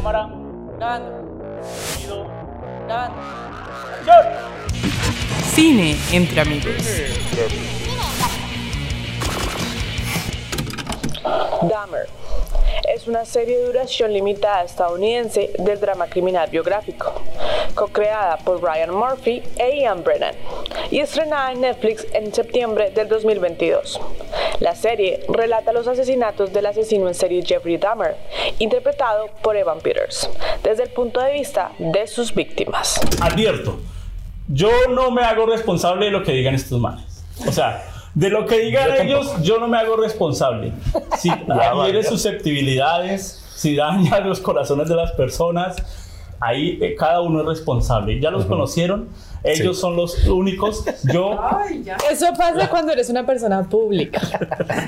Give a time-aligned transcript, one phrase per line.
[0.00, 0.30] Cámara.
[0.78, 1.62] Grabando.
[1.62, 2.26] Sonido.
[2.86, 3.20] Grabando.
[3.98, 4.24] ¡Acción!
[5.52, 6.72] Cine entre amigos.
[11.68, 12.19] Dahmer
[12.92, 17.12] es una serie de duración limitada estadounidense del drama criminal biográfico,
[17.74, 20.34] co-creada por Ryan Murphy e Ian Brennan
[20.90, 24.00] y estrenada en Netflix en septiembre del 2022.
[24.60, 28.16] La serie relata los asesinatos del asesino en serie Jeffrey Dahmer,
[28.58, 30.28] interpretado por Evan Peters,
[30.62, 33.00] desde el punto de vista de sus víctimas.
[33.20, 33.80] Advierto,
[34.48, 37.24] yo no me hago responsable de lo que digan estos manes.
[37.46, 37.82] O sea,
[38.14, 40.72] de lo que digan ellos, yo no me hago responsable.
[41.18, 41.30] Si
[41.86, 45.76] hiere susceptibilidades, si daña los corazones de las personas,
[46.40, 48.20] ahí eh, cada uno es responsable.
[48.20, 49.08] Ya los conocieron,
[49.42, 50.84] ellos son los únicos.
[51.12, 51.38] Yo,
[52.10, 54.20] Eso pasa cuando eres una persona pública.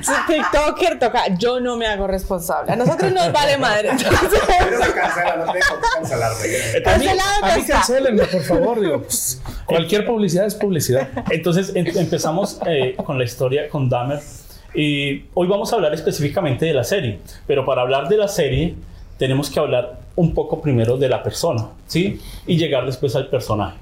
[0.02, 2.72] Si TikToker toca, yo no me hago responsable.
[2.72, 3.90] A nosotros nos vale madre.
[3.90, 6.82] Entonces, Pero se cancela, no tengo que cancelarme.
[6.82, 8.80] cancelado A mí cancelenme, por favor.
[8.80, 11.08] Digo, pues, cualquier publicidad es publicidad.
[11.30, 14.20] entonces em- empezamos eh, con la historia con Dahmer.
[14.74, 17.20] Y hoy vamos a hablar específicamente de la serie.
[17.46, 18.74] Pero para hablar de la serie,
[19.18, 22.20] tenemos que hablar un poco primero de la persona, ¿sí?
[22.46, 23.76] Y llegar después al personaje.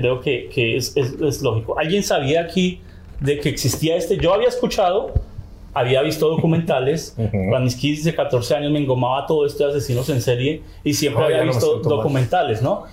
[0.00, 1.78] Creo que, que es, es- es lógico.
[1.78, 2.80] ¿Alguien sabía aquí
[3.20, 4.16] de que existía este?
[4.16, 5.12] Yo había escuchado,
[5.74, 7.14] había visto documentales.
[7.16, 11.22] Cuando mis 15, 14 años me engomaba todo esto de asesinos en serie y siempre
[11.22, 11.82] Oh, había visto mal.
[11.82, 12.84] documentales, ¿no?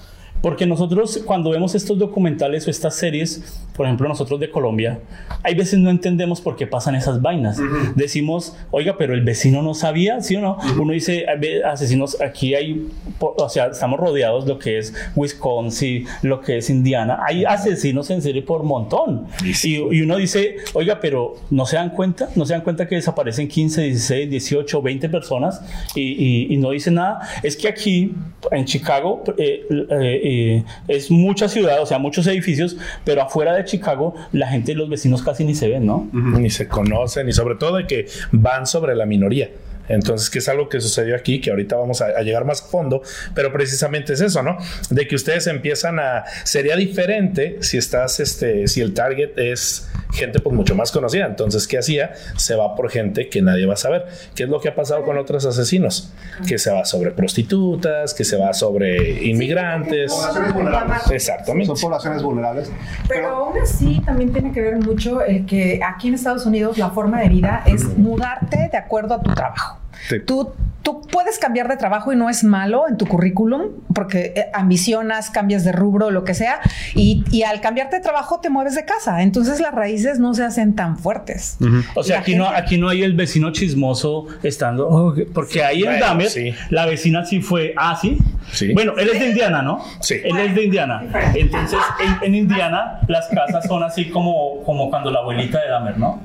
[0.41, 4.99] Porque nosotros cuando vemos estos documentales o estas series, por ejemplo nosotros de Colombia,
[5.44, 7.59] hay veces no entendemos por qué pasan esas vainas.
[7.95, 10.57] Decimos, oiga, pero el vecino no sabía, ¿sí o no?
[10.79, 12.88] Uno dice, "Hay ve- asesinos, aquí hay,
[13.19, 18.22] o sea, estamos rodeados lo que es Wisconsin, lo que es Indiana, hay asesinos en
[18.22, 19.25] serie por montón.
[19.63, 22.29] Y, y uno dice, oiga, pero ¿no se dan cuenta?
[22.35, 25.61] ¿No se dan cuenta que desaparecen 15, 16, 18, 20 personas
[25.95, 27.19] y, y- y no dicen nada?
[27.44, 28.13] Es que aquí,
[28.51, 32.75] en Chicago, eh, eh, eh, es mucha ciudad, o sea, muchos edificios,
[33.06, 36.09] pero afuera de Chicago, la gente, los vecinos casi ni se ven, ¿no?
[36.12, 39.50] Ni se conocen y sobre todo de que van sobre la minoría.
[39.88, 42.66] Entonces, que es algo que sucedió aquí, que ahorita vamos a, a llegar más a
[42.66, 43.02] fondo,
[43.34, 44.58] pero precisamente es eso, ¿no?
[44.90, 46.24] De que ustedes empiezan a...
[46.44, 51.25] Sería diferente si estás, este, si el target es gente pues mucho más conocida.
[51.25, 52.14] Entonces, ¿qué hacía?
[52.36, 54.06] Se va por gente que nadie va a saber.
[54.36, 56.14] ¿Qué es lo que ha pasado con otros asesinos?
[56.48, 60.12] Que se va sobre prostitutas, que se va sobre inmigrantes.
[60.12, 61.12] Poblaciones vulnerables.
[61.12, 61.68] Exactamente.
[61.68, 62.72] Son poblaciones vulnerables.
[63.08, 66.90] Pero aún así también tiene que ver mucho el que aquí en Estados Unidos la
[66.90, 69.76] forma de vida es mudarte de acuerdo a tu trabajo.
[70.08, 70.19] Sí.
[70.19, 70.53] Tú,
[70.88, 75.30] tú puedes cambiar de trabajo y no es malo en tu currículum porque eh, ambicionas,
[75.30, 76.62] cambias de rubro, lo que sea,
[76.96, 79.22] y, y al cambiarte de trabajo te mueves de casa.
[79.22, 81.58] Entonces las raíces no se hacen tan fuertes.
[81.94, 85.62] O sea, La aquí no, gente- aquí no hay el vecino chismoso estando, "Oh, porque
[85.62, 86.53] ahí en Bueno, Dahmer, sí.
[86.70, 88.18] la vecina sí fue, ah, sí.
[88.54, 88.72] Sí.
[88.74, 89.84] Bueno, él es de Indiana, ¿no?
[90.00, 90.16] Sí.
[90.24, 91.04] Él es de Indiana.
[91.36, 95.98] Entonces, en, en Indiana, las casas son así como, como cuando la abuelita de Dahmer,
[95.98, 96.22] ¿no?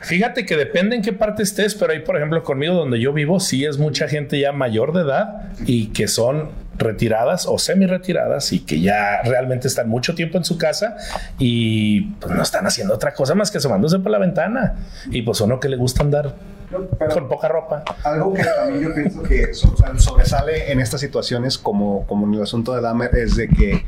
[0.00, 3.38] Fíjate que depende en qué parte estés, pero ahí, por ejemplo, conmigo donde yo vivo,
[3.38, 8.52] sí es mucha gente ya mayor de edad y que son retiradas o semi retiradas
[8.52, 10.96] y que ya realmente están mucho tiempo en su casa
[11.38, 14.76] y pues no están haciendo otra cosa más que asomándose por la ventana.
[15.10, 16.34] Y pues uno que le gusta andar
[16.98, 17.84] Pero con poca ropa.
[18.04, 22.74] algo que también yo pienso que sobresale en estas situaciones, como, como en el asunto
[22.74, 23.84] de Dahmer, es de que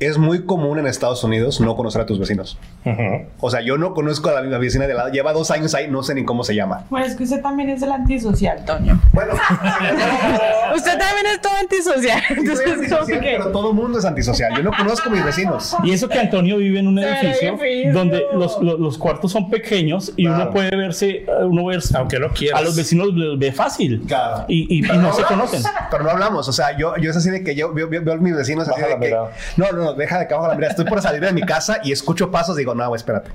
[0.00, 2.58] es muy común en Estados Unidos no conocer a tus vecinos.
[3.40, 5.10] O sea, yo no conozco a la, la vecina de al lado.
[5.10, 6.84] Lleva dos años ahí, no sé ni cómo se llama.
[6.88, 9.00] Pues que usted también es el antisocial, Toño.
[9.12, 9.34] Bueno,
[10.76, 12.22] Usted también es todo antisocial.
[12.30, 13.30] Entonces, como antisocial, que.
[13.38, 14.54] pero todo el mundo es antisocial.
[14.56, 15.76] Yo no conozco a mis vecinos.
[15.84, 17.58] Y eso que Antonio vive en un edificio
[17.92, 20.42] donde los, los, los cuartos son pequeños y Claro.
[20.44, 22.60] uno puede verse, eh, uno verse, Aunque no quieras.
[22.60, 24.02] a los vecinos los ve fácil.
[24.06, 24.44] Claro.
[24.48, 25.62] Y, y- y no se conocen.
[25.90, 28.16] Pero no hablamos, o sea, yo, yo es así de que yo veo, veo- a
[28.16, 29.32] mis vecinos así Baja de la que...
[29.56, 30.70] No, no, no, deja de que bajo la mirada.
[30.70, 33.30] Estoy por salir de mi casa y escucho pasos y digo, no, espérate.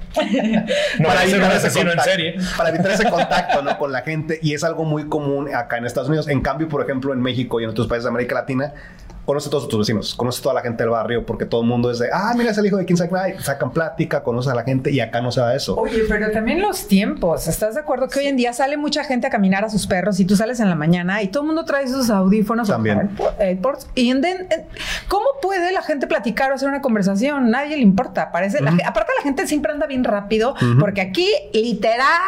[1.00, 2.36] No va a ser un evitar ese asesino en contacto, serie.
[2.58, 3.78] Para evitar ese contacto, ¿no?
[3.78, 4.40] Con la gente.
[4.42, 6.28] Y es algo muy común acá en Estados Unidos.
[6.28, 8.74] En cambio, por ejemplo, en México y en otros países de América Latina,
[9.26, 11.68] conoce a todos tus vecinos, conoce a toda la gente del barrio, porque todo el
[11.68, 14.56] mundo es de, ah, mira, es el hijo de qué", y sacan plática, conoce a
[14.56, 15.76] la gente y acá no se da eso.
[15.76, 17.48] Oye, pero también los tiempos.
[17.48, 20.20] ¿Estás de acuerdo que hoy en día sale mucha gente a caminar a sus perros
[20.20, 23.12] y tú sales en la mañana y todo el mundo trae sus audífonos o También.
[23.40, 23.88] AirPods?
[23.96, 24.66] Y en den- en-
[25.08, 27.50] ¿cómo puede la gente platicar o hacer una conversación?
[27.50, 28.32] Nadie le importa.
[28.32, 32.20] Parece la aparte la gente siempre anda bien rápido porque aquí literal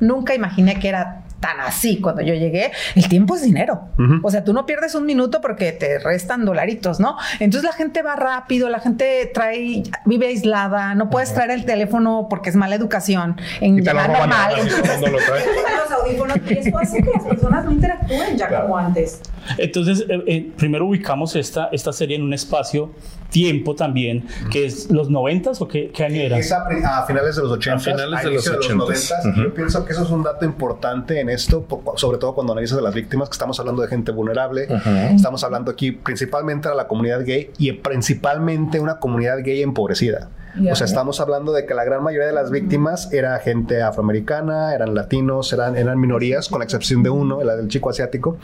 [0.00, 3.88] nunca imaginé que era tan así cuando yo llegué, el tiempo es dinero.
[4.22, 7.16] O sea, tú no pierdes un minuto porque te restan dolaritos, ¿no?
[7.40, 12.26] Entonces la gente va rápido, la gente trae, vive aislada, no puedes traer el teléfono
[12.28, 13.36] porque es mala educación.
[13.60, 14.52] En Y te lo llamar roban normal.
[14.54, 15.46] además, y todo el mundo lo trae.
[15.88, 19.20] los audífonos y eso hace que las personas no interactúen ya como antes.
[19.56, 22.90] Entonces, eh, eh, primero ubicamos esta, esta serie en un espacio,
[23.30, 26.38] tiempo también, que es los noventas o qué, qué año era.
[26.38, 27.76] Es a, a finales de los 80.
[27.76, 29.30] A finales de los 80s.
[29.32, 29.42] Ujú.
[29.42, 32.76] Yo pienso que eso es un dato importante en esto, por- sobre todo cuando analizas
[32.76, 34.66] de las víctimas, que estamos hablando de gente vulnerable.
[35.14, 40.30] Estamos hablando aquí principalmente de la comunidad gay y principalmente una comunidad gay empobrecida.
[40.70, 44.74] O sea, estamos hablando de que la gran mayoría de las víctimas era gente afroamericana,
[44.74, 48.38] eran latinos, eran, eran minorías, con la excepción de uno, la del chico asiático.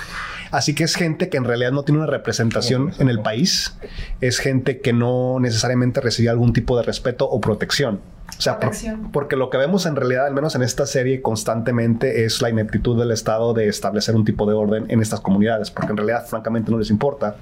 [0.51, 3.77] Así que es gente que en realidad no tiene una representación en el país.
[4.21, 8.01] Es gente que no necesariamente recibía algún tipo de respeto o protección.
[8.39, 8.71] O sea, por-
[9.13, 12.99] porque lo que vemos en realidad, al menos en esta serie, constantemente es la ineptitud
[12.99, 16.71] del Estado de establecer un tipo de orden en estas comunidades, porque en realidad, francamente,
[16.71, 17.37] no les importa.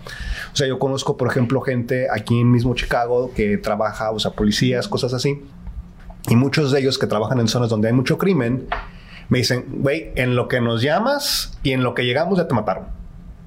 [0.52, 4.32] O sea, yo conozco, por ejemplo, gente aquí en mismo Chicago que trabaja, o sea,
[4.32, 5.42] policías, cosas así,
[6.28, 8.66] y muchos de ellos que trabajan en zonas donde hay mucho crimen,
[9.28, 12.54] me dicen, güey, en lo que nos llamas y en lo que llegamos ya te
[12.54, 12.84] mataron.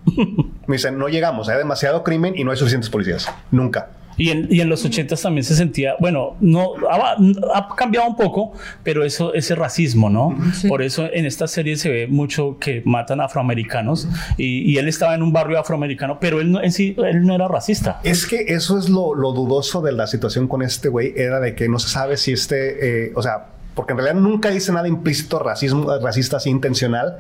[0.67, 3.29] me dicen, no llegamos, hay demasiado crimen y no hay suficientes policías.
[3.51, 3.89] Nunca.
[4.17, 7.15] Y en, y en los ochentas también se sentía, bueno, no ha,
[7.53, 8.53] ha cambiado un poco,
[8.83, 10.37] pero eso ese racismo, ¿no?
[10.67, 14.07] Por eso en esta serie se ve mucho que matan afroamericanos
[14.37, 17.35] y, y él estaba en un barrio afroamericano, pero él no, en sí, él no
[17.35, 17.99] era racista.
[18.03, 21.55] Es que eso es lo, lo dudoso de la situación con este güey, era de
[21.55, 24.87] que no se sabe si este, eh, o sea, porque en realidad nunca dice nada
[24.87, 27.17] implícito racismo, racista así intencional,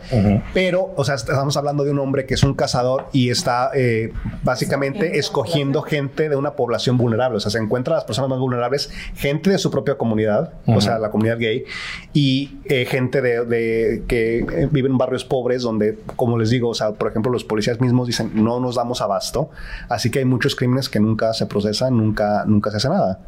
[0.53, 4.11] pero, o sea, estamos hablando de un hombre que es un cazador y está eh,
[4.43, 8.39] básicamente escogiendo gente de una población vulnerable, o sea, se encuentra a las personas más
[8.39, 11.65] vulnerables, gente de su propia comunidad, o sea, la comunidad gay,
[12.13, 16.69] y eh, gente de, de- que eh, vive en barrios pobres donde, como les digo,
[16.69, 19.49] o sea, por ejemplo, los policías mismos dicen, no nos damos abasto,
[19.89, 23.19] así que hay muchos crímenes que nunca se procesan, nunca, nunca se hace nada.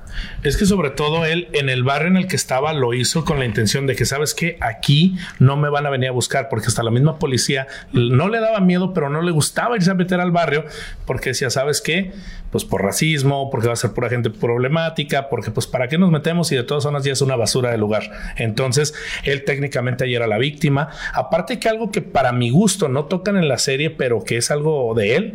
[0.43, 3.39] Es que sobre todo él en el barrio en el que estaba lo hizo con
[3.39, 6.67] la intención de que sabes que aquí no me van a venir a buscar porque
[6.67, 10.19] hasta la misma policía no le daba miedo pero no le gustaba irse a meter
[10.19, 10.65] al barrio
[11.05, 12.11] porque decía sabes qué
[12.51, 16.11] pues por racismo porque va a ser pura gente problemática porque pues para qué nos
[16.11, 18.11] metemos y de todas zonas ya es una basura de lugar.
[18.37, 20.89] Entonces él técnicamente ahí era la víctima.
[21.13, 24.51] Aparte que algo que para mi gusto no tocan en la serie pero que es
[24.51, 25.33] algo de él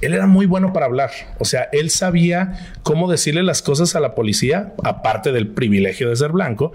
[0.00, 1.10] él era muy bueno para hablar.
[1.38, 6.16] O sea él sabía cómo decirle las cosas a la policía aparte del privilegio de
[6.16, 6.72] ser blanco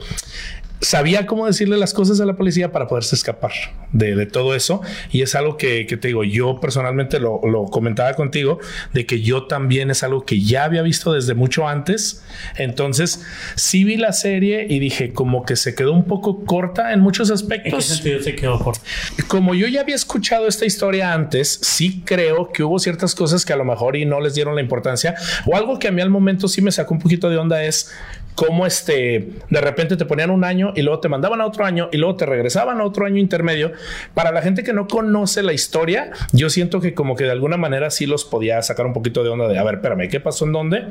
[0.80, 3.52] sabía cómo decirle las cosas a la policía para poderse escapar
[3.92, 4.82] de, de todo eso.
[5.12, 8.60] Y es algo que, que te digo, yo personalmente lo, lo comentaba contigo,
[8.94, 12.24] de que yo también es algo que ya había visto desde mucho antes.
[12.58, 13.26] Entonces,
[13.56, 17.30] sí vi la serie y dije, como que se quedó un poco corta en muchos
[17.30, 17.86] ¿En qué aspectos.
[17.86, 18.82] sentido se quedó corto?
[19.28, 23.54] Como yo ya había escuchado esta historia antes, sí creo que hubo ciertas cosas que
[23.54, 25.16] a lo mejor y no les dieron la importancia
[25.46, 27.92] o algo que a mí al momento sí me sacó un poquito de onda es
[28.38, 31.89] cómo este de repente te ponían un año y luego te mandaban a otro año
[31.92, 33.72] y luego te regresaban a otro año intermedio.
[34.13, 37.57] Para la gente que no conoce la historia, yo siento que como que de alguna
[37.57, 40.45] manera sí los podía sacar un poquito de onda de a ver, espérame, ¿qué pasó
[40.45, 40.86] en dónde?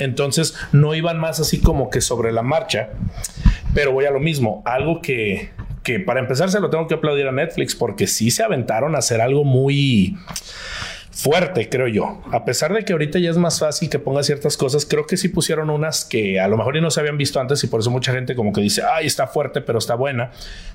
[0.00, 2.88] Entonces no iban más así como que sobre la marcha.
[3.74, 5.50] Pero voy a lo mismo, algo que,
[5.84, 8.98] que para empezar se lo tengo que aplaudir a Netflix porque sí se aventaron a
[8.98, 10.16] hacer algo muy
[11.18, 12.22] fuerte, creo yo.
[12.30, 15.16] A pesar de que ahorita ya es más fácil que ponga ciertas cosas, creo que
[15.16, 17.90] sí pusieron unas que a lo mejor no se habían visto antes y por eso
[17.90, 20.30] mucha gente como que dice, ay, está fuerte, pero está buena.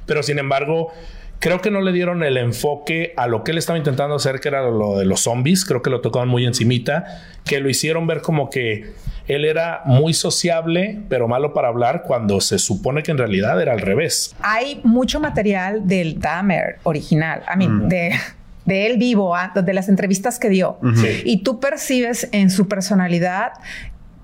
[0.05, 0.91] Pero sin embargo,
[1.39, 4.49] creo que no le dieron el enfoque a lo que él estaba intentando hacer, que
[4.49, 5.63] era lo de los zombies.
[5.63, 8.91] Creo que lo tocaban muy encimita, que lo hicieron ver como que
[9.29, 13.71] él era muy sociable, pero malo para hablar, cuando se supone que en realidad era
[13.71, 14.35] al revés.
[14.41, 18.11] Hay mucho material del Dahmer original, a mí, de,
[18.65, 20.77] de él vivo, ah, de las entrevistas que dio.
[20.95, 21.21] Sí.
[21.25, 23.53] Y tú percibes en su personalidad,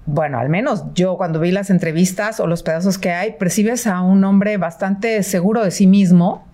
[0.05, 4.01] bueno, al menos yo cuando vi las entrevistas o los pedazos que hay, percibes a
[4.01, 6.47] un hombre bastante seguro de sí mismo.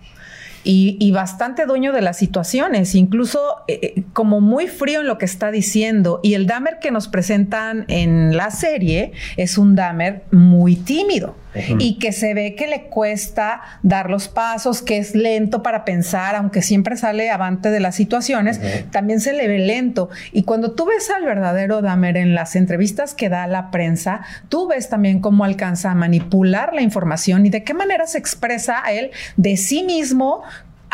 [0.67, 5.19] Y, y bastante dueño de las situaciones, incluso eh, eh, como muy frío en lo
[5.19, 6.19] que está diciendo.
[6.23, 11.35] Y el Dahmer que nos presentan en la serie es un Dahmer muy tímido
[11.79, 16.35] y que se ve que le cuesta dar los pasos, que es lento para pensar,
[16.35, 18.59] aunque siempre sale avante de las situaciones,
[18.91, 20.09] también se le ve lento.
[20.31, 24.21] Y cuando tú ves al verdadero Dahmer en las entrevistas que da a la prensa,
[24.49, 28.81] tú ves también cómo alcanza a manipular la información y de qué manera se expresa
[28.83, 30.43] a él de sí mismo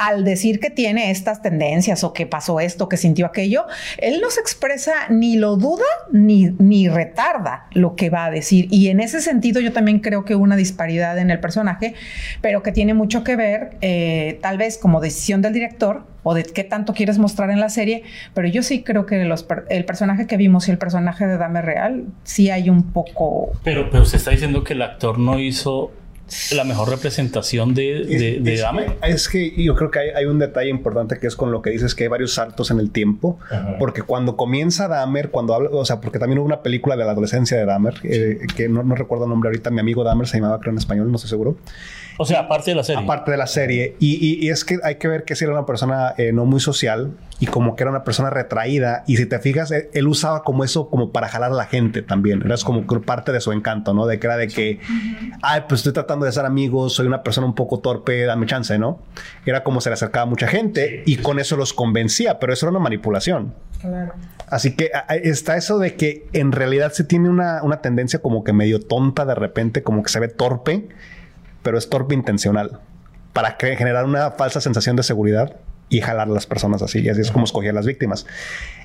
[0.01, 3.65] al decir que tiene estas tendencias o que pasó esto, que sintió aquello,
[3.99, 8.67] él no se expresa ni lo duda ni, ni retarda lo que va a decir.
[8.71, 11.93] Y en ese sentido yo también creo que una disparidad en el personaje,
[12.41, 16.45] pero que tiene mucho que ver eh, tal vez como decisión del director o de
[16.45, 18.01] qué tanto quieres mostrar en la serie,
[18.33, 19.21] pero yo sí creo que
[19.69, 23.51] el personaje que vimos y el personaje de Dame Real sí hay un poco...
[23.63, 25.91] Pero, pero está diciendo que el actor no hizo
[26.53, 30.25] la mejor representación de, de, de es, que, es que yo creo que hay, hay
[30.25, 32.91] un detalle importante que es con lo que dices que hay varios saltos en el
[32.91, 33.39] tiempo,
[33.79, 37.11] porque cuando comienza Dahmer, cuando habla, o sea, porque también hubo una película de la
[37.11, 40.37] adolescencia de Dahmer, eh, que no, no recuerdo el nombre ahorita, mi amigo Dahmer se
[40.37, 41.57] llamaba, creo en español, no estoy seguro.
[42.17, 43.01] O sea, aparte de la serie.
[43.03, 43.95] Aparte de la serie.
[43.99, 46.45] Y, y- y es que hay que ver que si era una persona eh, no
[46.45, 49.03] muy social y como que era una persona retraída.
[49.07, 52.03] Y si te fijas, él, él usaba como eso como para jalar a la gente
[52.03, 52.43] también.
[52.45, 54.05] Era como parte de su encanto, ¿no?
[54.05, 54.79] De que era de que,
[55.41, 58.77] ay, pues estoy tratando de ser amigos, soy una persona un poco torpe, dame chance,
[58.77, 58.99] ¿no?
[59.45, 62.65] Era como se le acercaba a mucha gente y con eso los convencía, pero eso
[62.65, 63.53] era una manipulación.
[64.47, 68.43] Así que a- está eso de que en realidad se tiene una, una tendencia como
[68.43, 70.87] que medio tonta de repente, como que se ve torpe,
[71.63, 72.79] pero es torpe intencional
[73.33, 75.55] para generar una falsa sensación de seguridad
[75.91, 77.01] y jalar a las personas así.
[77.01, 78.25] Y así es como escogía a las víctimas.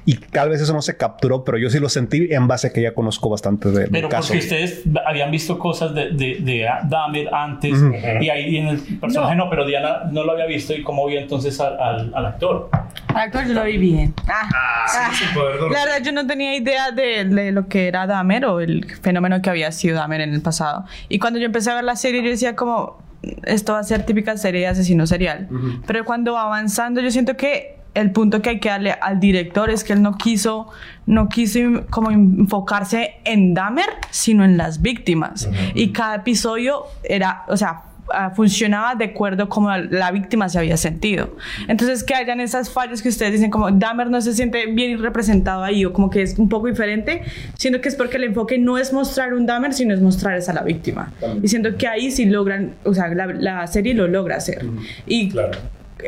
[0.04, 2.72] Y tal vez eso no se capturó, pero yo sí lo sentí en base a
[2.72, 4.28] que ya conozco bastante de- Pero caso.
[4.28, 7.78] porque ustedes habían visto cosas de, de, de Dahmer antes
[8.20, 9.48] y ahí en el personaje no.
[9.50, 12.68] pero Diana no lo había visto y cómo vio entonces al, al- al actor.
[13.08, 14.14] Al actor yo lo vi bien.
[14.28, 14.48] Ah,
[14.88, 15.76] Ah, sí, poder dormir.
[15.78, 19.40] La verdad, yo no tenía idea de, de lo que era Dahmer o el fenómeno
[19.42, 20.84] que había sido Dahmer en el pasado.
[21.08, 22.98] Y cuando yo empecé a ver la serie, yo decía como,
[23.44, 25.48] esto va a ser típica serie de asesino serial.
[25.86, 29.70] Pero cuando va avanzando, yo siento que el punto que hay que darle al director
[29.70, 30.68] es que él no quiso,
[31.06, 35.48] no quiso como enfocarse en Dahmer, sino en las víctimas.
[35.74, 37.84] Y cada episodio era, o sea,
[38.34, 41.36] funcionaba de acuerdo como la víctima se había sentido.
[41.68, 45.62] Entonces, que hayan esas fallas que ustedes dicen como Dahmer no se siente bien representado
[45.64, 47.22] ahí o como que es un poco diferente,
[47.58, 50.52] siento que es porque el enfoque no es mostrar un Dahmer, sino es mostrar a
[50.52, 51.12] la víctima.
[51.42, 54.64] Y siento que ahí sí logran, o sea, la, la serie lo logra hacer.
[55.06, 55.58] Y Claro.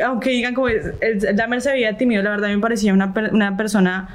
[0.04, 3.32] aunque digan como el, el Dahmer se veía tímido, la verdad me parecía una, per-
[3.34, 4.08] una persona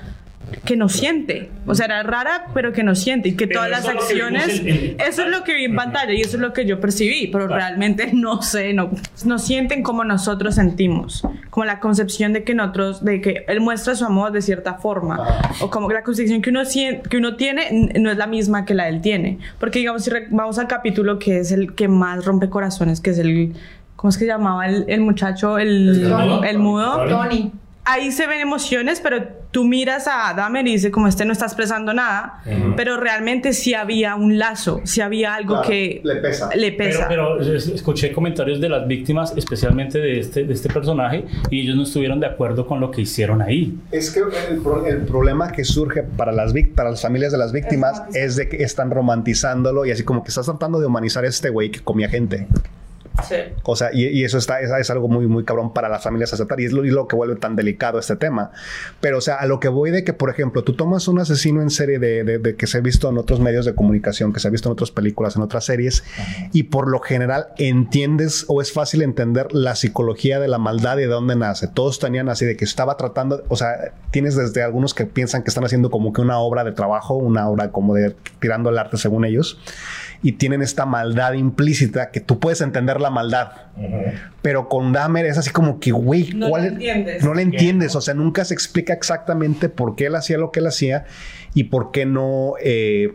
[0.65, 1.49] que no siente.
[1.65, 3.29] O sea, era rara, pero que no siente.
[3.29, 4.59] Y que Pero todas las acciones...
[4.59, 6.79] en- en- Eso es lo que vi en pantalla y eso es lo que yo
[6.79, 8.91] percibí, pero realmente no sé, no,
[9.25, 13.95] no sienten como nosotros sentimos, como la concepción de que nosotros, de que él muestra
[13.95, 15.19] su amor de cierta forma,
[15.61, 18.65] o como que la concepción que uno, sien- que uno tiene no es la misma
[18.65, 19.39] que la él tiene.
[19.59, 23.17] Porque digamos, si vamos al capítulo que es el que más rompe corazones, que es
[23.19, 23.53] el,
[23.95, 25.57] ¿cómo es que llamaba el, el muchacho?
[25.57, 26.47] El, Tony.
[26.47, 27.05] el mudo.
[27.07, 27.51] Tony.
[27.85, 31.45] Ahí se ven emociones, pero tú miras a Dahmer y dices como este no está
[31.45, 32.41] expresando nada,
[32.75, 36.49] pero realmente sí había un lazo, sí había algo Claro, que le pesa.
[36.55, 37.07] le Pero, pesa.
[37.07, 41.75] pero es- escuché comentarios de las víctimas, especialmente de este, de este personaje, y ellos
[41.77, 43.77] no estuvieron de acuerdo con lo que hicieron ahí.
[43.91, 47.51] Es que el, pro- el problema que surge para las, para las familias de las
[47.53, 51.27] víctimas es de que están romantizándolo y así como que estás tratando de humanizar a
[51.27, 52.47] este güey que comía gente.
[53.27, 53.35] Sí.
[53.63, 56.33] O sea, y, y eso está, es, es algo muy, muy cabrón para las familias
[56.33, 58.51] aceptar y es lo, y lo que vuelve tan delicado este tema.
[59.01, 61.61] Pero, o sea, a lo que voy de que, por ejemplo, tú tomas un asesino
[61.61, 64.39] en serie de, de- de que se ha visto en otros medios de comunicación, que
[64.39, 66.03] se ha visto en otras películas, en otras series,
[66.51, 71.01] y por lo general entiendes o es fácil entender la psicología de la maldad y
[71.01, 71.67] de dónde nace.
[71.67, 75.49] Todos tenían así de que estaba tratando, o sea, tienes desde algunos que piensan que
[75.49, 78.97] están haciendo como que una obra de trabajo, una obra como de tirando el arte
[78.97, 79.59] según ellos
[80.23, 83.51] y tienen esta maldad implícita que tú puedes entender la maldad.
[84.41, 87.23] Pero con Dahmer es así como que, güey, No ¿cuál la es- entiendes.
[87.23, 87.95] No la entiendes.
[87.95, 91.05] O sea, nunca se explica exactamente por qué él hacía lo que él hacía
[91.53, 92.53] y por qué no.
[92.63, 93.11] eh,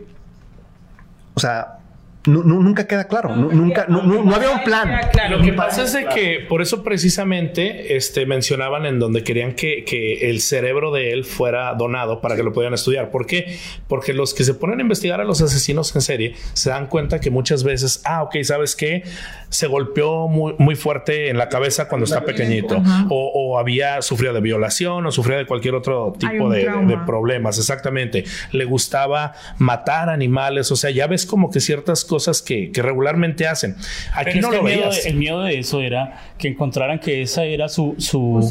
[1.33, 1.78] o sea,
[2.25, 3.35] nu- nu- nunca queda claro.
[3.35, 4.89] Nu- nunca, nu- nu- no había un plan.
[5.29, 9.83] Lo que pasa es de que por eso precisamente este, mencionaban en donde querían que,
[9.85, 13.09] que el cerebro de él fuera donado para que lo pudieran estudiar.
[13.09, 13.57] ¿Por qué?
[13.87, 17.19] Porque los que se ponen a investigar a los asesinos en serie se dan cuenta
[17.19, 19.03] que muchas veces, ah, ok, ¿sabes qué?
[19.49, 24.33] Se golpeó muy, muy fuerte en la cabeza cuando está pequeñito o, o había sufrido
[24.33, 27.57] de violación o sufría de cualquier otro tipo de, de problemas.
[27.57, 28.25] Exactamente.
[28.51, 30.71] Le gustaba matar animales.
[30.71, 33.75] O sea, ya ves como que ciertas cosas que, que regularmente hacen.
[34.13, 35.03] Aquí Pero no lo el, miedo veías.
[35.03, 38.41] de, el miedo de eso era que encontraran que esa era su, su,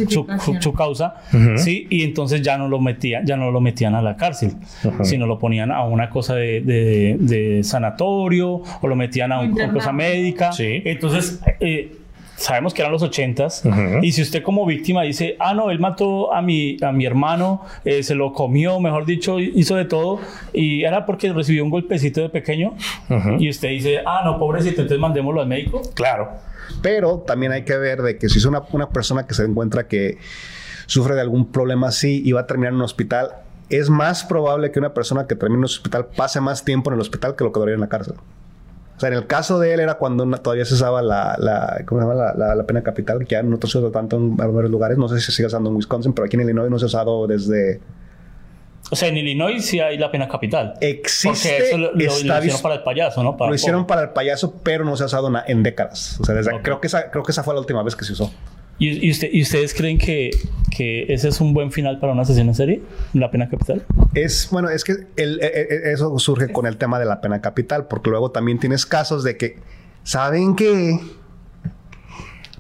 [0.61, 1.17] su, causa,
[1.57, 1.87] ¿sí?
[1.91, 4.53] Y entonces ya no lo metían, ya no lo metían a la cárcel,
[5.03, 9.53] sino lo ponían a una cosa de, de- de sanatorio o lo metían a un-
[9.53, 10.53] una cosa médica.
[10.53, 10.81] Sí.
[10.85, 11.93] Entonces, eh,
[12.38, 13.62] sabemos que eran los ochentas,
[14.00, 17.62] y si usted como víctima dice, ah, no, él mató a mi, a mi hermano,
[17.85, 20.21] eh, se lo comió, mejor dicho, hizo de todo,
[20.52, 22.75] y era porque recibió un golpecito de pequeño,
[23.38, 25.83] y usted dice, ah, no, pobrecito, entonces mandémoslo al médico.
[25.95, 26.30] Claro.
[26.80, 29.88] Pero también hay que ver de que si es una, una persona que se encuentra
[29.88, 30.18] que
[30.87, 33.30] sufre de algún problema así y va a terminar en un hospital,
[33.68, 36.95] es más probable que una persona que termine en un hospital pase más tiempo en
[36.95, 38.14] el hospital que lo que duraría en la cárcel.
[38.99, 41.83] O sea, en el caso de él era cuando una- todavía se usaba la, la,
[41.87, 42.21] ¿cómo se llama?
[42.21, 44.99] La, la- la pena capital, que ya no se usa tanto en varios lugares.
[44.99, 46.88] No sé si se sigue usando en Wisconsin, pero aquí en Illinois no se ha
[46.88, 47.81] usado desde...
[48.90, 50.75] O sea, en Illinois sí hay la pena capital.
[50.81, 53.37] Existe, Porque eso lo, lo- lo está hicieron para el payaso, ¿no?
[53.37, 56.19] Para lo hicieron para el payaso, pero no se ha usado en décadas.
[56.21, 56.62] O sea, desde- Ok.
[56.62, 58.33] creo, que esa, creo que esa fue la última vez que se usó.
[58.79, 60.31] ¿Y, y usted- y ustedes creen que,
[60.77, 62.83] que ese es un buen final para una sesión en serie?
[63.13, 63.85] ¿La pena capital?
[64.15, 67.41] Es bueno, es que el- e- e- eso surge con el tema de la pena
[67.41, 69.59] capital, porque luego también tienes casos de que,
[70.05, 70.99] ¿saben qué?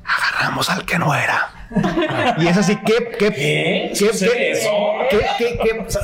[0.04, 1.52] Agarramos al que no era.
[2.38, 3.10] y es así, ¿qué?
[3.18, 3.30] ¿Qué?
[3.32, 3.90] ¿Qué?
[3.94, 4.70] ¿Sucede qué- eso?
[5.10, 5.78] qué- qué- qué?
[5.80, 6.02] O sea,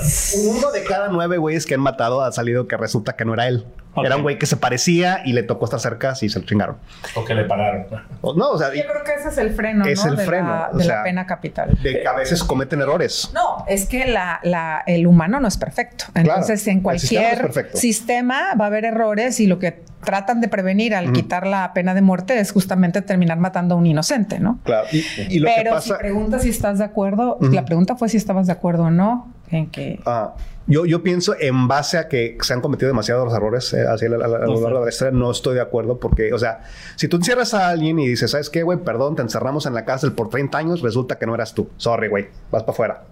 [0.51, 3.49] uno de cada nueve güeyes que han matado ha salido que resulta que no era
[3.49, 3.65] él.
[4.03, 6.77] Era un güey que se parecía y le tocó estar cerca y se lo chingaron.
[7.15, 7.87] O que le pagaron.
[8.23, 10.11] O no, o sea, Yo creo que ese es el freno, Es ¿no?
[10.13, 11.77] el de freno, la, o sea, la pena capital.
[11.83, 13.31] de que a veces cometen errores.
[13.35, 16.07] No, es que la, la- el humano no es perfecto.
[16.15, 20.49] Entonces, en sistema no cualquier sistema va a haber errores y lo que tratan de
[20.49, 24.59] prevenir al quitar la pena de muerte es justamente terminar matando a un inocente, ¿no?
[24.65, 24.87] Claro.
[24.93, 25.95] Y, y lo Pero que pasa.
[25.95, 29.33] si preguntas si estás de acuerdo, la pregunta fue si estabas de acuerdo o no
[29.51, 30.35] en que Ah,
[30.67, 34.09] yo, yo pienso en base a que se han cometido demasiados errores eh, así a,
[34.11, 36.39] la- a la- a lo largo de la historia, no estoy de acuerdo porque, o
[36.39, 36.61] sea,
[36.97, 38.79] si tú encierras a alguien y dices, ¿sabes qué, güey?
[38.79, 41.69] Perdón, te encerramos en la cárcel por 30 años, resulta que no eras tú.
[41.77, 43.03] Sorry, güey, vas para afuera.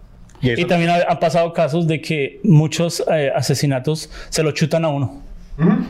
[0.41, 4.85] Y Y también ha- han pasado casos de que muchos eh, asesinatos se lo chutan
[4.85, 5.21] a uno.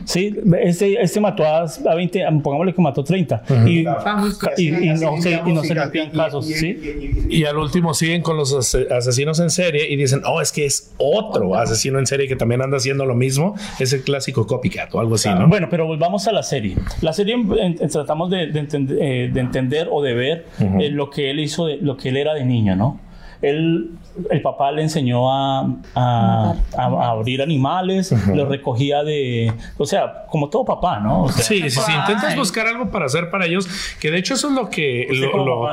[0.04, 3.42] Sí, este, este mató a, a 20, pongámosle que mató 30.
[3.66, 3.84] y,
[4.58, 6.78] y, y no se, y no se limpian casos, ¿sí?
[7.28, 10.66] Y al último siguen con los ase- asesinos en serie y dicen, oh, es que
[10.66, 13.54] es otro asesino en serie que también anda haciendo lo mismo.
[13.78, 15.48] Es el clásico copycat o algo así, ¿no?
[15.48, 16.76] Bueno, pero volvamos a la serie.
[17.00, 20.90] La serie en- en- tratamos de, de entender, eh, de entender o de ver eh,
[20.90, 23.00] lo que él hizo, de, lo que él era de niño, ¿no?
[23.42, 23.90] Él,
[24.30, 25.60] el papá le enseñó a,
[25.94, 31.24] a- a- a abrir animales, los recogía de, o sea, como todo papá, ¿no?
[31.24, 31.92] O sea, Sí, sí, sí.
[31.92, 33.68] Intentas buscar algo para hacer para ellos,
[34.00, 35.66] que de hecho eso es lo que lo- lo-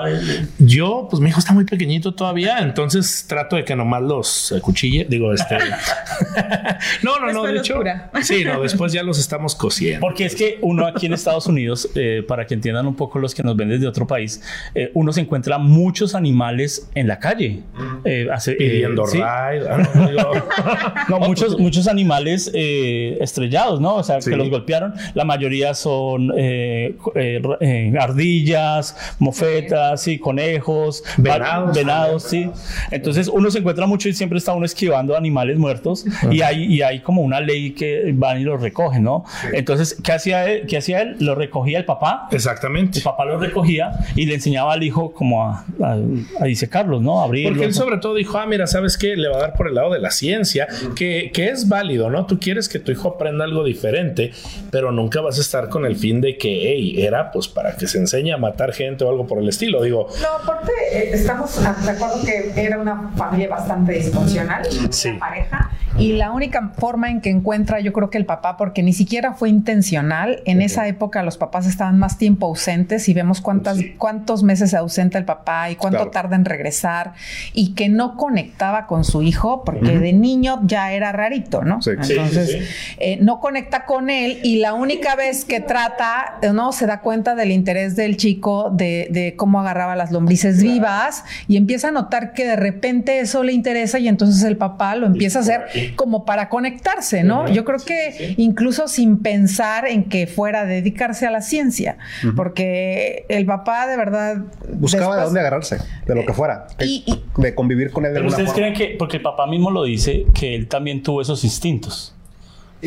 [0.59, 4.59] yo, pues mi hijo está muy pequeñito todavía, entonces trato de que nomás los eh,
[4.61, 5.57] cuchille, digo, este.
[7.03, 7.79] no, no, no, de hecho.
[8.21, 9.99] Sí, no, después ya los estamos cosiendo.
[10.01, 13.33] Porque es que uno aquí en Estados Unidos, eh, para que entiendan un poco los
[13.35, 14.41] que nos ven desde otro país,
[14.75, 17.58] eh, uno se encuentra muchos animales en la calle.
[18.05, 19.17] Eh, hace- eh, Pidiendo sí.
[19.17, 19.25] ride.
[19.69, 20.31] ah, no, digo,
[21.09, 23.95] No, muchos, muchos animales eh, estrellados, ¿no?
[23.95, 24.29] O sea, Sí.
[24.31, 24.93] que los golpearon.
[25.13, 31.69] La mayoría son eh, eh, eh, ardillas, mofetas, sí, conejos, Venados.
[31.69, 32.49] va- venados, sí.
[32.91, 36.81] Entonces uno se encuentra mucho y siempre está uno esquivando animales muertos y hay, y
[36.81, 39.23] hay como una ley que van y los recogen, ¿no?
[39.53, 40.65] Entonces, ¿qué hacía él?
[40.67, 41.15] ¿Qué hacía él?
[41.19, 42.27] Lo recogía el papá.
[42.31, 42.99] Exactamente.
[42.99, 45.97] El papá lo recogía y le enseñaba al hijo como a, a,
[46.39, 47.21] a dice Carlos, ¿no?
[47.21, 47.48] A abrirlo.
[47.49, 49.15] Porque él sobre todo dijo, ah, mira, ¿sabes qué?
[49.15, 52.25] Le va a dar por el lado de la ciencia, que, que es válido, ¿no?
[52.25, 54.31] Tú quieres que tu hijo aprenda algo diferente,
[54.71, 57.87] pero nunca vas a estar con el fin de que, hey, era pues para que
[57.87, 59.81] se enseñe a matar gente o algo por el estilo.
[59.81, 65.09] Digo, No, aparte, eh, estamos de acuerdo que era una familia bastante disfuncional, Sí.
[65.09, 68.83] una pareja, y la única forma en que encuentra, yo creo que el papá, porque
[68.83, 73.41] ni siquiera fue intencional, en esa época los papás estaban más tiempo ausentes y vemos
[73.41, 76.11] cuántas, cuántos meses se ausenta el papá y cuánto Claro.
[76.11, 77.13] tarda en regresar,
[77.53, 81.81] y que no conectaba con su hijo, porque de niño ya era rarito, ¿no?
[81.81, 81.91] Sí.
[81.91, 82.57] Entonces, sí,
[82.99, 87.35] eh, no conecta con él y la única vez que trata, no se da cuenta
[87.35, 92.33] del interés del chico de, de cómo agarraba las lombrices vivas y empieza a notar
[92.33, 95.61] que de repente eso le interesa y entonces el papá lo empieza a hacer
[95.95, 97.47] como para conectarse, ¿no?
[97.47, 101.97] Yo creo que incluso sin pensar en que fuera a dedicarse a la ciencia,
[102.35, 104.37] porque el papá de verdad
[104.73, 106.67] Buscaba de dónde agarrarse, de lo que fuera.
[106.79, 108.61] Y- y- de convivir con él de Pero ustedes forma.
[108.73, 112.13] creen que, porque el papá mismo lo dice, que él también tuvo esos instintos.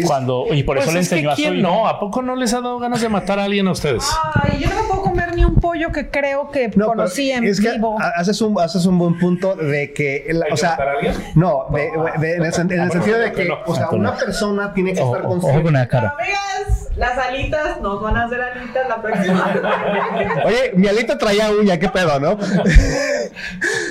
[0.07, 1.69] Cuando, y por pues eso le que enseñó a su ¿quién hijo.
[1.69, 1.87] no?
[1.87, 4.03] ¿A poco no les ha dado ganas de matar a alguien a ustedes?
[4.33, 7.45] Ay, yo no me puedo comer ni un pollo que creo que No, conocí en
[7.45, 7.99] es que vivo.
[8.01, 11.15] ha- haces un, haces un buen punto de que, el- o sea, matar a alguien?
[11.35, 11.91] no, de-
[12.27, 13.59] de- en el, sen- en el sentido de que, no.
[13.67, 15.63] o sea, una persona tiene que Ojo, estar ojo consciente.
[15.63, 16.15] con la cara.
[16.19, 19.55] Amigas, las alitas nos van a hacer alitas la próxima.
[20.45, 22.39] Oye, mi alita traía uña, qué pedo, ¿no?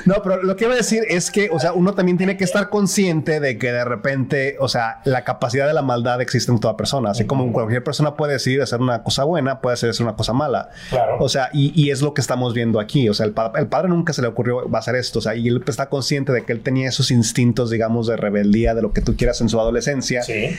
[0.06, 2.44] No, pero lo que iba a decir es que, o sea, uno también tiene que
[2.44, 6.60] estar consciente de que de repente, o sea, la capacidad de la maldad existe en
[6.60, 7.12] toda persona.
[7.12, 10.70] Así como cualquier persona puede decidir hacer una cosa buena, puede hacer una cosa mala.
[10.90, 11.18] Claro.
[11.20, 13.10] O sea, y, y es lo que estamos viendo aquí.
[13.10, 15.20] O sea, el, pa- el padre nunca se le ocurrió va a hacer esto.
[15.20, 18.74] O sea, y él está consciente de que él tenía esos instintos, digamos, de rebeldía,
[18.76, 20.24] de lo que tú quieras en su adolescencia.
[20.24, 20.56] Sí.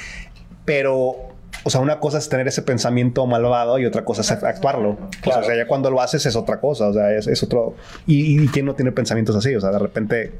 [0.65, 1.32] Pero,
[1.65, 4.99] o sea, una cosa es tener ese pensamiento malvado y otra cosa es actuarlo.
[5.21, 5.43] Claro.
[5.43, 6.89] O sea, ya cuando lo haces es otra cosa.
[6.89, 7.77] O sea, es, es otro.
[8.07, 9.55] Y, y quién no tiene pensamientos así.
[9.55, 10.33] O sea, de repente.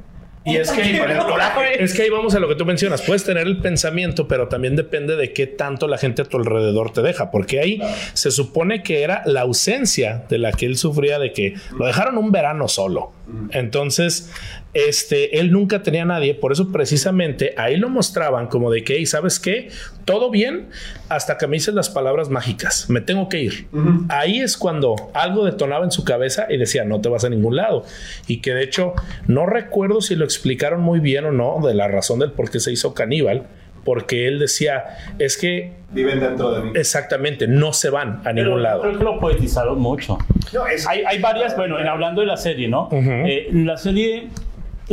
[0.45, 0.81] Y es que,
[1.79, 3.01] es que ahí vamos a lo que tú mencionas.
[3.01, 6.91] Puedes tener el pensamiento, pero también depende de qué tanto la gente a tu alrededor
[6.91, 7.81] te deja, porque ahí
[8.13, 12.17] se supone que era la ausencia de la que él sufría de que lo dejaron
[12.17, 13.13] un verano solo.
[13.51, 14.29] Entonces,
[14.73, 18.95] este, él nunca tenía a nadie, por eso precisamente ahí lo mostraban como de que,
[18.97, 19.69] "Hey, ¿sabes qué?
[20.05, 20.67] Todo bien
[21.09, 23.67] hasta que me dices las palabras mágicas, me tengo que ir.
[24.09, 27.55] Ahí es cuando algo detonaba en su cabeza y decía, no te vas a ningún
[27.55, 27.85] lado.
[28.27, 28.93] Y que de hecho,
[29.27, 32.59] no recuerdo si lo explicaron muy bien o no de la razón del por qué
[32.59, 33.43] se hizo caníbal,
[33.85, 34.85] porque él decía,
[35.19, 36.71] es que Viven dentro de mí.
[36.73, 38.81] exactamente, no se van a Pero ningún lado.
[38.81, 40.17] Creo que lo poetizaron mucho.
[40.53, 42.87] No, es- Hay, hay varias, bueno, en, hablando de la serie, ¿no?
[42.91, 44.29] Eh, la serie,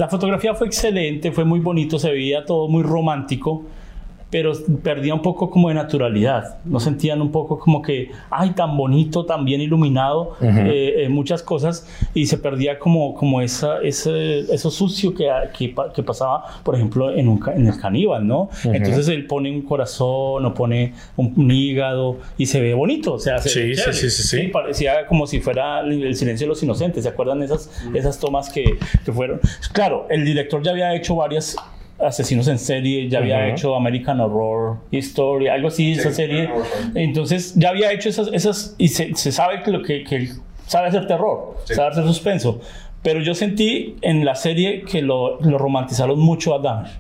[0.01, 3.65] la fotografía fue excelente, fue muy bonito, se veía todo muy romántico,
[4.31, 6.59] pero perdía un poco como de naturalidad.
[6.65, 11.43] No sentían un poco como que, ay, tan bonito, tan bien iluminado, eh, eh, muchas
[11.43, 16.75] cosas, y se perdía como, como esa, ese, eso sucio que, que, que pasaba, por
[16.75, 18.51] ejemplo, en, un, en el caníbal, ¿no?
[18.65, 23.19] Entonces él pone un corazón o pone un, un hígado y se ve bonito, o
[23.19, 24.49] sea, se Sí, ve sí, sí, sí, sí.
[24.49, 27.03] parecía como si fuera el el silencio de los inocentes.
[27.05, 29.41] ¿Se acuerdan esas, esas tomas que, que fueron?
[29.73, 31.57] Claro, el director ya había hecho varias
[32.03, 33.47] asesinos en serie, ya había Ujú.
[33.53, 36.49] hecho American Horror Story, algo así, esa serie.
[36.95, 40.29] Entonces ya había hecho esas, esas y se, se sabe que lo que, que él
[40.67, 42.61] sabe hacer terror, sabe hacer suspenso.
[43.03, 46.91] Pero yo sentí en la serie que lo, lo romantizaron mucho a Dahmer.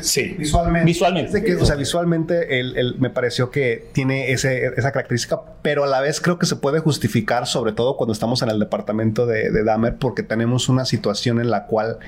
[0.00, 0.34] Sí.
[0.38, 0.86] Visualmente.
[0.86, 1.26] Visualmente.
[1.26, 5.40] Es de que, o sea, visualmente el, el- me pareció que tiene ese, esa característica,
[5.60, 8.58] pero a la vez creo que se puede justificar, sobre todo cuando estamos en el
[8.58, 11.98] departamento de, de Dahmer, porque tenemos una situación en la cual,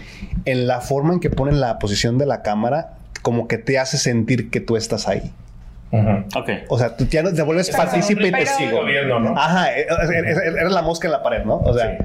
[0.46, 3.98] en la forma en que ponen la posición de la cámara, como que te hace
[3.98, 5.32] sentir que tú estás ahí.
[6.36, 6.48] Ok.
[6.68, 8.80] O sea, tú ya te vuelves partícipe y testigo.
[9.36, 9.86] Ajá, eh,
[10.58, 11.56] eres la mosca en la pared, ¿no?
[11.58, 11.98] O sea,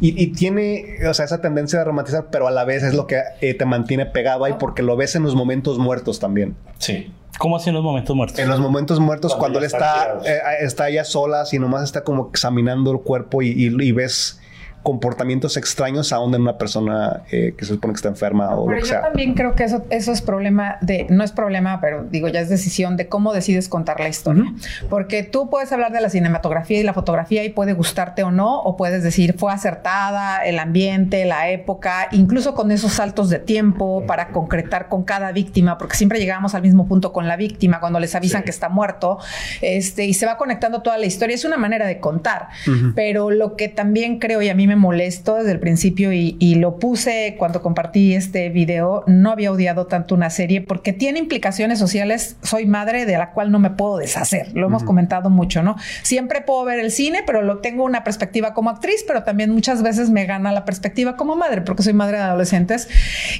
[0.00, 3.06] y, y tiene, o sea, esa tendencia de romantizar, pero a la vez es lo
[3.06, 6.56] que eh, te mantiene pegado ahí porque lo ves en los momentos muertos también.
[6.78, 7.12] Sí.
[7.38, 8.38] ¿Cómo hacían los momentos muertos?
[8.38, 11.82] En los momentos muertos, Cuando cuando, él ya está, eh, está ella sola, y nomás
[11.84, 14.40] está como examinando el cuerpo y, y- y ves
[14.86, 18.76] comportamientos extraños aún en una persona eh, que se supone que está enferma o Pero
[18.76, 19.02] lo que yo sea.
[19.02, 22.48] también creo que eso, eso es problema de, no es problema, pero digo, ya es
[22.48, 24.44] decisión de cómo decides contar la historia.
[24.88, 28.60] Porque tú puedes hablar de la cinematografía y la fotografía y puede gustarte o no,
[28.60, 34.04] o puedes decir fue acertada, el ambiente, la época, incluso con esos saltos de tiempo
[34.06, 37.98] para concretar con cada víctima, porque siempre llegamos al mismo punto con la víctima cuando
[37.98, 39.18] les avisan que está muerto,
[39.62, 41.34] este, y se va conectando toda la historia.
[41.34, 42.50] Es una manera de contar,
[42.94, 46.56] pero lo que también creo y a mí me molestó desde el principio y, y
[46.56, 51.78] lo puse cuando compartí este video, no había odiado tanto una serie porque tiene implicaciones
[51.78, 52.36] sociales.
[52.42, 54.48] Soy madre de la cual no me puedo deshacer.
[54.54, 55.76] Lo hemos comentado mucho, ¿no?
[56.02, 59.82] Siempre puedo ver el cine, pero lo tengo una perspectiva como actriz, pero también muchas
[59.82, 62.88] veces me gana la perspectiva como madre, porque soy madre de adolescentes.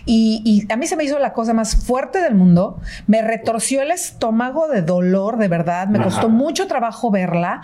[0.04, 2.80] Y, y a mí se me hizo la cosa más fuerte del mundo.
[3.06, 5.88] Me retorció el estómago de dolor, de verdad.
[5.88, 7.62] Me costó mucho trabajo verla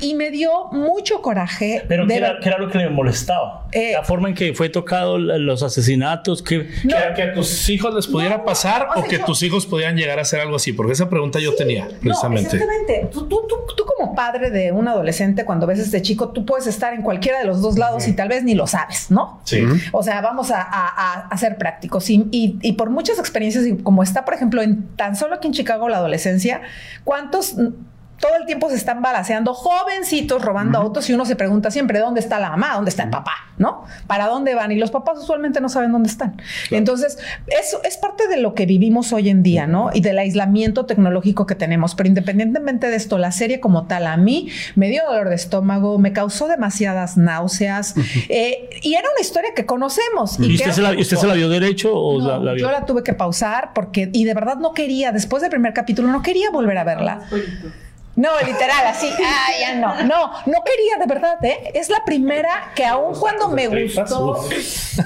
[0.00, 1.84] y me dio mucho coraje.
[1.88, 3.66] Pero de ¿qué era, qué era lo que le molestaba?
[3.72, 7.94] Eh, la forma en que fue tocado los asesinatos, que Que, que a tus hijos
[7.94, 10.40] les pudiera No, pasar o o sea, que yo- tus hijos pudieran llegar a hacer
[10.40, 12.56] algo así, porque esa pregunta yo tenía No, precisamente.
[12.56, 13.08] exactamente.
[13.12, 16.44] Tú, tú, tú, tú como padre de un adolescente, cuando ves a este chico, tú
[16.44, 19.40] puedes estar en cualquiera de los dos lados y tal vez ni lo sabes, ¿no?
[19.44, 19.62] Sí.
[19.92, 22.08] O sea, vamos a, a- a- a ser prácticos.
[22.10, 25.46] Y, y- y por muchas experiencias, y como está, por ejemplo, en tan solo aquí
[25.48, 26.60] en Chicago la adolescencia,
[27.04, 27.54] ¿cuántos
[28.22, 32.20] todo el tiempo se están balaseando jovencitos robando autos y uno se pregunta siempre dónde
[32.20, 33.82] está la mamá, dónde está el papá, ¿no?
[34.06, 34.70] ¿Para dónde van?
[34.70, 36.40] Y los papás usualmente no saben dónde están.
[36.70, 39.90] Entonces, eso es parte de lo que vivimos hoy en día, ¿no?
[39.92, 41.96] Y del aislamiento tecnológico que tenemos.
[41.96, 45.98] Pero independientemente de esto, la serie como tal a mí me dio dolor de estómago,
[45.98, 47.96] me causó demasiadas náuseas
[48.28, 50.38] eh, y era una historia que conocemos.
[50.38, 52.66] ¿Y usted, se la, usted se la vio derecho o no, la, la vio?
[52.66, 56.06] yo la tuve que pausar porque, y de verdad no quería, después del primer capítulo,
[56.06, 57.22] no quería volver a verla.
[58.14, 61.70] No, literal, así, ah, ya no, no, no quería de verdad, ¿eh?
[61.74, 64.98] Es la primera que aún cuando me tripas, gustó, uf.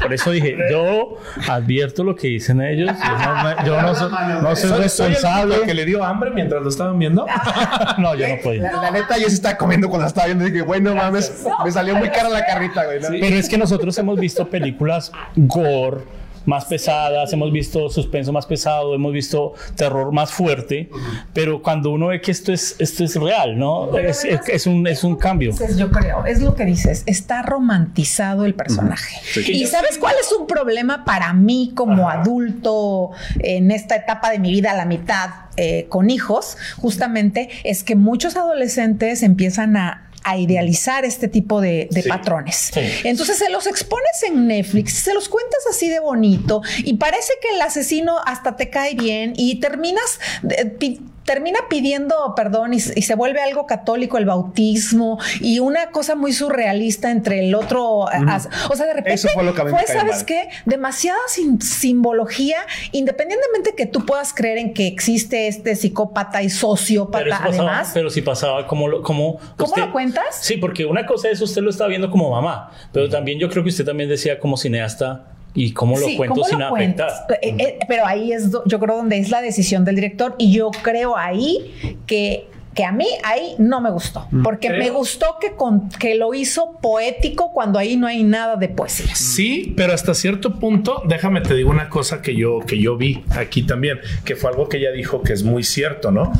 [0.00, 1.16] Por eso dije, yo
[1.48, 2.90] advierto lo que dicen ellos.
[2.96, 4.10] Yo no, yo no soy,
[4.42, 5.44] no soy ¿Soy- soy el responsable.
[5.54, 7.24] único que le dio hambre mientras lo estaban viendo?
[7.98, 8.72] No, yo no podía.
[8.72, 10.94] La, la neta, yo sí estaba comiendo cuando la estaba viendo y dije, güey, no
[10.94, 13.00] mames, me salió muy cara la carrita, güey.
[13.00, 13.08] ¿no?
[13.10, 15.98] Pero es que nosotros hemos visto películas gore
[16.46, 20.90] más pesadas, hemos visto suspenso más pesado, hemos visto terror más fuerte,
[21.32, 23.96] pero cuando uno ve que esto es, esto es real, ¿no?
[23.98, 25.50] Es, es- es un, es un cambio.
[25.52, 29.16] Dices, yo creo, es lo que dices, está romantizado el personaje.
[29.48, 34.50] Y sabes cuál es un problema para mí como adulto en esta etapa de mi
[34.50, 40.36] vida, a la mitad, eh, con hijos, justamente es que muchos adolescentes empiezan a a
[40.38, 42.70] idealizar este tipo de, de patrones.
[42.72, 42.80] Sí.
[43.04, 47.54] Entonces se los expones en Netflix, se los cuentas así de bonito y parece que
[47.54, 53.02] el asesino hasta te cae bien y terminas eh, pi- termina pidiendo perdón y, y
[53.02, 58.16] se vuelve algo católico el bautismo y una cosa muy surrealista entre el otro eh,
[58.28, 60.26] as- o sea de repente Eso fue lo que sabes mal.
[60.26, 62.56] qué demasiada sim- simbología
[62.90, 67.90] independientemente que tú puedas creer en que existe este psicópata y sociópata Pero, pasaba, además
[67.94, 70.24] pero si pasaba, ¿cómo lo, cómo, ¿Cómo lo cuentas?
[70.40, 73.62] Sí, porque una cosa es usted lo está viendo como mamá, pero también yo creo
[73.62, 77.10] que usted también decía como cineasta y cómo lo Sí, cuento ¿cómo sin lo afectar.
[77.42, 80.70] Eh, eh, pero ahí es, yo creo, donde es la decisión del director y yo
[80.82, 85.88] creo ahí que que a mí ahí no me gustó, porque me gustó que, con,
[85.90, 89.14] que lo hizo poético cuando ahí no hay nada de poesía.
[89.14, 93.24] Sí, pero hasta cierto punto, déjame te digo una cosa que yo que yo vi
[93.36, 96.32] aquí también, que fue algo que ella dijo que es muy cierto, ¿no?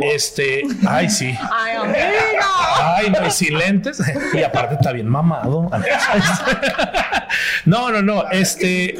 [0.00, 1.34] Este, ay sí.
[1.52, 2.96] Ay, amiga.
[2.96, 4.02] Ay, no, y sin lentes.
[4.32, 5.70] Y aparte está bien mamado.
[7.64, 8.30] No, no, no.
[8.30, 8.94] Este.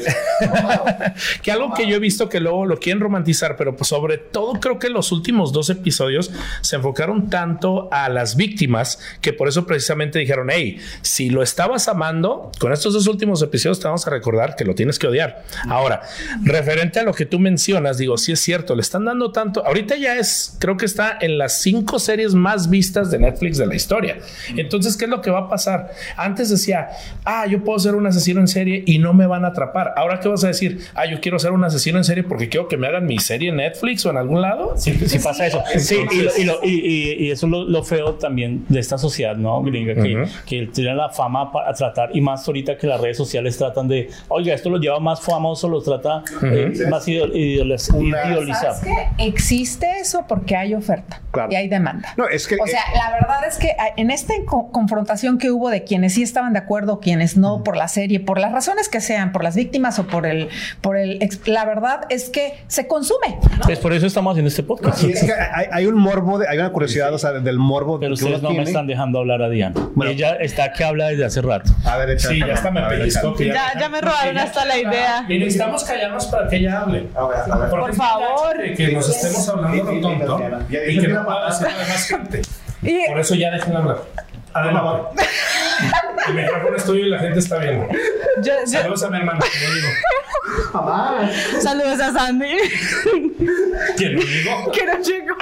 [1.41, 4.59] que algo que yo he visto que luego lo quieren romantizar, pero pues sobre todo
[4.59, 6.31] creo que los últimos dos episodios
[6.67, 11.87] se enfocaron tanto a las víctimas que por eso precisamente dijeron: Hey, si lo estabas
[11.87, 15.43] amando, con estos dos últimos episodios te vamos a recordar que lo tienes que odiar.
[15.69, 16.01] Ahora,
[16.43, 19.65] referente a lo que tú mencionas, digo, sí es cierto, le están dando tanto.
[19.65, 23.65] Ahorita ya es, creo que está en las cinco series más vistas de Netflix de
[23.67, 24.17] la historia.
[24.55, 25.91] Entonces, ¿qué es lo que va a pasar?
[26.15, 26.89] Antes decía,
[27.25, 29.93] ah, yo puedo ser un asesino en serie y no me van a atrapar.
[29.95, 30.81] Ahora, ¿qué vas a decir?
[30.95, 33.49] Ah, yo quiero ser un asesino en serie porque quiero que me hagan mi serie
[33.49, 34.73] en Netflix o en algún lado.
[34.77, 35.63] Sí, sí pasa eso.
[35.77, 38.79] Sí, y, lo- y lo- y- y- y eso es lo, lo feo también de
[38.79, 39.61] esta sociedad, ¿no?
[39.63, 43.57] Gringa, que, que tiene la fama para tratar, y más ahorita que las redes sociales
[43.57, 47.93] tratan de, oiga, esto lo lleva más famoso, lo trata eh, más idol- idoliz-
[48.29, 48.73] idolizar.
[48.75, 48.79] ¿Sabes
[49.17, 49.25] qué?
[49.25, 51.51] Existe eso porque hay oferta Claro.
[51.51, 52.13] y hay demanda.
[52.17, 55.51] No, es que- O sea, la verdad es que ah, en esta co- confrontación que
[55.51, 58.89] hubo de quienes sí estaban de acuerdo, quienes no, por la serie, por las razones
[58.89, 60.49] que sean, por las víctimas o por el,
[60.81, 63.37] por el, ex- la verdad es que se consume.
[63.63, 65.03] Pues por eso estamos haciendo este podcast.
[65.03, 67.99] Y es que hay, hay un morbo, de- hay una curiosidad, o sea, del morbo
[67.99, 69.75] Pero que ustedes no me están dejando hablar a Diana.
[69.93, 70.11] Bueno.
[70.11, 71.71] Ella está que habla desde hace rato.
[71.85, 72.35] A ver, échale.
[72.35, 72.81] Sí, ya está me
[73.37, 75.25] que Ya, ya me robaron hasta la idea.
[75.27, 77.07] Y necesitamos callarnos para que ella hable.
[77.15, 77.69] A ver, a ver.
[77.69, 78.73] Por favor.
[78.75, 82.41] Que nos estemos hablando lo tonto y que no pueda la más gente.
[82.81, 83.97] Y Por eso ya dejen hablar.
[84.53, 85.23] Adelante.
[86.27, 87.87] El micrófono es tuyo y la gente está viendo.
[88.43, 89.39] yo- yo- Saludos a mi hermana.
[89.39, 89.87] que no digo.
[91.61, 92.45] saludos a Sandy.
[93.97, 94.71] ¿Quién lo digo?
[94.71, 95.35] que no llegó.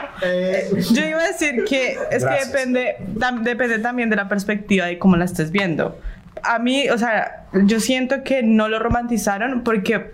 [0.94, 2.50] Yo iba a decir que es Gracias.
[2.50, 6.00] que depende, tam- depende también de la perspectiva y cómo la estés viendo.
[6.44, 10.12] A mí, o sea, yo siento que no lo romantizaron porque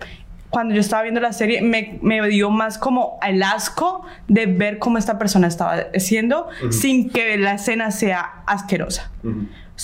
[0.50, 4.80] cuando yo estaba viendo la serie me, me dio más como el asco de ver
[4.80, 9.12] cómo esta persona estaba haciendo sin que la escena sea asquerosa.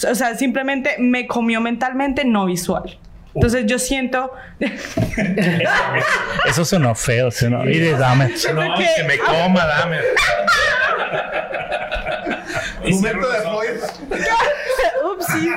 [0.03, 2.99] O sea, simplemente me comió mentalmente, no visual.
[3.33, 4.33] Entonces yo siento...
[6.45, 7.69] Eso sonó feo, sonó.
[7.69, 8.33] Y de dame.
[8.53, 9.97] No, que me coma, dame.
[12.89, 13.69] Momento de Floyd.
[15.13, 15.49] Upsi.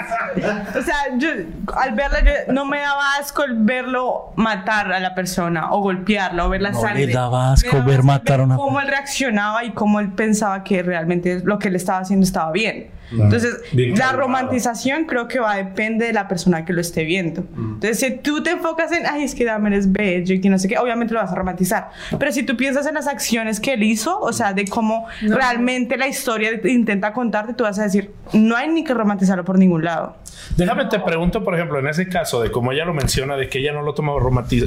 [0.79, 1.29] O sea, yo
[1.77, 6.47] al verla, yo, no me daba asco el verlo matar a la persona o golpearla
[6.47, 7.07] o ver la No sangre.
[7.07, 10.01] le daba asco Me daba ver asco matar a una Cómo él reaccionaba y cómo
[10.01, 12.91] él pensaba que realmente lo que él estaba haciendo estaba bien.
[13.13, 17.45] Entonces, Bien la romantización creo que va depende de la persona que lo esté viendo.
[17.57, 20.61] Entonces, si tú te enfocas en, ay, es que Dahmer es bello y que no
[20.61, 21.91] sé qué, obviamente lo vas a romantizar.
[22.17, 25.97] Pero si tú piensas en las acciones que él hizo, o sea, de cómo realmente
[25.97, 29.85] la historia intenta contarte, tú vas a decir, no hay ni que romantizarlo por ningún
[29.85, 30.17] lado.
[30.57, 33.59] Déjame te pregunto, por ejemplo, en ese caso de como ella lo menciona, de que
[33.59, 34.13] ella no lo toma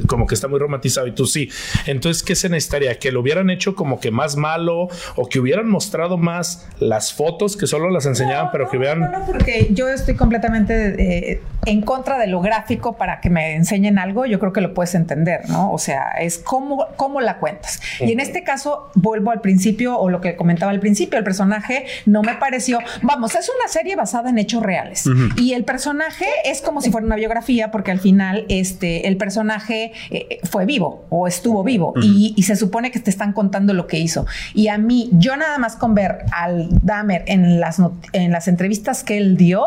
[0.07, 1.49] como que está muy romantizado y tú sí.
[1.87, 2.97] Entonces, ¿qué se necesitaría?
[2.99, 7.57] ¿Que lo hubieran hecho como que más malo o que hubieran mostrado más las fotos
[7.57, 8.99] que solo las enseñaron enseñaban, pero que vean.
[8.99, 13.55] No, no, porque yo estoy completamente eh, en contra de lo gráfico para que me
[13.55, 14.25] enseñen algo.
[14.25, 15.71] Yo creo que lo puedes entender, ¿no?
[15.71, 17.81] O sea, es cómo, cómo la cuentas.
[17.99, 21.85] Y en este caso, vuelvo al principio o lo que comentaba al principio, el personaje
[22.05, 22.79] no me pareció.
[23.01, 25.05] Vamos, es una serie basada en hechos reales.
[25.37, 29.91] Y el personaje es como si fuera una biografía, porque al final este, el personaje
[30.11, 33.87] eh, fue vivo o estuvo vivo y, y se supone que te están contando lo
[33.87, 34.25] que hizo.
[34.53, 37.77] Y a mí, yo nada más con ver al Dahmer en las,
[38.13, 39.65] en las entrevistas que él dio,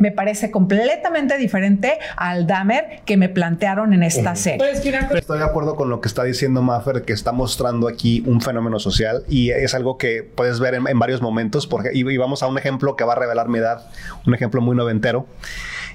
[0.00, 4.58] me parece completamente diferente al Dahmer que me plantearon en esta serie.
[4.58, 8.22] Pues cosa- Estoy de acuerdo con lo que está diciendo Maffer, que está mostrando aquí
[8.26, 11.66] un fenómeno social y es algo que puedes ver en, en varios momentos.
[11.92, 13.86] Y, vamos a un ejemplo que va a revelar mi edad,
[14.26, 15.26] un ejemplo muy noventero.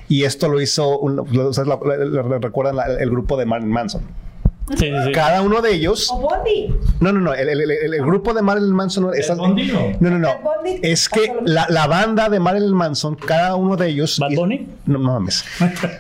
[0.09, 3.71] Y esto lo hizo, un- lo- ¿ustedes lo- lo- lo- recuerdan el grupo de Marilyn
[3.71, 4.01] Manson.
[4.69, 5.11] Sí, sí, sí.
[5.11, 6.09] Cada uno de ellos.
[6.11, 6.73] O Bondi.
[7.01, 7.33] No, no, no.
[7.33, 9.11] El, el- el- el grupo de Marilyn Manson.
[9.13, 9.79] está- Bundy no?
[9.99, 10.29] no, no, no.
[10.41, 14.19] Bundy Es que la, la banda de Marilyn Manson, cada uno de ellos.
[14.19, 14.67] ¿Bad Bunny?
[14.85, 15.43] No mames.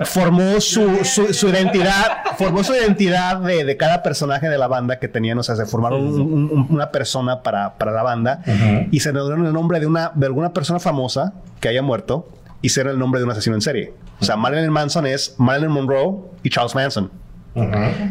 [0.05, 4.97] Formó su, su, su identidad, formó su identidad de, de cada personaje de la banda
[4.99, 5.37] que tenían.
[5.39, 8.43] O sea, se formaron un- un- una persona para, para la banda
[8.91, 12.29] y se le dieron el nombre de, una, de alguna persona famosa que haya muerto
[12.61, 13.93] y ser el nombre de un asesino en serie.
[14.21, 17.11] O sea, Marilyn Manson es Marilyn Monroe y Charles Manson.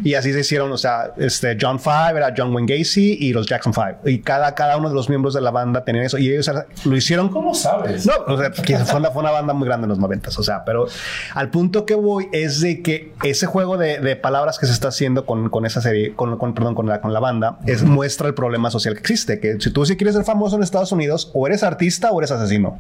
[0.05, 3.47] Y así se hicieron, o sea, este John Five era John Wayne Gacy y los
[3.47, 3.97] Jackson Five.
[4.05, 6.17] Y cada, cada uno de los miembros de la banda tenían eso.
[6.19, 6.49] Y ellos
[6.85, 8.07] lo hicieron ¿Cómo sabes?
[8.07, 10.43] no, o sea, que fue una, fue una banda muy grande en los noventas, o
[10.45, 10.87] sea, pero
[11.35, 14.89] al punto que voy es de que ese juego de, de palabras que se está
[14.89, 18.29] haciendo con, con esa serie, con, con- perdón, con la, con la banda, es muestra
[18.29, 21.31] el problema social que existe, que si tú si quieres ser famoso en Estados Unidos,
[21.35, 22.79] o eres artista o eres asesino.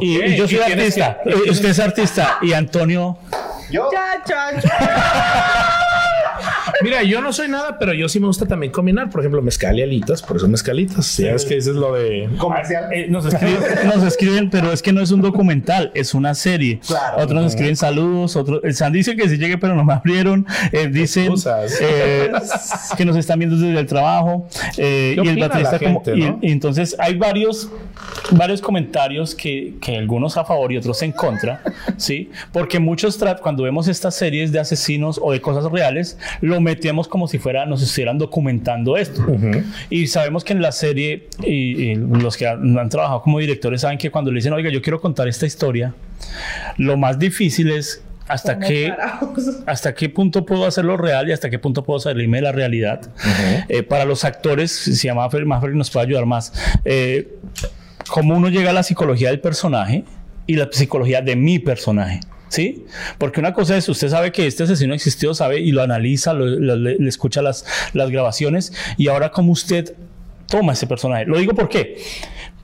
[0.00, 1.18] Y, y yo soy artista.
[1.22, 2.38] que- Eh, Usted es artista.
[2.42, 3.18] Y Antonio.
[3.70, 5.70] Yo, Cha, cha, cha.
[6.84, 9.08] Mira, yo no soy nada, pero yo sí me gusta también combinar.
[9.10, 11.16] Por ejemplo, mezcal y alitas, por eso mezcalitas.
[11.16, 12.28] Ya ves que eso es lo de.
[12.38, 12.92] comercial.
[12.92, 16.80] Eh, nos, escriben, nos escriben, pero es que no es un documental, es una serie.
[16.86, 17.16] Claro.
[17.22, 18.60] Otros nos escriben saludos, otros.
[18.62, 20.46] El San dice que sí llegue, pero no me abrieron.
[20.72, 21.32] Eh, dicen
[21.80, 22.30] eh,
[22.96, 24.46] que nos están viendo desde el trabajo.
[24.76, 26.38] eh, ¿Qué y el baterista la como- gente, y- no?
[26.42, 27.70] y entonces hay varios,
[28.30, 31.62] varios comentarios que, que algunos a favor y otros en contra,
[31.96, 32.30] ¿sí?
[32.52, 36.73] Porque muchos cuando vemos estas series de asesinos o de cosas reales, lo metemos
[37.08, 39.24] como si fuera, nos estuvieran documentando esto.
[39.90, 43.80] Y sabemos que en la serie, y, y los que han, han trabajado como directores
[43.82, 45.94] saben que cuando le dicen, oiga, yo quiero contar esta historia,
[46.76, 48.92] lo más difícil es hasta qué,
[49.66, 53.02] hasta qué punto puedo hacerlo real y hasta qué punto puedo salirme de la realidad.
[53.68, 56.52] Eh, para los actores, si llama Maffer nos puede ayudar más.
[56.84, 57.36] Eh,
[58.08, 60.04] cómo uno llega a la psicología del personaje
[60.46, 62.20] y la psicología de mi personaje.
[62.48, 62.84] ¿Sí?
[63.18, 66.96] Porque una cosa es, usted sabe que este asesino existió, sabe y lo analiza, le,
[67.08, 69.94] escucha las, las grabaciones y ahora cómo usted
[70.48, 71.24] toma ese personaje.
[71.26, 71.96] Lo digo por qué.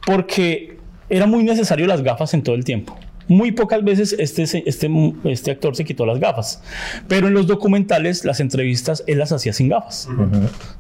[0.06, 0.76] Porque
[1.08, 2.96] era muy necesario las gafas en todo el tiempo.
[3.30, 4.90] Muy pocas veces este, este,
[5.24, 6.60] este actor se quitó las gafas,
[7.06, 10.08] pero en los documentales, las entrevistas, él las hacía sin gafas,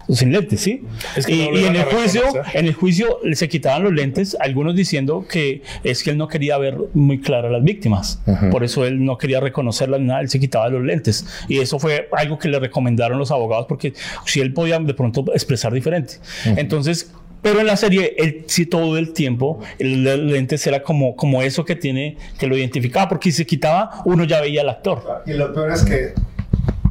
[0.08, 0.82] sin lentes, ¿sí?
[1.14, 2.22] Es que y, no en a el juicio,
[2.54, 6.58] en el juicio se quitaban los lentes, algunos diciendo que es que él no quería
[6.58, 10.40] ver muy claras las víctimas, por eso él no quería reconocerlas ni nada, él se
[10.40, 11.24] quitaba los lentes.
[11.46, 13.94] Y eso fue algo que le recomendaron los abogados porque
[14.26, 16.14] si él podía de pronto expresar diferente.
[16.56, 21.16] Entonces, pero en la serie, él sí todo el tiempo, el, el lentes era como,
[21.16, 24.68] como eso que tiene, que lo identificaba, porque si se quitaba, uno ya veía al
[24.68, 25.22] actor.
[25.26, 26.14] Y lo peor es que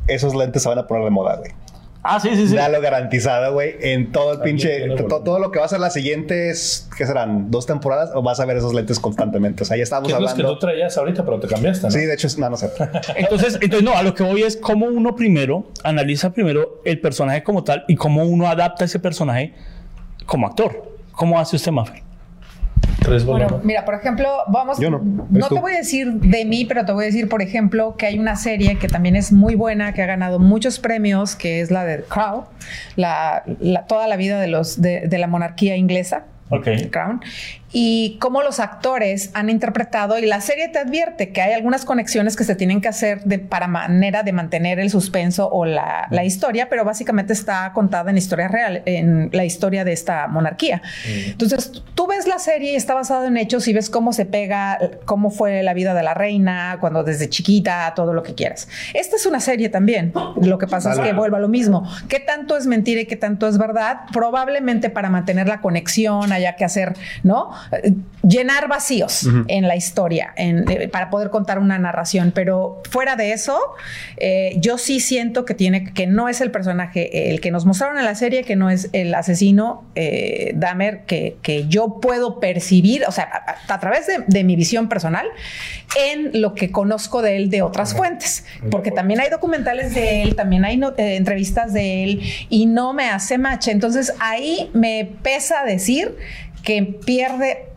[0.07, 1.51] esos lentes se van a poner de moda, güey.
[2.01, 2.55] Ah, sí, sí, sí.
[2.55, 3.75] Dalo garantizado, güey.
[3.81, 4.69] En todo el pinche.
[4.69, 5.23] tiene to- volumen.
[5.25, 7.51] todo lo que va a ser las siguientes, ¿qué serán?
[7.51, 8.11] ¿Dos temporadas?
[8.15, 9.63] O vas a ver esos lentes constantemente.
[9.63, 10.57] O sea, ya estábamos Que es los que hablando.
[10.57, 11.91] tú traías ahorita, pero te cambiaste, ¿no?
[11.91, 12.69] Sí, de hecho, es- no, no sé.
[13.17, 17.43] Entonces, entonces, no, a lo que voy es cómo uno primero analiza primero el personaje
[17.43, 19.53] como tal y cómo uno adapta ese personaje
[20.29, 20.95] como actor.
[21.11, 22.01] ¿Cómo hace usted, Maffer?
[23.01, 24.77] Tres Bueno, mira, por ejemplo, vamos.
[24.79, 25.55] Yo no, No, ves tú.
[25.55, 28.19] te voy a decir de mí, pero te voy a decir, por ejemplo, que hay
[28.19, 31.85] una serie que también es muy buena, que ha ganado muchos premios, que es la
[31.85, 32.43] de Crown,
[32.97, 36.25] la, la- toda la vida de los de, de la monarquía inglesa.
[36.49, 36.67] Ok.
[36.91, 37.21] Crown
[37.71, 42.35] y cómo los actores han interpretado y la serie te advierte que hay algunas conexiones
[42.35, 46.23] que se tienen que hacer de, para manera de mantener el suspenso o la, la
[46.23, 50.81] historia, pero básicamente está contada en historia real, en la historia de esta monarquía.
[51.05, 54.79] Entonces, tú ves la serie y está basada en hechos y ves cómo se pega,
[55.05, 58.67] cómo fue la vida de la reina, cuando desde chiquita, todo lo que quieras.
[58.93, 60.13] Esta es una serie también.
[60.41, 61.87] Lo que pasa es que vuelve a lo mismo.
[62.07, 64.01] ¿Qué tanto es mentira y qué tanto es verdad?
[64.11, 67.51] Probablemente para mantener la conexión haya que hacer, ¿no?
[67.71, 67.93] Eh,
[68.23, 72.31] llenar vacíos en la historia en, eh, para poder contar una narración.
[72.33, 73.59] Pero fuera de eso,
[74.17, 77.97] eh, yo sí siento que tiene que no es el personaje el que nos mostraron
[77.97, 83.03] en la serie, que no es el asesino eh, Dahmer que, que yo puedo percibir,
[83.07, 83.29] o sea,
[83.67, 85.27] a, a través de, de mi visión personal,
[86.09, 88.45] en lo que conozco de él de otras fuentes.
[88.69, 92.93] Porque también hay documentales de él, también hay no- eh, entrevistas de él y no
[92.93, 93.67] me hace match.
[93.69, 96.15] Entonces ahí me pesa decir
[96.63, 97.69] que pierde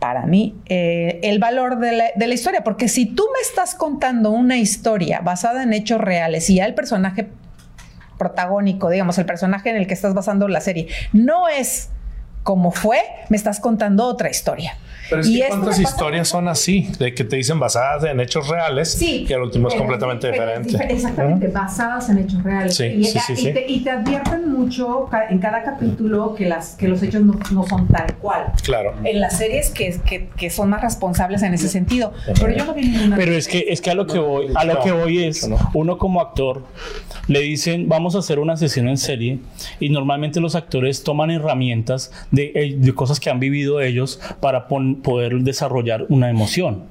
[0.00, 2.62] para mí eh, el valor de la, de la historia.
[2.62, 6.74] Porque si tú me estás contando una historia basada en hechos reales y ya el
[6.74, 7.28] personaje
[8.18, 11.90] protagónico, digamos, el personaje en el que estás basando la serie, no es
[12.42, 14.76] como fue, me estás contando otra historia.
[15.08, 18.20] Pero es Y que esto cuántas historias son así, de que te dicen basadas en
[18.20, 20.70] hechos reales Sí, y al último es completamente diferente.
[20.70, 22.74] difer- Exactamente, basadas en hechos reales.
[22.76, 23.52] Sí, y, sí, sí, y sí.
[23.52, 27.38] Te, y te advierten mucho ca- en cada capítulo que, las, que los hechos no,
[27.52, 28.52] no son tal cual.
[28.62, 28.94] Claro.
[29.04, 32.12] En las series que, que, que son más responsables en ese sentido.
[32.38, 33.16] Pero yo no vi ninguna.
[33.16, 35.46] Pero es que, es que a lo que voy, a lo No, que voy es,
[35.48, 35.56] no.
[35.74, 36.62] uno como actor,
[37.28, 39.38] le dicen, vamos a hacer un asesino en serie,
[39.80, 44.66] y normalmente los actores toman herramientas de, eh, de cosas que han vivido ellos para
[44.68, 46.84] pon- poder desarrollar una emoción.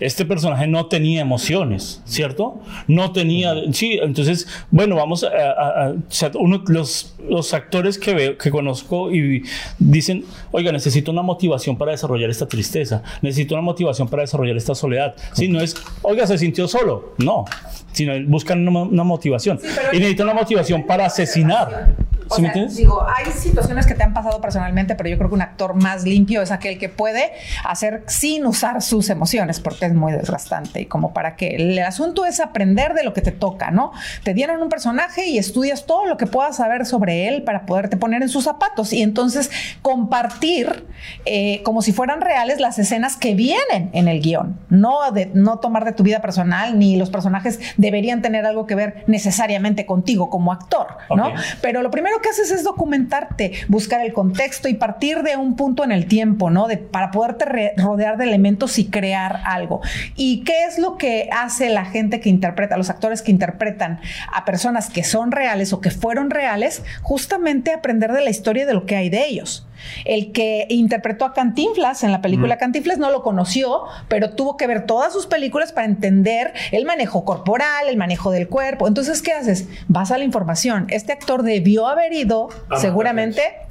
[0.00, 2.60] Este personaje no tenía emociones, ¿cierto?
[2.88, 7.96] No tenía, sí, entonces, bueno, vamos a, a- a- o sea, uno, los, los actores
[7.96, 9.44] que veo, que conozco y
[9.78, 14.74] dicen, oiga, necesito una motivación para desarrollar esta tristeza, necesito una motivación para desarrollar esta
[14.74, 15.14] soledad.
[15.32, 17.44] Sí, no es, oiga, se sintió solo, no,
[17.92, 21.94] sino buscan una, una motivación pero- y necesitan una motivación para asesinar.
[22.28, 25.34] O ¿Sí sea, digo, hay situaciones que te han pasado personalmente, pero yo creo que
[25.34, 27.32] un actor más limpio es aquel que puede
[27.64, 30.80] hacer sin usar sus emociones, porque es muy desgastante.
[30.80, 33.92] Y como para que el asunto es aprender de lo que te toca, ¿no?
[34.24, 37.96] Te dieron un personaje y estudias todo lo que puedas saber sobre él para poderte
[37.96, 39.50] poner en sus zapatos y entonces
[39.82, 40.86] compartir
[41.24, 44.58] eh, como si fueran reales las escenas que vienen en el guion.
[44.68, 48.74] No, de, no tomar de tu vida personal, ni los personajes deberían tener algo que
[48.74, 51.32] ver necesariamente contigo como actor, ¿no?
[51.60, 55.84] Pero lo primero que haces es documentarte, buscar el contexto y partir de un punto
[55.84, 56.68] en el tiempo, ¿no?
[56.68, 59.80] De, para poderte rodear de elementos y crear algo.
[60.14, 64.00] ¿Y qué es lo que hace la gente que interpreta, los actores que interpretan
[64.32, 66.82] a personas que son reales o que fueron reales?
[67.02, 69.65] Justamente aprender de la historia de lo que hay de ellos.
[70.04, 74.66] El que interpretó a Cantinflas en la película Cantinflas no lo conoció, pero tuvo que
[74.66, 78.88] ver todas sus películas para entender el manejo corporal, el manejo del cuerpo.
[78.88, 79.68] Entonces, ¿qué haces?
[79.88, 80.86] Vas a la información.
[80.90, 82.48] Este actor debió haber ido,
[82.78, 83.42] seguramente.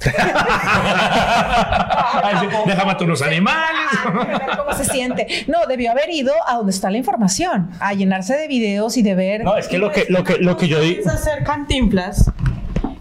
[2.66, 3.70] Déjame a unos animales.
[4.56, 5.44] cómo se siente.
[5.46, 9.14] No, debió haber ido a donde está la información, a llenarse de videos y de
[9.14, 9.44] ver.
[9.44, 11.00] No, es que lo que, lo que, lo que yo digo...
[11.00, 12.30] Es hacer cantinflas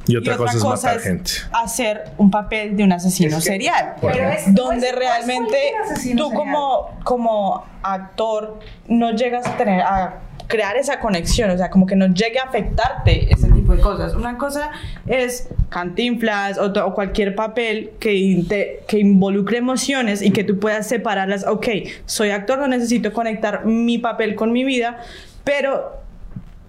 [0.07, 1.31] Y otra, cosa es matar gente.
[1.51, 3.95] hacer un papel de un asesino serial.
[4.01, 5.57] Pero es- donde no es- no es realmente
[5.95, 6.29] tú serial.
[6.33, 11.95] como, como actor no llegas a tener a crear esa conexión, o sea, como que
[11.95, 14.13] no llegue a afectarte ese tipo de cosas.
[14.13, 14.69] Una cosa
[15.07, 18.45] es cantinflas o, cualquier papel que,
[18.87, 21.47] que involucre emociones y que tú puedas separarlas.
[21.47, 21.67] Ok,
[22.05, 24.97] soy actor, no necesito conectar mi papel con mi vida,
[25.43, 26.04] pero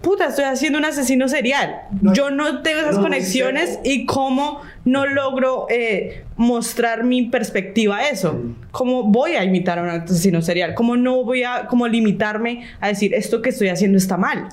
[0.01, 1.81] puta, estoy haciendo un asesino serial.
[2.01, 8.41] Yo no tengo esas conexiones y cómo no logro eh, mostrar mi perspectiva a eso.
[8.71, 10.73] ¿Cómo voy a imitar a un asesino serial?
[10.75, 14.47] ¿Cómo no voy a como limitarme a decir esto que estoy haciendo está mal?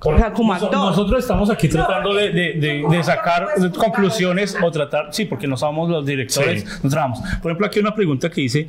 [0.00, 0.70] O sea, como actor.
[0.72, 5.56] Nosotros estamos aquí tratando de, de- de- de sacar conclusiones o tratar, sí, porque no
[5.56, 6.88] somos los directores, Sí.
[6.88, 7.20] trabajamos.
[7.42, 8.68] Por ejemplo, aquí hay una pregunta que dice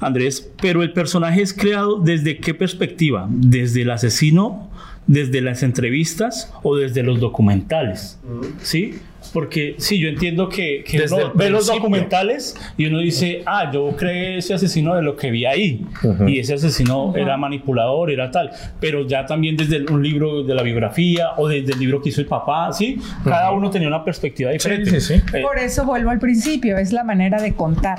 [0.00, 3.26] Andrés, pero el personaje es creado desde qué perspectiva?
[3.28, 4.68] ¿Desde el asesino,
[5.06, 8.18] desde las entrevistas o desde los documentales?
[8.62, 8.98] ¿Sí?
[9.32, 13.70] Porque sí, yo entiendo que, que Desde uno ve los documentales y uno dice, ah,
[13.72, 15.84] yo creé ese asesino de lo que vi ahí.
[16.26, 18.50] Y ese asesino era manipulador, era tal.
[18.80, 22.10] Pero ya también desde el- un libro de la biografía o desde el libro que
[22.10, 22.98] hizo el papá, ¿sí?
[23.24, 25.00] Cada uno tenía una perspectiva diferente.
[25.00, 25.22] sí, sí.
[25.36, 27.98] Eh, Por eso vuelvo al principio, es la manera de contar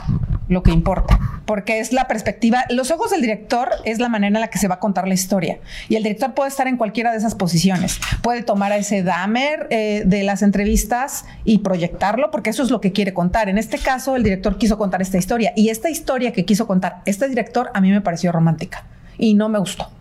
[0.50, 4.42] lo que importa, porque es la perspectiva, los ojos del director es la manera en
[4.42, 7.12] la que se va a contar la historia y el director puede estar en cualquiera
[7.12, 12.50] de esas posiciones, puede tomar a ese Dahmer eh, de las entrevistas y proyectarlo, porque
[12.50, 13.50] eso es lo que quiere contar.
[13.50, 17.02] En este caso, el director quiso contar esta historia y esta historia que quiso contar
[17.06, 18.86] este director a mí me pareció romántica
[19.18, 19.97] y no me gustó.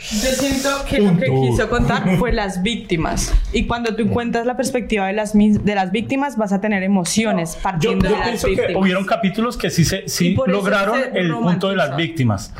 [0.00, 3.32] Yo siento que lo que quiso contar fue las víctimas.
[3.52, 7.54] Y cuando tú encuentras la perspectiva de las, de las víctimas, vas a tener emociones
[7.56, 11.18] Yo, partiendo yo de las pienso que hubieron capítulos que sí, se, sí lograron se
[11.18, 12.52] el punto de las víctimas,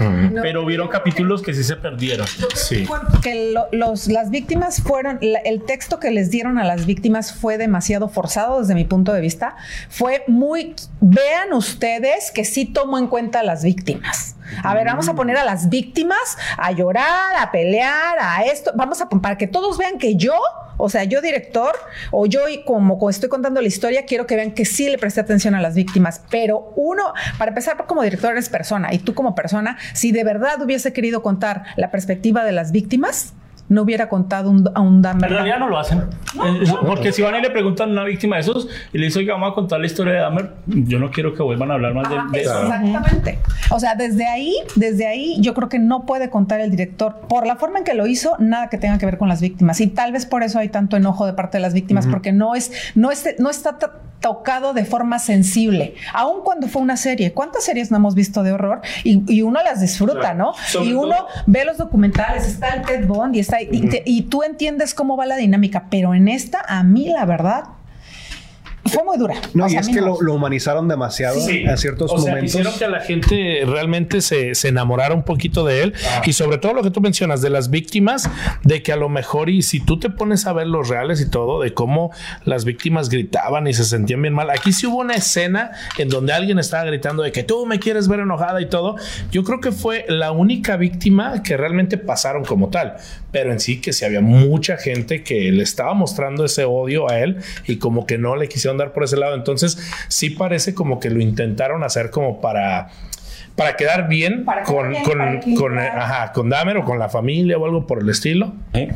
[0.42, 2.26] pero hubieron capítulos que sí se perdieron.
[2.54, 2.86] Sí.
[3.22, 7.32] que lo- los, las víctimas fueron, la- el texto que les dieron a las víctimas
[7.32, 9.56] fue demasiado forzado desde mi punto de vista.
[9.88, 14.36] Fue muy, vean ustedes que sí tomo en cuenta a las víctimas.
[14.62, 18.72] A ver, vamos a poner a las víctimas a llorar, a pelear, a esto.
[18.74, 20.34] Vamos a para que todos vean que yo,
[20.76, 21.74] o sea, yo director,
[22.10, 25.20] o yo y como, estoy contando la historia, quiero que vean que sí le presté
[25.20, 26.22] atención a las víctimas.
[26.30, 30.60] Pero uno, para empezar, como director eres persona y tú como persona, si de verdad
[30.62, 33.34] hubiese querido contar la perspectiva de las víctimas,
[33.70, 35.30] no hubiera contado un- a un Dahmer.
[35.30, 36.00] En realidad no lo hacen.
[36.00, 39.20] Eh, Porque si van y le preguntan a una víctima de esos y le dicen,
[39.20, 41.94] oiga, vamos a contar la historia de Dahmer, yo no quiero que vuelvan a hablar
[41.94, 42.62] más de, Ajá, de eso.
[42.62, 43.38] Exactamente.
[43.70, 47.46] O sea, desde ahí, desde ahí, yo creo que no puede contar el director por
[47.46, 49.80] la forma en que lo hizo, nada que tenga que ver con las víctimas.
[49.80, 52.54] Y tal vez por eso hay tanto enojo de parte de las víctimas, porque no
[52.54, 53.78] es, no es, no está
[54.20, 57.32] tocado de forma sensible, aun cuando fue una serie.
[57.32, 58.82] ¿Cuántas series no hemos visto de horror?
[59.02, 60.52] Y, y uno las disfruta, ¿no?
[60.66, 64.02] Sobre y uno todo- ve los documentales, está el Ted Bond y está y, te-
[64.06, 67.64] y tú entiendes cómo va la dinámica, pero en esta, a mí la verdad,
[68.86, 69.34] fue muy dura.
[69.54, 70.06] No, O y sea, a es que no.
[70.06, 71.64] lo, lo humanizaron demasiado Sí.
[71.66, 72.50] en ciertos o sea, momentos.
[72.54, 76.72] hicieron que la gente realmente se, se enamorara un poquito de él y sobre todo
[76.74, 78.28] lo que tú mencionas de las víctimas,
[78.62, 81.28] de que a lo mejor y si tú te pones a ver los reales y
[81.28, 82.10] todo, de cómo
[82.44, 84.50] las víctimas gritaban y se sentían bien mal.
[84.50, 88.08] Aquí sí hubo una escena en donde alguien estaba gritando de que tú me quieres
[88.08, 88.96] ver enojada y todo.
[89.30, 92.96] Yo creo que fue la única víctima que realmente pasaron como tal,
[93.30, 97.18] pero en sí que sí había mucha gente que le estaba mostrando ese odio a
[97.20, 99.34] él y como que no le quisieron dar por ese lado.
[99.34, 102.88] Entonces sí parece como que lo intentaron hacer como para
[103.56, 107.10] para quedar bien Para con, bien, con, para con, ajá, con Dahmer o con la
[107.10, 108.54] familia o algo por el estilo.
[108.72, 108.94] ¿eh?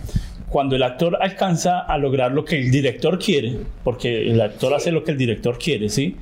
[0.49, 4.93] Cuando el actor alcanza a lograr lo que el director quiere, porque el actor hace
[4.93, 6.16] lo que el director quiere, ¿sí?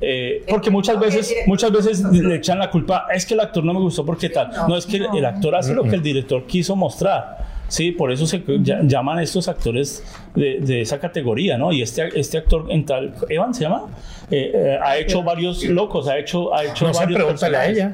[0.00, 3.72] Eh, porque muchas veces, muchas veces le echan la culpa, es que el actor no
[3.72, 4.50] me gustó porque tal.
[4.68, 7.57] No, es que el actor hace lo que el director quiso mostrar.
[7.68, 8.42] Sí, por eso se
[8.84, 10.02] llaman estos actores
[10.34, 11.70] de, de esa categoría, ¿no?
[11.70, 13.82] Y este, este actor en tal, Evan se llama,
[14.30, 17.78] Eh, eh, ha hecho varios locos, ha hecho, ha hecho No varios pregúntale a personajes.
[17.78, 17.92] ella.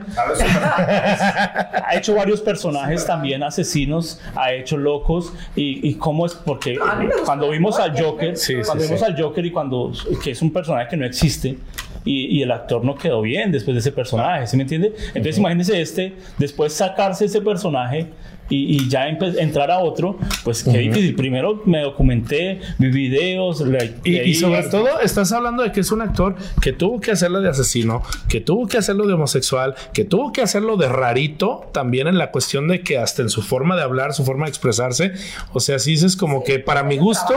[1.87, 6.77] ha hecho varios personajes también asesinos, ha hecho locos y, y cómo es porque
[7.25, 8.89] cuando vimos al Joker, Sí, sí, cuando sí.
[8.91, 11.57] vimos al Joker y cuando que es un personaje que no existe
[12.05, 14.93] y, y el actor no quedó bien después de ese personaje, ¿sí me entiende?
[15.09, 18.09] Entonces imagínese este después sacarse ese personaje
[18.51, 21.14] y, y ya entrar a otro, pues qué difícil.
[21.14, 25.90] Primero me documenté, vi videos, le- Y, y sobre todo estás hablando de que es
[25.92, 30.05] un actor que tuvo que hacerlo de asesino, que tuvo que hacerlo de homosexual, que
[30.05, 33.76] tuvo que hacerlo de rarito, también en la cuestión de que hasta en su forma
[33.76, 35.12] de hablar, su forma de expresarse,
[35.53, 37.34] o sea, sí es como que para mi gusto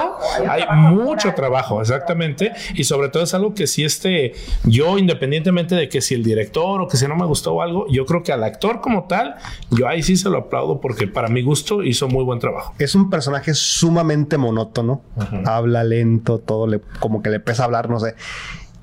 [0.49, 4.33] hay mucho trabajo, exactamente, y sobre todo es algo que si este,
[4.65, 7.85] yo independientemente de que si el director o que si no me gustó o algo,
[7.89, 9.35] yo creo que al actor como tal,
[9.69, 12.73] yo ahí sí se lo aplaudo porque para mi gusto hizo muy buen trabajo.
[12.79, 15.01] Es un personaje sumamente monótono.
[15.45, 18.15] Habla lento, todo le, como que le pesa hablar, no sé.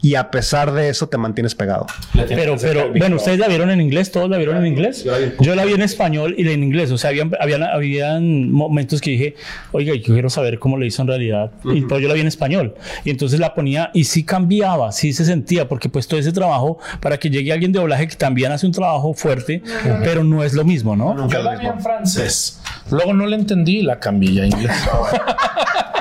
[0.04, 1.86] Y a pesar de eso te mantienes pegado.
[2.28, 5.02] Pero, pero, bueno, ustedes la vieron en inglés, todos la vieron en inglés.
[5.40, 6.90] Yo la vi en español y en inglés.
[6.90, 9.34] O sea, habían, habían, habían momentos que dije,
[9.72, 11.52] oiga, yo quiero saber cómo le hizo en realidad.
[11.64, 12.74] Y, pero yo la vi en español.
[13.02, 16.78] Y entonces la ponía y sí cambiaba, sí se sentía, porque pues todo ese trabajo,
[17.00, 19.62] para que llegue alguien de doblaje que también hace un trabajo fuerte,
[20.02, 21.30] pero no es lo mismo, ¿no?
[21.30, 22.60] Yo la vi en francés.
[22.90, 24.76] Luego no le entendí y la cambié a inglés.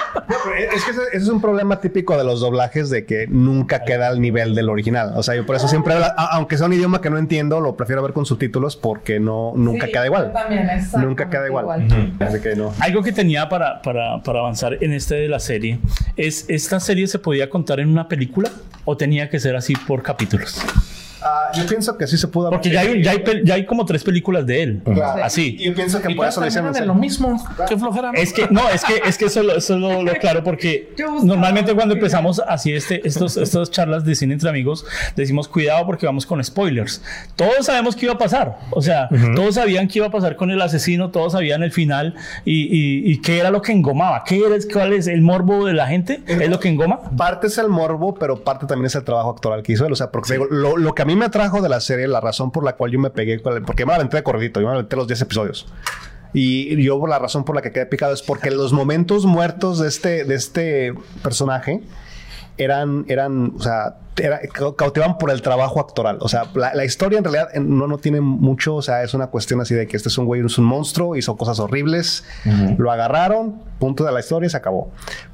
[0.74, 4.08] Es que ese, ese es un problema típico de los doblajes de que nunca queda
[4.08, 5.14] al nivel del original.
[5.16, 8.02] O sea, yo por eso siempre, aunque sea un idioma que no entiendo, lo prefiero
[8.04, 10.32] ver con subtítulos porque no, nunca Sí, queda igual.
[10.34, 10.68] también,
[11.00, 11.84] Nunca queda igual.
[11.84, 12.14] igual.
[12.20, 12.74] Así que no.
[12.80, 15.80] Algo que tenía para, para, para avanzar en este de la serie
[16.18, 18.50] es, ¿esta serie se podía contar en una película
[18.86, 20.62] o tenía que ser así por capítulos?
[21.24, 22.50] Ah, yo pienso que sí se pudo.
[22.50, 24.82] Porque ya hay, ya hay, ya hay como tres películas de él.
[24.84, 25.24] Claro.
[25.24, 25.56] Así.
[25.60, 26.74] Y yo pienso que Y por eso lo hicieron.
[26.88, 27.44] lo mismo.
[27.68, 28.12] Qué flojera.
[28.14, 30.94] Es que, no, es que, es que eso, lo- eso lo, lo claro porque
[31.24, 36.06] normalmente cuando empezamos así este, estos, estas charlas de cine entre amigos, decimos cuidado porque
[36.06, 37.02] vamos con spoilers.
[37.36, 38.58] Todos sabemos qué iba a pasar.
[38.72, 42.16] O sea, todos sabían qué iba a pasar con el asesino, todos sabían el final
[42.46, 44.24] y, y, y qué era lo que engomaba.
[44.26, 46.22] ¿Qué era, ¿Cuál es el morbo de la gente?
[46.28, 47.00] ¿Es lo que engoma?
[47.18, 49.94] Parte es el morbo, pero parte también es el trabajo actoral que hizo él.
[49.94, 52.20] O sea, porque digo, lo, lo que a mí me atrajo de la serie, la
[52.22, 54.68] razón por la cual yo me pegué, con el- porque me aventé de corridito, yo
[54.68, 55.68] me aventé los 10 episodios.
[56.34, 59.88] Y yo la razón por la que quedé picado es porque los momentos muertos de
[59.88, 61.82] este, de este personaje
[62.58, 66.18] eran, eran, o sea, era- cau- cautivaban por el trabajo actoral.
[66.22, 69.28] O sea, la, la historia en realidad no, no tiene mucho, o sea, es una
[69.28, 72.24] cuestión así de que este es un güey, es un monstruo, hizo cosas horribles,
[72.78, 74.92] lo agarraron, punto de la historia y se acabó.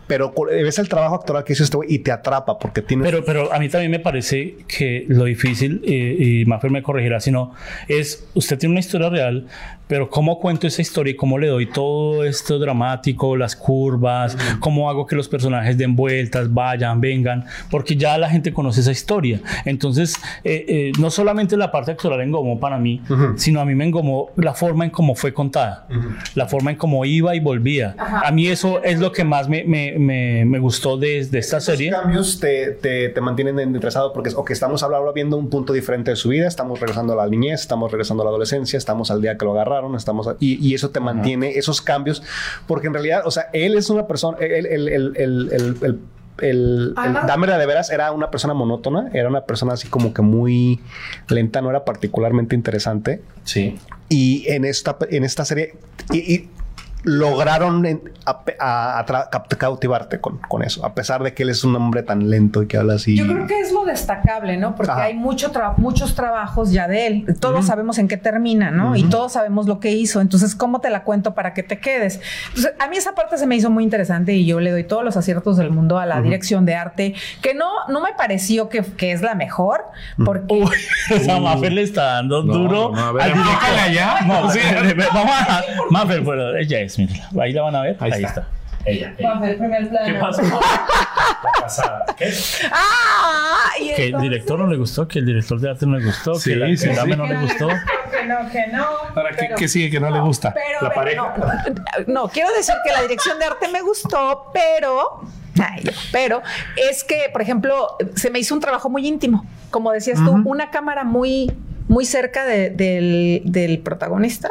[0.10, 3.03] Pero co- ves el trabajo actoral que hizo este güey y te atrapa porque tiene...
[3.03, 7.22] Pero, pero a mí también me parece que lo difícil, eh, y Maffer me corregirá
[7.22, 7.53] si no,
[7.88, 9.45] es usted tiene una historia real,
[9.88, 14.89] pero cómo cuento esa historia y cómo le doy todo esto dramático, las curvas, cómo
[14.89, 19.41] hago que los personajes den vueltas, vayan, vengan, porque ya la gente conoce esa historia.
[19.66, 23.01] Entonces, eh, eh, no solamente la parte actoral engomó para mí,
[23.38, 25.88] sino a mí me engomó la forma en cómo fue contada,
[26.36, 27.95] la forma en cómo iba y volvía.
[27.99, 31.58] A mí eso es lo que más me, me, me, me gustó de, de esta
[31.58, 31.91] Esos serie.
[31.91, 36.12] cambios te, te, te mantienen interesado porque es, ok, estamos ahora viendo un punto diferente
[36.12, 39.22] de su vida, estamos regresando a la niñez, estamos regresando a la adolescencia, estamos al
[39.22, 42.24] día que lo agarraron, estamos a- y, y eso te mantiene esos cambios
[42.68, 45.78] porque en realidad, o sea, él es una persona, el, el, el, el, el, el-
[45.82, 46.00] el-
[46.41, 46.93] el
[47.28, 50.80] Dahmer de veras era una persona monótona, era una persona así como que muy
[51.28, 53.22] lenta, no era particularmente interesante.
[53.43, 53.78] Sí.
[54.08, 55.74] Y en esta, en esta serie
[56.14, 56.50] y, y
[57.04, 57.86] lograron
[58.26, 62.04] a, a- a cautivarte con, con eso, a pesar de que él es un hombre
[62.04, 63.16] tan lento y que habla así.
[63.16, 64.76] Yo creo que es lo destacable, ¿no?
[64.76, 65.04] Porque Ajá.
[65.04, 67.26] hay mucho tra- muchos trabajos ya de él.
[67.39, 68.95] Todos sabemos en qué termina, ¿no?
[68.95, 70.22] Y todos sabemos lo que hizo.
[70.22, 72.20] Entonces, ¿cómo te la cuento para que te quedes?
[72.50, 75.04] Entonces, a mí esa parte se me hizo muy interesante y yo le doy todos
[75.04, 78.82] los aciertos del mundo a la dirección de arte, que no, no me pareció que,
[78.84, 79.82] que es la mejor,
[80.26, 80.54] porque...
[80.54, 80.76] Uy,
[81.16, 82.91] o sea, Maffer le está dando No, duro.
[82.93, 83.54] no, a ver, al director.
[83.56, 84.22] enfócala ya.
[84.26, 84.60] No, Sí.
[85.14, 85.62] vamos a.
[85.91, 87.29] Maffer, pero ella es, mira.
[87.39, 87.97] Ahí la van a ver.
[87.99, 88.41] Ahí, Ahí está.
[88.41, 88.59] está.
[88.85, 89.13] Ella.
[89.17, 89.41] ella.
[89.41, 90.41] ¿Qué ¿Qué pasó?
[91.43, 92.05] La pasada.
[92.17, 92.33] ¿Qué?
[92.71, 93.69] ¡Ah!
[93.79, 96.35] Y Que el director no le gustó, que el director de arte no le gustó,
[96.35, 97.11] Sí, que la, sí, que sí.
[97.15, 97.67] no le gustó.
[97.67, 98.85] Que no, que no.
[99.15, 100.53] Ahora, ¿qué, sigue que no, le gusta?
[100.53, 101.65] Pero, la pero pareja.
[102.07, 105.21] No, no, quiero decir que la dirección de arte me gustó, pero.
[105.61, 106.41] ay, pero
[106.75, 109.45] es que, por ejemplo, se me hizo un trabajo muy íntimo.
[109.69, 111.51] Como decías tú, una cámara muy,
[111.89, 114.49] muy cerca de- del, del protagonista,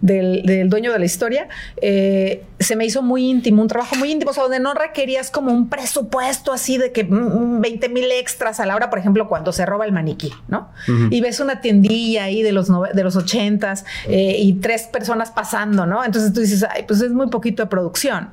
[0.00, 1.48] del, del dueño de la historia.
[1.82, 5.30] eh, se me hizo muy íntimo, un trabajo muy íntimo, o sea, donde no requerías
[5.30, 9.28] como un presupuesto así de que mm, 20 mil extras a la hora, por ejemplo,
[9.28, 10.70] cuando se roba el maniquí, ¿no?
[11.10, 15.84] Y ves una tiendilla ahí de los, de los ochentas eh, y tres personas pasando,
[15.84, 16.02] ¿no?
[16.02, 18.30] Entonces tú dices, ay, pues es muy poquito de producción.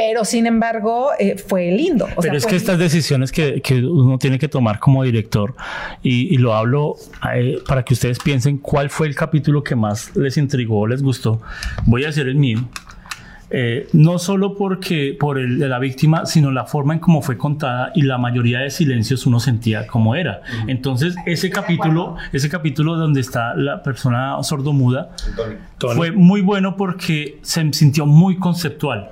[0.00, 2.06] Pero sin embargo, eh, fue lindo.
[2.16, 5.54] O Pero sea, es que estas decisiones que, que uno tiene que tomar como director,
[6.02, 6.96] y, y lo hablo
[7.34, 11.02] eh, para que ustedes piensen cuál fue el capítulo que más les intrigó o les
[11.02, 11.42] gustó.
[11.84, 12.60] Voy a decir el mío.
[13.52, 17.36] Eh, no solo porque por el de la víctima, sino la forma en cómo fue
[17.36, 20.42] contada y la mayoría de silencios uno sentía como era.
[20.68, 25.10] Entonces, ese capítulo, ese capítulo donde está la persona sordomuda,
[25.96, 29.10] fue muy bueno porque se sintió muy conceptual.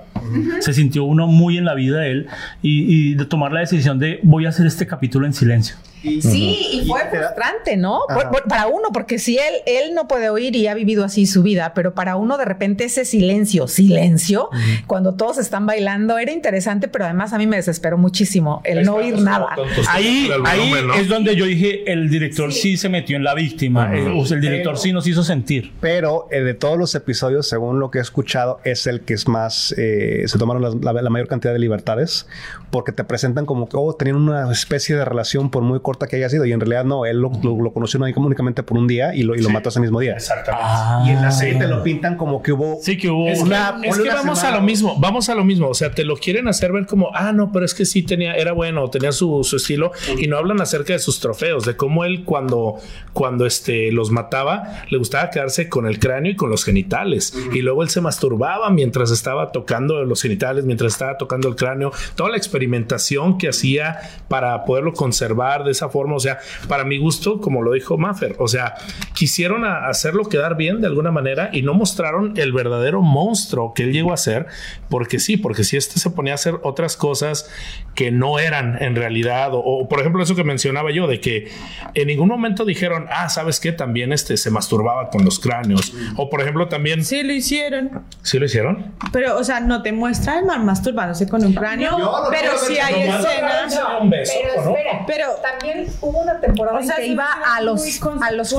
[0.61, 2.27] Se sintió uno muy en la vida de él
[2.61, 5.77] y, y de tomar la decisión de voy a hacer este capítulo en silencio.
[6.03, 8.01] Sí, y fue frustrante, ¿no?
[8.13, 11.27] Por- por- para uno, porque si él, él no puede oír y ha vivido así
[11.27, 14.49] su vida, pero para uno de repente ese silencio, silencio,
[14.87, 18.95] cuando todos están bailando, era interesante, pero además a mí me desesperó muchísimo el no
[18.97, 19.49] oír nada.
[19.89, 20.95] Ahí, El ahí volumen, ¿no?
[20.95, 24.37] es donde yo dije, el director sí, se metió en la víctima, eh, o sea,
[24.37, 25.73] el director sí nos hizo sentir.
[25.81, 29.29] Pero eh, de todos los episodios, según lo que he escuchado, es el que es
[29.29, 29.75] más.
[29.79, 32.27] eh, se tomaron las- la, la mayor cantidad de libertades
[32.71, 36.17] porque te presentan como que oh, tenían una especie de relación por muy corta que
[36.17, 37.07] haya sido y en realidad no.
[37.07, 39.71] Él lo, lo- lo conoció únicamente- únicamente por un día y lo, y lo mató
[39.71, 40.13] ese mismo día.
[40.13, 41.11] Exactamente.
[41.11, 42.79] Y en la serie te lo pintan como que hubo.
[42.83, 44.57] Sí que hubo Es que, Una- es ponle que una vamos semana.
[44.57, 45.69] a lo mismo, vamos a lo mismo.
[45.69, 48.35] O sea, te lo quieren hacer ver como, ah, no, pero es que sí tenía,
[48.35, 52.05] era bueno, tenía su, su estilo y no hablan acerca de sus trofeos, de cómo
[52.05, 52.77] él cuando,
[53.15, 57.33] cuando este, los mataba, le gustaba quedarse con el cráneo y con los genitales.
[57.55, 61.93] Y luego él se masturbaba mientras estaba tocando los genitales, mientras estaba tocando el cráneo,
[62.17, 66.15] toda la experimentación que hacía para poderlo conservar de esa forma.
[66.17, 68.75] O sea, para mi gusto, como lo dijo Maffer, o sea,
[69.15, 73.85] quisieron a- hacerlo quedar bien de alguna manera y no mostraron el verdadero monstruo que
[73.85, 74.47] él llegó a ser,
[74.89, 77.51] porque sí, porque si este se ponía a hacer otras cosas
[77.95, 81.49] que no eran en realidad, o, o, por ejemplo eso que mencionaba yo, de que
[81.95, 83.73] en ningún momento dijeron, ah, ¿sabes qué?
[83.73, 88.03] También este se masturbaba con los cráneos, o por ejemplo también, ¿sí, Sí, lo hicieron.
[88.33, 88.93] lo hicieron?
[89.13, 91.97] Pero, o sea, no te muestra el man masturbándose con un cráneo,
[92.31, 93.77] pero sí hay escenas.
[94.05, 94.71] beso, Pero ¿no?
[94.77, 95.68] espera, Pero- también
[96.01, 98.53] hubo una temporada O sea, en que iba a los, a los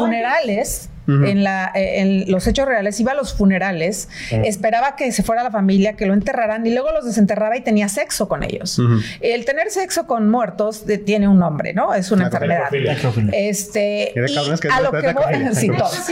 [1.10, 5.44] en, la, eh, en los hechos reales, iba a los funerales, esperaba que se fuera
[5.44, 8.80] la familia, que lo enterraran y luego los desenterraba y tenía sexo con ellos.
[9.22, 11.94] El tener sexo con muertos de- tiene un nombre, ¿no?
[11.94, 12.70] Es una enfermedad.
[13.34, 14.20] Este, Y
[14.72, 15.70] a lo que voy, sí.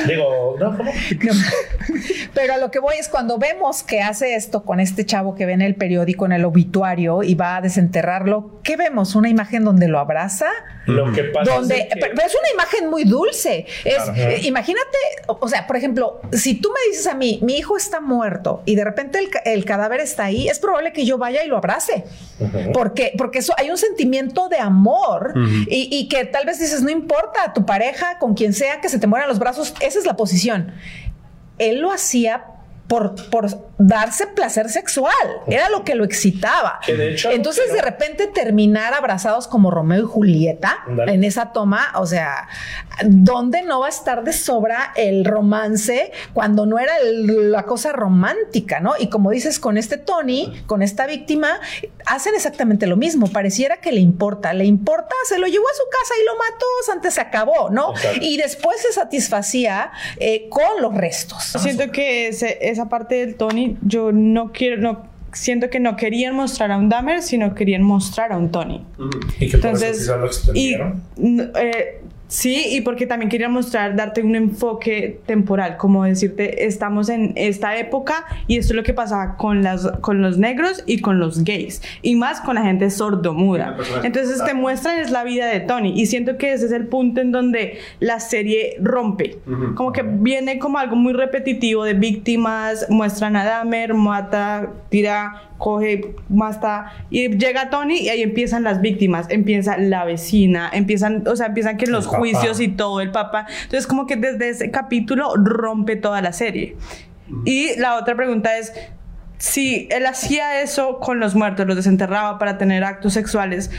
[0.07, 0.91] Digo, no, ¿cómo?
[2.33, 5.45] Pero a lo que voy es cuando vemos que hace esto con este chavo que
[5.45, 9.15] ve en el periódico, en el obituario y va a desenterrarlo, ¿qué vemos?
[9.15, 10.47] ¿Una imagen donde lo abraza?
[10.85, 13.65] Lo que pasa donde, es que- pero es una imagen muy dulce.
[13.83, 14.13] Es, Claro.
[14.43, 14.86] imagínate,
[15.27, 18.61] o, o sea, por ejemplo, si tú me dices a mí, mi hijo está muerto
[18.65, 21.47] y de repente el, ca- el cadáver está ahí, es probable que yo vaya y
[21.47, 22.03] lo abrace.
[22.73, 25.33] Porque, porque eso hay un sentimiento de amor
[25.69, 28.99] y, y que tal vez dices, no importa, tu pareja, con quien sea que se
[28.99, 30.71] te mueran los brazos, esa es la posición.
[31.57, 32.45] Él lo hacía
[32.87, 35.13] por, por darse placer sexual.
[35.47, 36.79] Era lo que lo excitaba.
[36.85, 40.77] Que de hecho, algo Entonces, de repente, terminar abrazados como Romeo y Julieta
[41.07, 42.47] en esa toma, o sea,
[43.05, 47.91] ¿dónde no va a estar de sobra el romance cuando no era el- la cosa
[47.91, 48.93] romántica, ¿no?
[48.97, 51.59] Y como dices, con este Tony, con esta víctima,
[52.05, 53.27] hacen exactamente lo mismo.
[53.27, 56.65] Pareciera que le importa, le importa, se lo llevó a su casa y lo mató,
[56.93, 57.91] antes se acabó, ¿no?
[57.95, 58.19] Exacto.
[58.21, 61.43] Y después se satisfacía eh, con los restos.
[61.59, 65.03] Siento que ese- esa parte del Tony, yo no quiero, no,
[65.33, 68.83] siento que no querían mostrar a un Dahmer, sino querían mostrar a un Tony.
[69.39, 70.75] Y que por eso Entonces, quizá lo y,
[71.59, 77.33] eh, sí, y porque también quería mostrar, darte un enfoque temporal, como decirte, estamos en
[77.35, 81.19] esta época y esto es lo que pasaba con, las, con los negros y con
[81.19, 83.77] los gays, y más con la gente sordomuda.
[84.03, 87.21] Entonces te muestran es la vida de Tony, y siento que ese es el punto
[87.21, 89.37] en donde la serie rompe.
[89.75, 96.15] Como que viene como algo muy repetitivo de víctimas, muestran a Dahmer, mata, tira, coge,
[96.29, 101.47] mata, y llega Tony y ahí empiezan las víctimas, empieza la vecina, empiezan, o sea,
[101.47, 103.47] empiezan que los juicios y todo el papá.
[103.63, 106.75] Entonces como que desde ese capítulo rompe toda la serie.
[107.45, 108.73] Y la otra pregunta es,
[109.37, 113.71] si él hacía eso con los muertos, los desenterraba para tener actos sexuales,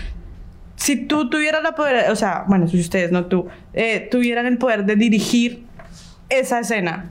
[0.76, 4.58] si tú tuvieras la poder, o sea, bueno, si ustedes, no tú, eh, tuvieran el
[4.58, 5.64] poder de dirigir
[6.28, 7.10] esa escena,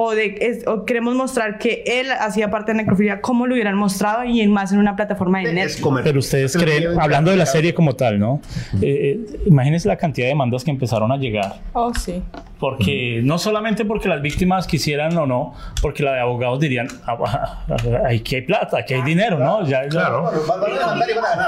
[0.00, 3.74] o, de, es- o queremos mostrar que él hacía parte de necrofilia, ¿cómo lo hubieran
[3.76, 5.88] mostrado y en más en una plataforma de Netflix?
[6.04, 8.40] Pero ustedes creen, hablando de la serie como tal, ¿no?
[8.80, 11.56] Eh, eh, imagínense la cantidad de demandas que empezaron a llegar.
[11.72, 12.22] Oh, sí.
[12.58, 17.16] Porque no solamente porque las víctimas quisieran o no, porque la de abogados dirían, "Ah,
[17.24, 17.76] ah, ah,
[18.10, 19.64] aquí hay plata, aquí hay dinero, ¿no?
[19.66, 20.30] Ya, ya- Claro.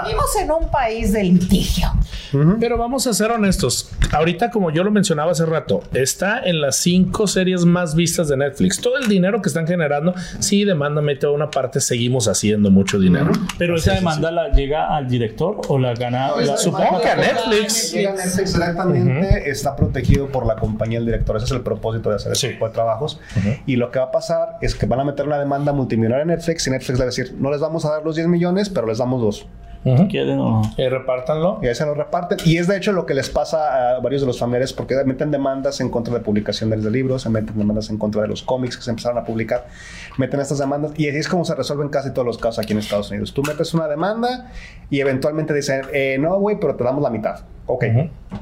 [0.04, 1.88] Vivimos en un país de litigio.
[2.60, 3.90] Pero vamos a ser honestos.
[4.12, 8.36] Ahorita, como yo lo mencionaba hace rato, está en las cinco series más vistas de
[8.36, 8.80] Netflix.
[8.80, 13.00] Todo el dinero que están generando, sí, demanda mete a una parte, seguimos haciendo mucho
[13.00, 13.32] dinero.
[13.58, 16.30] Pero esa demanda la llega al director o la gana.
[16.36, 17.92] la- Supongo que a Netflix.
[17.92, 21.36] Llega a Netflix directamente, está protegido por la compañía del director.
[21.36, 22.46] Ese es el propósito de hacer Sí.
[22.46, 23.20] este tipo de trabajos.
[23.66, 26.26] Y lo que va a pasar es que van a meter una demanda multimillonaria a
[26.26, 28.68] Netflix y Netflix le va a decir, no les vamos a dar los 10 millones,
[28.70, 29.46] pero les damos dos.
[29.82, 30.08] Ujú.
[30.08, 30.62] quieren o no.
[30.76, 31.58] Eh, repártanlo.
[31.62, 32.36] Y ahí se lo reparten.
[32.44, 35.30] Y es de hecho lo que les pasa a varios de los familiares porque meten
[35.30, 38.42] demandas en contra de publicación de los libros, se meten demandas en contra de los
[38.42, 39.68] cómics que se empezaron a publicar,
[40.18, 42.78] meten estas demandas y así es como se resuelven casi todos los casos aquí en
[42.80, 43.32] Estados Unidos.
[43.32, 44.50] Tú metes una demanda
[44.90, 47.40] y eventualmente dicen, eh, no, güey, pero te damos la mitad.
[47.72, 47.84] Ok,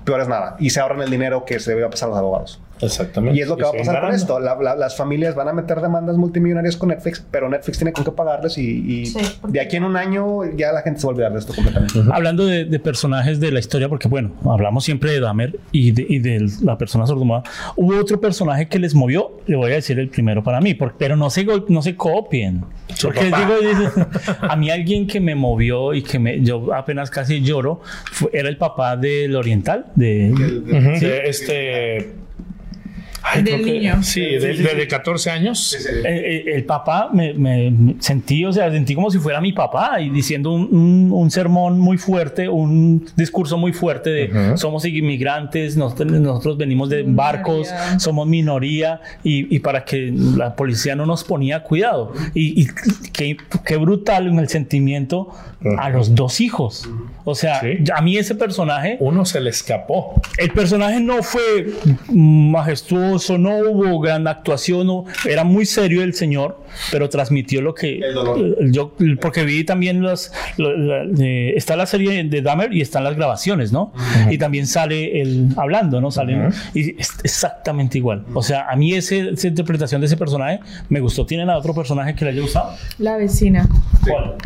[0.05, 0.57] peor es nada.
[0.59, 2.63] Y se ahorran el dinero que se debe pasar a los abogados.
[2.81, 3.39] Exactamente.
[3.39, 4.41] Y es lo que va a pasar con esto.
[4.41, 8.05] La- la- las familias van a meter demandas multimillonarias con Netflix, pero Netflix tiene con
[8.05, 11.07] qué pagarles y, y Sí, porque- de aquí en un año ya la gente se
[11.07, 12.01] va a olvidar de esto completamente.
[12.13, 16.07] Hablando de, de personajes de la historia, porque bueno, hablamos siempre de Dahmer y de,
[16.09, 17.43] y de la persona sordomuda.
[17.77, 21.17] Hubo otro personaje que les movió, le voy a decir el primero para mí, pero
[21.17, 22.65] no se, no se copien.
[23.03, 23.91] Porque digo,
[24.41, 27.81] a mí alguien que me movió y que me, yo apenas casi lloro,
[28.13, 29.87] fue- era el papá del Oriental.
[29.95, 30.33] De
[31.29, 32.13] este.
[33.23, 34.03] Ay, Del creo que- niño.
[34.03, 35.75] Sí, de, de- de 14 años.
[35.75, 40.01] Eh, eh, el papá me, me- sentí, o sea, sentí como si fuera mi papá
[40.01, 44.57] y diciendo un, un- un sermón muy fuerte, un discurso muy fuerte de Ujú.
[44.59, 50.95] somos inmigrantes, nosotros, nosotros venimos de barcos, somos minoría y, y para que la policía
[50.95, 52.13] no nos ponía cuidado.
[52.35, 52.69] Y, y
[53.13, 55.29] qué, qué brutal en el sentimiento
[55.79, 56.89] a los dos hijos.
[57.25, 57.79] O sea, Sí.
[57.95, 60.21] a mí ese personaje Uno se le escapó.
[60.39, 61.67] el personaje no fue
[62.09, 67.99] majestuoso, no hubo gran actuación, no- era muy serio el señor, pero transmitió lo que
[67.99, 68.71] El dolor.
[68.71, 73.05] yo porque vi también las lo- la- eh, está la serie de Dahmer y están
[73.05, 73.93] las grabaciones, ¿no?
[74.31, 76.11] Y también sale él hablando, ¿no?
[76.11, 78.25] Sale y es exactamente igual.
[78.35, 81.25] O sea, a mí ese- esa interpretación de ese personaje me gustó.
[81.27, 82.73] ¿Tienen a otro personaje que le haya gustado?
[82.99, 83.69] La vecina.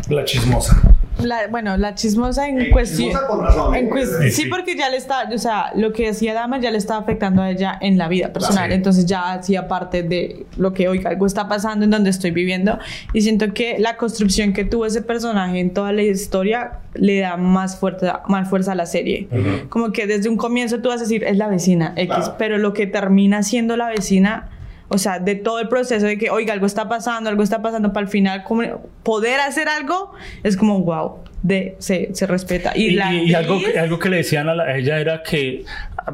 [0.09, 0.75] La chismosa.
[1.21, 3.09] La- bueno, la chismosa en cuestión.
[3.09, 4.05] chismosa con razón, en ¿eh?
[4.23, 6.99] Sí, sí, porque ya le está, o sea, lo que decía Dahmer ya le estaba
[7.01, 8.69] afectando a ella en la vida personal.
[8.69, 8.75] Sí.
[8.75, 12.79] Entonces ya hacía parte de lo que hoy algo está pasando en donde estoy viviendo.
[13.13, 17.37] Y siento que la construcción que tuvo ese personaje en toda la historia le da
[17.37, 19.27] más fuerza, más fuerza a la serie.
[19.69, 22.35] Como que desde un comienzo tú vas a decir, es la vecina X, Claro.
[22.37, 24.49] pero lo que termina siendo la vecina.
[24.93, 27.91] O sea, de todo el proceso de que, oiga, algo está pasando, algo está pasando,
[27.93, 28.61] para al final como
[29.03, 30.13] poder hacer algo,
[30.43, 32.71] es como, wow, de, se, se respeta.
[32.75, 35.23] Y, Y, la y- y algo, algo que le decían a, la- a ella era
[35.23, 35.65] que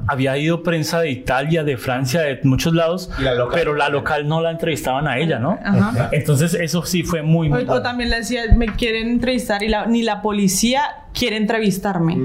[0.07, 3.59] había ido prensa de Italia, de Francia, de muchos lados, la local.
[3.59, 5.59] pero la local no la entrevistaban a ella, ¿no?
[5.63, 6.09] Ajá.
[6.11, 7.49] Entonces eso sí fue muy...
[7.49, 10.81] muy O, o también le decía, me quieren entrevistar y la- ni la policía
[11.13, 12.15] quiere entrevistarme.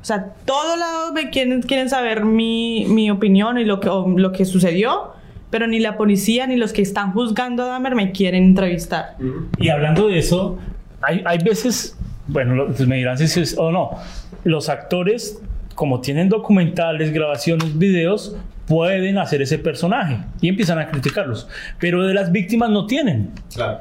[0.00, 4.06] O sea, todos lados me quieren, quieren saber mi, mi opinión y lo que, o
[4.08, 5.12] lo que sucedió,
[5.50, 9.16] pero ni la policía ni los que están juzgando a Dahmer me quieren entrevistar.
[9.58, 10.58] Y hablando de eso,
[11.02, 11.96] hay, hay veces,
[12.26, 13.98] bueno, pues me dirán si es o no,
[14.44, 15.40] los actores,
[15.74, 18.36] como tienen documentales, grabaciones, videos,
[18.66, 21.48] pueden hacer ese personaje y empiezan a criticarlos,
[21.78, 23.30] pero de las víctimas no tienen.
[23.52, 23.80] Claro.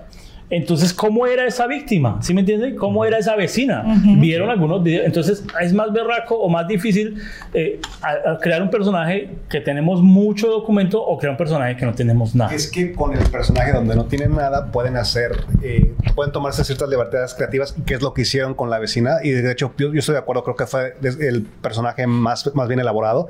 [0.52, 2.18] Entonces, ¿cómo era esa víctima?
[2.22, 2.76] ¿Sí me entienden?
[2.76, 3.84] ¿Cómo era esa vecina?
[4.18, 5.06] ¿Vieron algunos videos?
[5.06, 7.22] Entonces, es más berraco o más difícil
[7.54, 11.86] eh, a- a crear un personaje que tenemos mucho documento o crear un personaje que
[11.86, 12.54] no tenemos nada.
[12.54, 15.32] Es que con el personaje donde no tienen nada pueden hacer,
[15.62, 19.18] eh, pueden tomarse ciertas libertades creativas, que es lo que hicieron con la vecina.
[19.24, 22.68] Y de hecho, yo, yo estoy de acuerdo, creo que fue el personaje más, más
[22.68, 23.28] bien elaborado.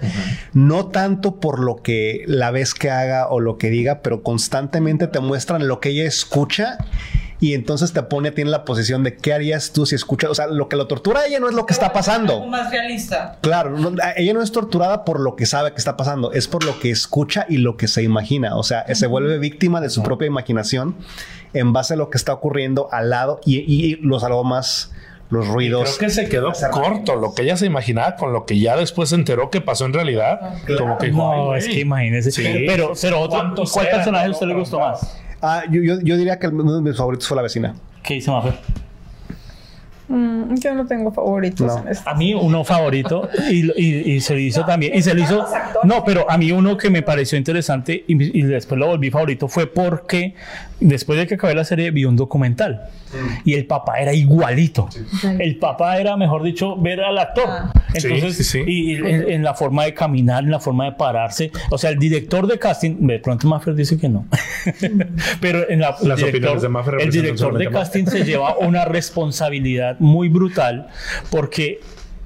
[0.53, 5.07] No tanto por lo que la ves que haga o lo que diga, pero constantemente
[5.07, 6.77] te muestran lo que ella escucha.
[7.41, 10.29] Y entonces te pone a ti en la posición de qué harías tú si escuchas.
[10.29, 12.33] O sea, lo que lo tortura a ella no es lo que está pasando.
[12.33, 13.37] Algo más realista.
[13.41, 16.65] Claro, no, ella no es torturada por lo que sabe que está pasando, es por
[16.65, 18.57] lo que escucha y lo que se imagina.
[18.57, 20.95] O sea, se vuelve víctima de su propia imaginación
[21.53, 24.91] en base a lo que está ocurriendo al lado y, y los aromas,
[25.29, 25.95] los ruidos.
[25.97, 29.09] Creo que se quedó corto lo que ella se imaginaba con lo que ya después
[29.09, 30.55] se enteró que pasó en realidad.
[30.77, 31.75] Como que No, "Ay, es güey".
[31.75, 32.31] que imagínese.
[32.31, 32.43] Sí.
[32.67, 35.17] Pero, pero otro, ¿Cuántos ¿cuál personaje a usted le gustó más?
[35.41, 37.73] Ah, yo, yo- diría que uno de mis favoritos fue la vecina.
[38.03, 38.53] ¿Qué dice Mafer?
[40.09, 41.81] Mm, yo no tengo favoritos No.
[41.83, 42.09] en esto.
[42.09, 44.95] A mí uno favorito y, lo- y- y se lo hizo también.
[44.95, 45.45] Y se lo hizo.
[45.83, 49.47] No, pero a mí uno que me pareció interesante y, y después lo volví favorito
[49.47, 50.33] fue porque
[50.79, 52.81] después de que acabé la serie vi un documental
[53.43, 54.87] y el papá era igualito.
[55.39, 57.45] El papá era, mejor dicho, ver al actor.
[57.47, 57.71] Ah.
[57.93, 58.63] Entonces, Sí, sí, sí.
[58.67, 61.51] y, y en, en la forma de caminar, en la forma de pararse.
[61.71, 64.25] O sea, el director de casting, de pronto Maffer dice que no.
[65.41, 68.85] pero en la, el Las opiniones de Maffer el director de casting se lleva una
[68.85, 70.87] responsabilidad muy brutal
[71.29, 71.79] porque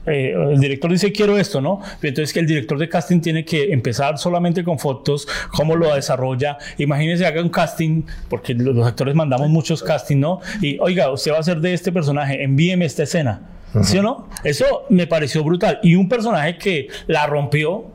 [0.06, 1.82] eh, el director dice quiero esto, ¿no?
[2.02, 6.58] Entonces que el director de casting tiene que empezar solamente con fotos, cómo lo desarrolla.
[6.78, 10.42] Imagínense haga un casting, porque los los actores mandamos muchos casting, ¿no?
[10.62, 13.50] Y oiga, usted va a ser de este personaje, envíeme esta escena.
[13.82, 14.30] ¿Sí o no?
[14.44, 15.80] Eso me pareció brutal.
[15.82, 17.86] Y un personaje que la rompió,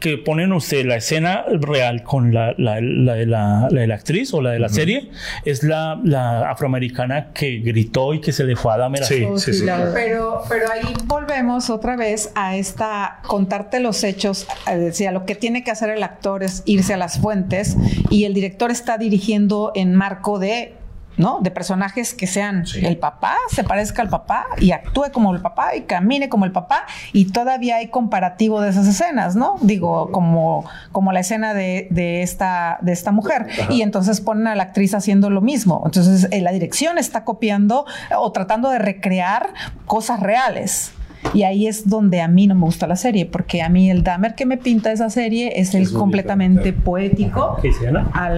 [0.00, 3.94] que ponen usted la escena real con la, la- la de la, la de la
[3.96, 5.10] actriz o la de la serie,
[5.44, 9.04] es la, la afroamericana que gritó y que se le fue a Dahmer.
[9.04, 9.64] Sí, Oh, sí, sí, sí.
[9.66, 15.12] la- Pero, pero ahí volvemos otra vez a esta contarte los hechos, es decir, a
[15.12, 17.76] lo que tiene que hacer el actor es irse a las fuentes
[18.10, 20.74] y el director está dirigiendo en marco de
[21.18, 21.40] ¿no?
[21.40, 25.76] De personajes que sean el papá, se parezca al papá y actúe como el papá
[25.76, 29.56] y camine como el papá y todavía hay comparativo de esas escenas, ¿no?
[29.60, 33.46] Digo, como, como la escena de, de esta, de esta mujer.
[33.68, 35.82] Y entonces ponen a la actriz haciendo lo mismo.
[35.84, 37.84] Entonces eh, la dirección está copiando
[38.16, 39.52] o tratando de recrear
[39.86, 40.92] cosas reales.
[41.34, 44.02] Y ahí es donde a mí no me gusta la serie, porque a mí el
[44.02, 47.58] Dahmer que me pinta esa serie es el completamente poético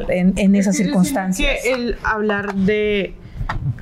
[0.08, 1.60] en, en esas circunstancias.
[1.62, 3.14] Que el hablar de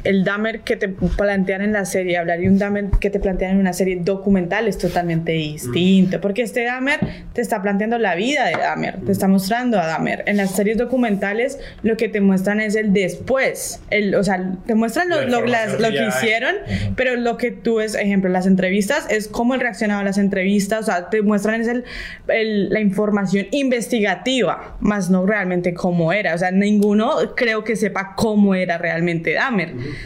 [0.04, 3.52] el Dahmer que te plantean en la serie, hablar de un Dahmer que te plantean
[3.52, 7.00] en una serie documental es totalmente distinto, porque este Dahmer
[7.32, 10.22] te está planteando la vida de Dahmer, te está mostrando a Dahmer.
[10.26, 14.74] En las series documentales lo que te muestran es el después, el, o sea, te
[14.74, 16.08] muestran lo, lo- las- lo que hay.
[16.08, 16.54] hicieron,
[16.96, 20.80] pero lo que tú ves, ejemplo, las entrevistas, es cómo él reaccionaba a las entrevistas,
[20.80, 21.84] o sea, te muestran es el,
[22.28, 26.34] el- la información investigativa, más no realmente cómo era.
[26.34, 29.57] O sea, ninguno creo que sepa cómo era realmente Dahmer,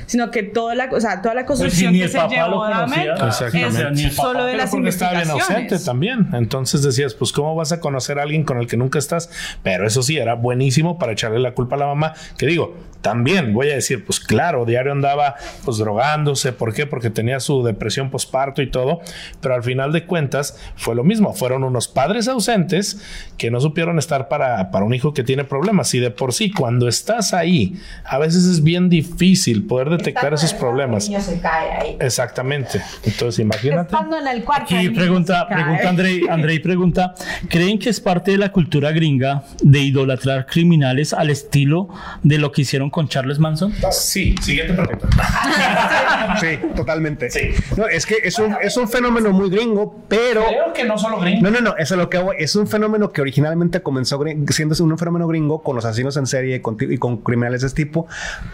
[0.06, 2.68] sino que toda la, o sea, toda la Pues si construcción que se llevó lo
[2.68, 5.84] Dahmer es solo de Pero las porque estaba bien ausente investigaciones.
[5.84, 6.28] también.
[6.32, 9.30] Entonces decías, pues, ¿cómo vas a conocer a alguien con el que nunca estás?
[9.62, 12.14] Pero eso sí, era buenísimo para echarle la culpa a la mamá.
[12.38, 15.34] Que digo, también voy a decir, pues claro, diario andaba
[15.64, 16.52] pues drogándose.
[16.52, 16.86] ¿Por qué?
[16.86, 19.00] Porque tenía su depresión posparto y todo.
[19.40, 21.34] Pero al final de cuentas fue lo mismo.
[21.34, 23.02] Fueron unos padres ausentes
[23.36, 25.92] que no supieron estar para, para un hijo que tiene problemas.
[25.94, 30.54] Y de por sí, cuando estás ahí, a veces es bien difícil poder detectar esos
[30.54, 31.04] problemas.
[31.04, 31.96] El niño se cae ahí.
[32.00, 32.80] Exactamente.
[33.04, 33.94] Entonces, imagínate.
[33.94, 34.74] Estando en el cuarto.
[34.74, 37.14] Niño pregunta, pregunta Andrei, Andrei pregunta,
[37.48, 41.88] ¿creen que es parte de la cultura gringa de idolatrar criminales al estilo
[42.22, 43.72] de lo que hicieron con Charles Manson?
[43.90, 45.08] Sí, siguiente pregunta.
[46.40, 47.28] Sí, totalmente.
[47.76, 50.44] No, es que es un, es un fenómeno muy gringo, pero.
[50.46, 51.42] Creo que no solo gringo.
[51.42, 52.32] No, no, no, eso es lo que hago.
[52.32, 56.56] Es un fenómeno que originalmente comenzó siendo un fenómeno gringo con los asesinos en serie
[56.56, 58.06] y con, y con criminales de este tipo,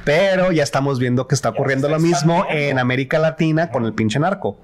[0.05, 4.19] pero ya estamos viendo que está ocurriendo lo mismo en América Latina con el pinche
[4.19, 4.59] narco.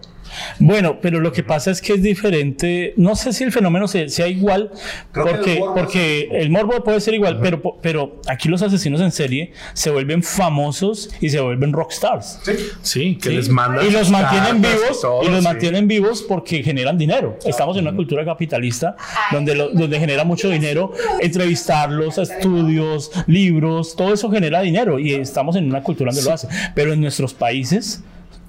[0.58, 2.94] Bueno, pero lo que pasa es que es diferente.
[2.96, 4.70] No sé si el fenómeno se- sea igual,
[5.12, 8.62] Creo que porque, el morbo porque el morbo puede ser igual, pero, pero aquí los
[8.62, 12.40] asesinos en serie se vuelven famosos y se vuelven rockstars.
[12.82, 13.36] Sí, que Sí.
[13.36, 13.86] les mandan.
[13.86, 15.44] y los mantienen vivos todo, y los sí.
[15.44, 17.38] mantienen vivos porque generan dinero.
[17.44, 18.96] Estamos en una cultura capitalista
[19.32, 25.56] donde lo- donde genera mucho dinero entrevistarlos, estudios, libros, todo eso genera dinero y estamos
[25.56, 26.48] en una cultura donde lo hace.
[26.74, 28.02] Pero en nuestros países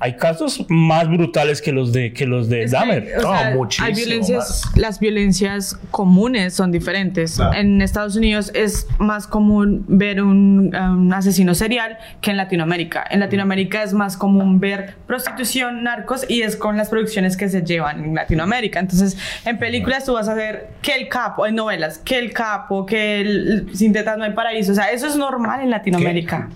[0.06, 3.14] hay casos más brutales que los de que los de Es que, Dahmer.
[3.18, 7.40] o sea, No, muchísimo hay violencias, las violencias comunes son diferentes.
[7.56, 10.76] En Estados Unidos es más común ver un,
[11.12, 13.04] asesino serial que en Latinoamérica.
[13.10, 17.64] En Latinoamérica es más común ver prostitución, narcos y es con las producciones que se
[17.64, 18.80] llevan en Latinoamérica.
[18.80, 22.86] Entonces, en películas tú vas a ver que el capo, en novelas, que el capo,
[22.86, 24.72] que el sin tetas no hay paraíso.
[24.72, 26.50] O sea, eso es normal en Latinoamérica.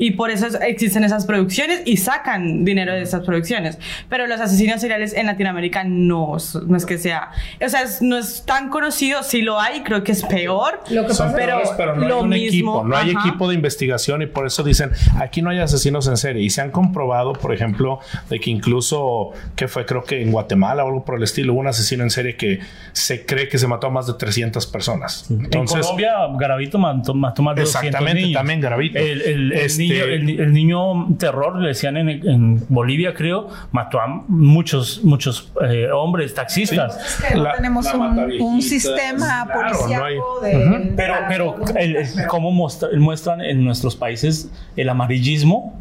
[0.00, 3.78] Y por eso es- existen esas producciones y sacan dinero de esas producciones.
[4.08, 6.36] Pero los asesinos seriales en Latinoamérica no,
[6.66, 7.30] no es que sea.
[7.64, 9.22] O sea, es- no es tan conocido.
[9.22, 10.80] Si lo hay, creo que es peor.
[10.90, 13.10] Lo que Son pasa pero peores, pero no lo hay un mismo, equipo, no hay
[13.10, 13.28] ajá.
[13.28, 16.42] equipo de investigación y por eso dicen, aquí no hay asesinos en serie.
[16.42, 20.82] Y se han comprobado, por ejemplo, de que incluso, que fue creo que en Guatemala
[20.84, 22.60] o algo por el estilo, hubo un asesino en serie que
[22.92, 25.30] se cree que se mató a más de 300 personas.
[25.30, 28.38] en Entonces, Colombia, Garavito mató, mató más de 200 Exactamente, niños.
[28.38, 28.98] también Garavito.
[28.98, 33.48] El, el- el Este- niño, el, el niño terror, le decían en, en Bolivia, creo,
[33.72, 36.96] mató a muchos, muchos eh, hombres, taxistas.
[37.20, 40.92] Es que no La- tenemos la un, un sistema claro, no policíaco hay- de.
[40.96, 45.76] Pero, pero el- el- cómo muestra- muestran en nuestros países el amarillismo.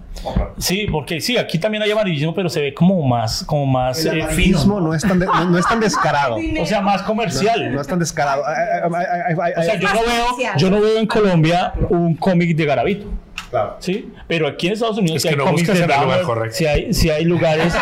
[0.58, 4.18] Sí, porque sí, aquí también hay amarillismo, pero se ve como más, como más El
[4.18, 4.82] eh, amarillismo fino.
[4.82, 6.36] no es tan, de- no, no es tan descarado.
[6.62, 7.72] O sea, más comercial.
[7.74, 8.42] No es tan descarado.
[8.42, 10.26] O sea, yo no veo,
[10.58, 13.08] yo no veo en Colombia un cómic de Garavito.
[13.50, 13.78] Claro.
[13.80, 16.66] Sí, pero aquí en Estados Unidos Es sí que hay no cómics de Dahmer, si
[16.68, 17.74] hay, si hay lugares,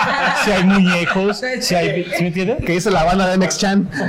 [0.46, 2.58] si hay muñecos, si hay, ¿sí me entienden?
[2.66, 3.90] ¿Qué dice la banda de Next Chan?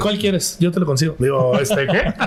[0.00, 0.56] ¿cuál quieres?
[0.60, 1.14] Yo te lo consigo.
[1.18, 2.12] Digo, este, ¿qué?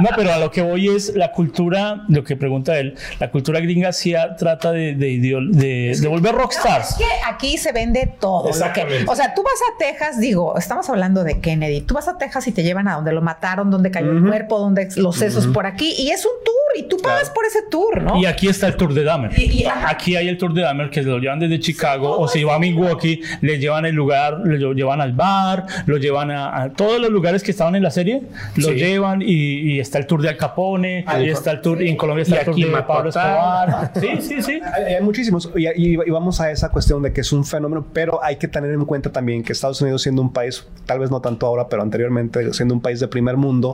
[0.00, 3.58] No, pero a lo que voy es la cultura, lo que pregunta él, la cultura
[3.58, 6.94] gringa sí a- trata de, de, ideol- de, de volver Es rockstars.
[6.94, 8.48] que aquí se vende todo.
[8.48, 9.00] Exactamente.
[9.00, 11.80] Lo que- o sea, tú vas a Texas, digo, estamos hablando de Kennedy.
[11.80, 14.60] Tú vas a Texas y te llevan a donde lo mataron, donde cayó el cuerpo,
[14.60, 15.92] donde los sesos por aquí.
[15.98, 18.18] Y es un tour y tú pagas por ese tour, ¿no?
[18.20, 19.32] Y aquí está el tour de Dahmer.
[19.38, 19.90] Y- y- ajá.
[19.90, 22.54] Aquí hay el tour de Dahmer que se lo llevan desde Chicago o si va
[22.56, 27.00] a Milwaukee, le llevan el lugar, lo llevan al bar, lo llevan a, a todos
[27.00, 28.22] los lugares que estaban en la serie,
[28.56, 28.74] lo Sí.
[28.74, 29.26] llevan y,
[29.74, 32.36] y está el tour de Al Capone, y está el tour, y en Colombia está
[32.36, 33.08] Y el tour de Pablo.
[33.10, 33.92] Escobar.
[33.98, 34.60] Sí, sí, sí.
[34.74, 35.50] Hay, hay muchísimos.
[35.56, 38.48] Y, y- y vamos a esa cuestión de que es un fenómeno, pero hay que
[38.48, 41.68] tener en cuenta también que Estados Unidos, siendo un país, tal vez no tanto ahora,
[41.68, 43.72] pero anteriormente, siendo un país de primer mundo,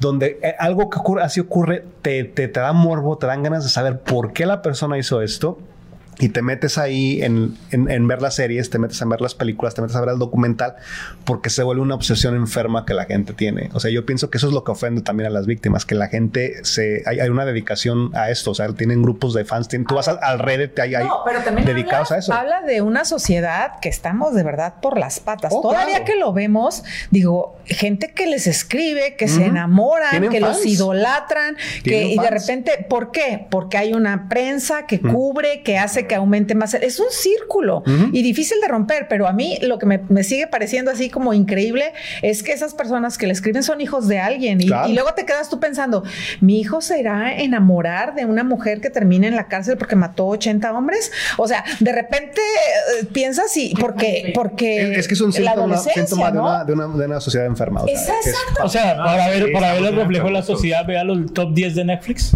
[0.00, 3.64] donde eh, algo que ocurre, así ocurre, te, te, te da morbo, te dan ganas
[3.64, 5.58] de saber por qué la persona hizo esto.
[6.22, 9.34] Y te metes ahí en, en- en ver las series, te metes en ver las
[9.34, 10.76] películas, te metes a ver el documental,
[11.24, 13.70] porque se vuelve una obsesión enferma que la gente tiene.
[13.74, 15.96] O sea, yo pienso que eso es lo que ofende también a las víctimas, que
[15.96, 17.02] la gente se.
[17.06, 18.52] Hay, hay una dedicación a esto.
[18.52, 19.66] O sea, tienen grupos de fans.
[19.66, 22.32] tienen- tú vas al, al Reddit, hay, hay No, pero también dedicados habla, a eso.
[22.32, 25.52] Habla de una sociedad que estamos de verdad por las patas.
[25.52, 26.04] Oh, Todavía claro.
[26.04, 32.04] que lo vemos, digo, gente que les escribe, que se enamoran, que los idolatran, que
[32.04, 33.46] y de repente, ¿por qué?
[33.50, 36.74] Porque hay una prensa que cubre, que hace que aumente más.
[36.74, 37.82] Es un círculo
[38.12, 41.32] y difícil de romper, pero a mí lo que me, me sigue pareciendo así como
[41.34, 41.92] increíble
[42.22, 44.88] es que esas personas que le escriben son hijos de alguien y, Claro.
[44.88, 46.02] y luego te quedas tú pensando,
[46.40, 49.96] mi hijo se irá a enamorar de una mujer que termine en la cárcel porque
[49.96, 51.12] mató 80 hombres.
[51.36, 52.40] O sea, de repente
[53.00, 55.66] eh, piensas y porque, porque es que es un síntoma,
[56.30, 57.82] de, una, de, una, de una sociedad enferma.
[57.82, 58.64] o sea, es- exacto.
[58.64, 61.54] O sea, para ver, para ver el estamos reflejo de la sociedad, vea los top
[61.54, 62.32] 10 de Netflix.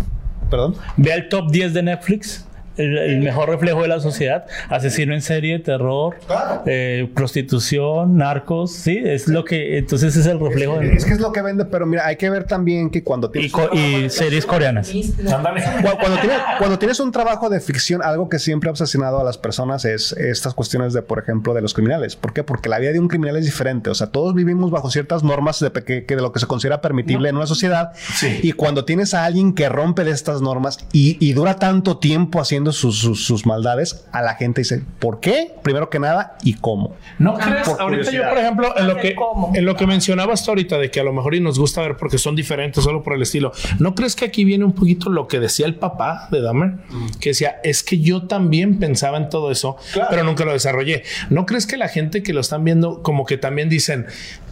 [0.50, 0.76] Perdón.
[0.96, 2.45] Vea el top 10 de Netflix.
[2.76, 4.46] El, el mejor reflejo de la sociedad.
[4.68, 6.62] Asesino en serie, terror, Claro.
[6.66, 10.92] eh, prostitución, narcos, sí, es lo que, entonces es el reflejo de...
[10.94, 13.32] Es que es lo que vende, pero mira, hay que ver también que cuando Y,
[13.32, 14.90] tienes, co- y series coreanas.
[14.90, 19.38] Cuando, tienes, cuando tienes un trabajo de ficción, algo que siempre ha obsesionado a las
[19.38, 22.16] personas es estas cuestiones de, por ejemplo, de los criminales.
[22.16, 22.42] ¿Por qué?
[22.42, 23.90] Porque la vida de un criminal es diferente.
[23.90, 26.80] O sea, todos vivimos bajo ciertas normas de, que, que de lo que se considera
[26.80, 27.92] permitible en una sociedad.
[28.14, 28.40] Sí.
[28.42, 32.40] Y cuando tienes a alguien que rompe de estas normas y, y dura tanto tiempo
[32.40, 35.54] haciendo sus, sus- sus maldades, a la gente dice, ¿por qué?
[35.62, 36.94] Primero que nada, ¿y cómo?
[37.18, 37.68] ¿No crees?
[37.68, 39.16] Por Ahorita yo, por ejemplo, en lo que
[39.54, 41.96] en lo que mencionabas tú ahorita de que a lo mejor y nos gusta ver
[41.96, 43.52] porque son diferentes solo por el estilo.
[43.78, 46.74] ¿No crees que aquí viene un poquito lo que decía el papá de Dahmer?
[47.20, 49.76] Que decía, es que yo también pensaba en todo eso,
[50.10, 51.02] pero nunca lo desarrollé.
[51.30, 54.06] ¿No crees que la gente que lo están viendo como que también dicen,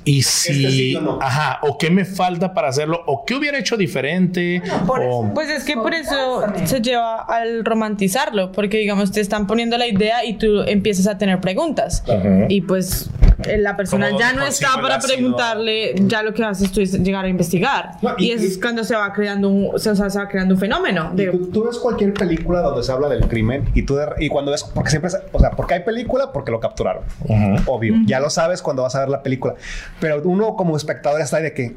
[0.05, 1.19] y si, sí o no.
[1.21, 5.65] ajá, o qué me falta para hacerlo, o qué hubiera hecho diferente, o Pues es
[5.65, 10.35] que por eso se lleva al romantizarlo, porque digamos te están poniendo la idea y
[10.35, 12.03] tú empiezas a tener preguntas.
[12.09, 12.47] Ajá.
[12.49, 13.11] Y pues
[13.47, 16.93] eh, la persona ¿Cómo ya no está para preguntarle, ya lo que haces tú es
[17.03, 17.93] llegar a investigar.
[18.03, 20.55] No, y, y- eso es cuando se va creando un, o sea, se va creando
[20.55, 21.11] un fenómeno.
[21.15, 24.29] de- Tú, tú ves cualquier película donde se habla del crimen y tú de- y
[24.29, 27.05] cuando ves porque siempre o sea porque hay película porque lo capturaron
[27.67, 29.55] obvio ya lo sabes cuando vas a ver la película
[30.01, 31.73] pero uno como espectador está ahí de que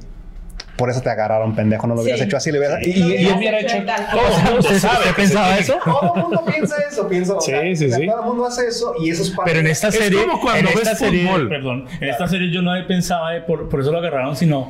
[0.76, 2.26] por eso te agarraron pendejo no lo hubieras Sí.
[2.28, 4.43] hecho así le hubieras y, Lo y- y- hubieras hubiera hecho hecho tal todo el
[4.43, 5.76] mundo ¿Usted, sabe usted pensaba eso?
[5.84, 8.05] todo el mundo piensa eso pienso o Sí, sí, o sea, sí.
[8.07, 10.39] todo el mundo hace eso y eso es parte Pero en esta Es serie, como
[10.41, 11.49] cuando en esta ves serie, fútbol.
[11.49, 14.70] perdón, en esta serie yo no pensaba de por, por eso lo agarraron, sino,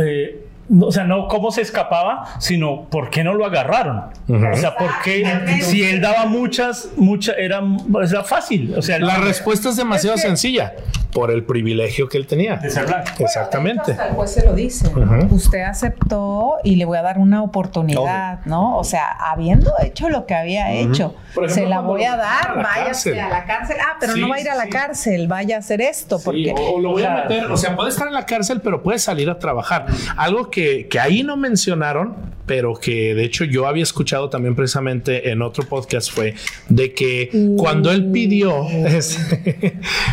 [0.00, 0.41] eh,
[0.80, 4.04] o sea, no cómo se escapaba, sino por qué no lo agarraron.
[4.28, 7.60] O sea, porque si él daba muchas, muchas, era,
[8.04, 8.74] era fácil.
[8.76, 10.74] O sea, La respuesta es demasiado sencilla
[11.12, 12.56] por el privilegio que él tenía.
[12.56, 13.10] de ser blanco.
[13.18, 13.92] Exactamente.
[13.92, 14.90] Hasta el juez se lo dice.
[15.30, 18.78] Usted aceptó y le voy a dar una oportunidad, ¿no?
[18.78, 22.50] O sea, habiendo hecho lo que había hecho, Por ejemplo, se la voy a dar,
[22.50, 23.20] a la váyase cárcel.
[23.20, 23.76] a la cárcel.
[23.80, 24.70] Ah, pero Sí, no va a ir a la sí.
[24.70, 27.74] cárcel, vaya a hacer esto, porque Sí, o, o lo voy a meter, o sea,
[27.76, 29.86] puede estar en la cárcel, pero puede salir a trabajar.
[30.16, 32.16] Algo que, que ahí no mencionaron,
[32.46, 36.34] pero que de hecho yo había escuchado también precisamente en otro podcast fue
[36.68, 39.18] de que cuando él pidió es-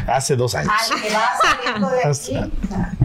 [0.07, 0.71] hace dos años.
[0.91, 2.03] al que va saliendo de
[2.45, 2.51] aquí.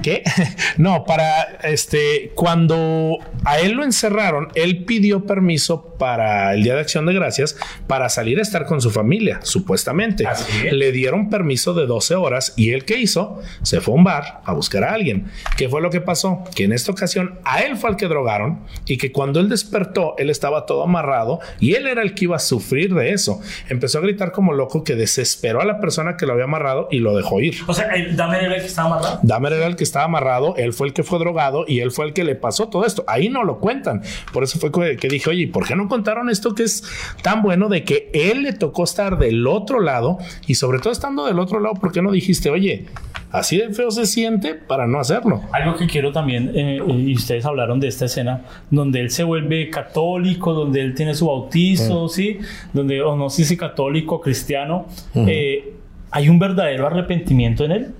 [0.02, 0.22] ¿Qué?
[0.76, 6.80] No, para este, cuando a él lo encerraron, él pidió permiso para el Día de
[6.80, 7.56] Acción de Gracias
[7.86, 10.24] para salir a estar con su familia, supuestamente.
[10.72, 14.40] Le dieron permiso de 12 horas y él que hizo, se fue a un bar
[14.44, 15.26] a buscar a alguien.
[15.56, 16.42] ¿Qué fue lo que pasó?
[16.54, 20.14] Que en esta ocasión a él fue al que drogaron y que cuando él despertó,
[20.18, 23.40] él estaba todo amarrado y él era el que iba a sufrir de eso.
[23.68, 26.98] Empezó a gritar como loco que desesperó a la persona que lo había amarrado y
[26.98, 27.54] lo dejó ir.
[27.66, 29.20] O sea, Dahmer era el que estaba amarrado.
[29.22, 32.06] Dahmer era el que estaba amarrado, él fue el que fue drogado y él fue
[32.06, 33.04] el que le pasó todo esto.
[33.06, 34.02] Ahí no lo cuentan.
[34.32, 36.82] Por eso fue que, dije, oye, ¿y por qué no contaron esto que es
[37.22, 41.24] tan bueno de que él le tocó estar del otro lado y sobre todo estando
[41.26, 42.86] del otro lado, ¿por qué no dijiste, oye,
[43.34, 45.42] así de feo se siente para no hacerlo?
[45.52, 49.68] Algo que quiero también, eh, y ustedes hablaron de esta escena, donde él se vuelve
[49.70, 52.38] católico, donde él tiene su bautizo, ¿sí?
[52.72, 55.74] Donde, o no sé si católico, cristiano, eh,
[56.10, 57.94] ¿hay un verdadero arrepentimiento en él?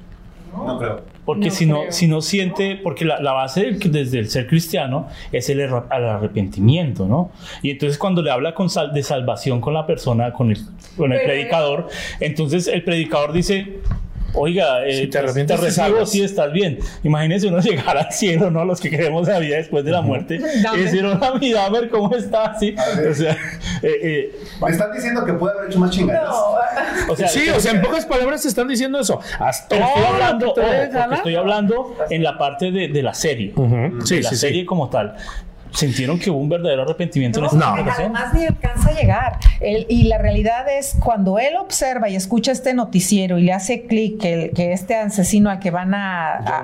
[0.57, 4.28] no creo Porque si, no, si no siente, porque la, la base del- desde el
[4.28, 7.32] ser cristiano es el, erra- el arrepentimiento, ¿no?
[7.61, 10.59] Y entonces cuando le habla con sal- de salvación con la persona, con el,
[10.97, 11.89] con el predicador,
[12.20, 13.80] entonces el predicador dice,
[14.35, 16.11] oiga, eh, Si te arrepientes, te recibo, salvas".
[16.11, 16.78] sí estás bien.
[17.03, 18.64] Imagínense uno llegar al cielo, ¿no?
[18.64, 20.41] Los que queremos la vida después de la muerte.
[20.74, 22.59] Y decir, hola, mi Dahmer, ¿cómo está?
[22.59, 22.74] Sí.
[23.11, 23.32] O sea,
[23.82, 26.35] eh, eh, me están diciendo que puede haber hecho más chingadas
[27.09, 29.20] o sea, Sí, o sea, en pocas palabras te están diciendo eso.
[29.49, 30.61] Estoy hablando, ojo,
[31.14, 33.53] estoy hablando en la parte de, de la serie.
[33.57, 34.01] Ujú.
[34.05, 34.41] Sí, de la sí, sí.
[34.41, 35.16] serie como tal.
[35.75, 37.75] ¿Sintieron que hubo un verdadero arrepentimiento en esta No.
[37.91, 39.39] Además ni alcanza a llegar.
[39.61, 43.83] Él- y la realidad es cuando él observa y escucha este noticiero y le hace
[43.87, 46.62] clic que, este asesino al que van a, a,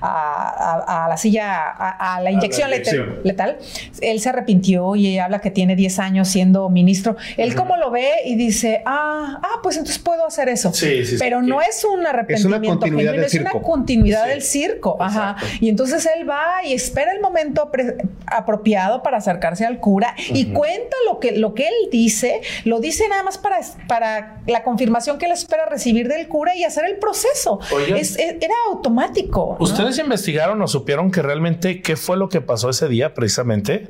[0.00, 3.20] a- a- a la silla, a, a la inyección la letal, inyección.
[3.24, 3.58] letal,
[4.00, 7.16] él se arrepintió y habla que tiene 10 años siendo ministro.
[7.36, 10.72] Él como lo ve y dice, ah, ah, pues entonces puedo hacer eso.
[10.72, 11.16] Sí, sí, sí.
[11.18, 13.62] Pero no es un arrepentimiento continuidad genuino, del es una circo.
[13.66, 14.96] continuidad del circo.
[15.00, 15.36] Ajá.
[15.60, 17.96] Y entonces él va y espera el momento pre-
[18.42, 23.08] apropiado para acercarse al cura y cuenta lo que, lo que él dice, lo dice
[23.08, 26.96] nada más para, para la confirmación que él espera recibir del cura y hacer el
[26.96, 27.58] proceso.
[27.96, 29.56] Es- es- era automático.
[29.58, 29.64] ¿no?
[29.64, 33.88] ¿Ustedes investigaron o supieron que realmente qué fue lo que pasó ese día precisamente?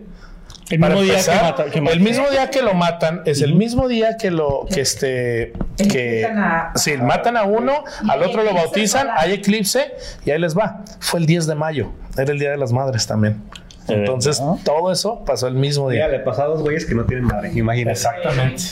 [0.71, 3.43] El mismo día que empezar, mata- que mata- el mismo día que lo matan es
[3.43, 8.43] el mismo día que lo que este que a- sí, matan a uno, al otro
[8.43, 9.93] lo bautizan, hay eclipse
[10.25, 10.83] y ahí les va.
[11.01, 13.43] Fue el 10 de mayo, era el día de las madres también.
[13.89, 16.19] Entonces, todo eso pasó el mismo Mira, día.
[16.19, 17.51] le pasó a dos güeyes que no tienen madre.
[17.55, 17.93] Imagínate.
[17.93, 18.63] Exactamente.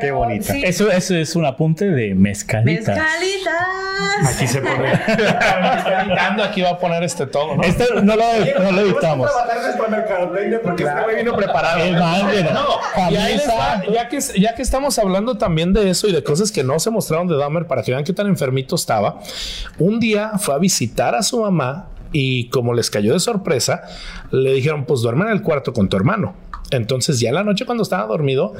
[0.00, 0.52] Qué bonita.
[0.52, 0.62] sí.
[0.64, 2.94] Eso, eso es un apunte de mezcalita.
[2.94, 4.34] Mezcalitas.
[4.34, 4.92] Aquí se pone.
[5.08, 7.62] Está editando, aquí va a poner este todo, ¿no?
[7.62, 8.24] Esto no lo,
[8.62, 9.30] no lo editamos.
[10.62, 11.78] Porque este güey vino preparado.
[11.92, 12.60] Más, mira,
[13.10, 16.52] Y ahí va, ya que, ya que estamos hablando también de eso y de cosas
[16.52, 19.18] que no se mostraron de Dahmer para que vean qué tan enfermito estaba,
[19.78, 23.82] un día fue a visitar a su mamá y como les cayó de sorpresa,
[24.30, 26.34] le dijeron, pues duerme en el cuarto con tu hermano.
[26.70, 28.52] Entonces ya en la noche cuando estaba dormido,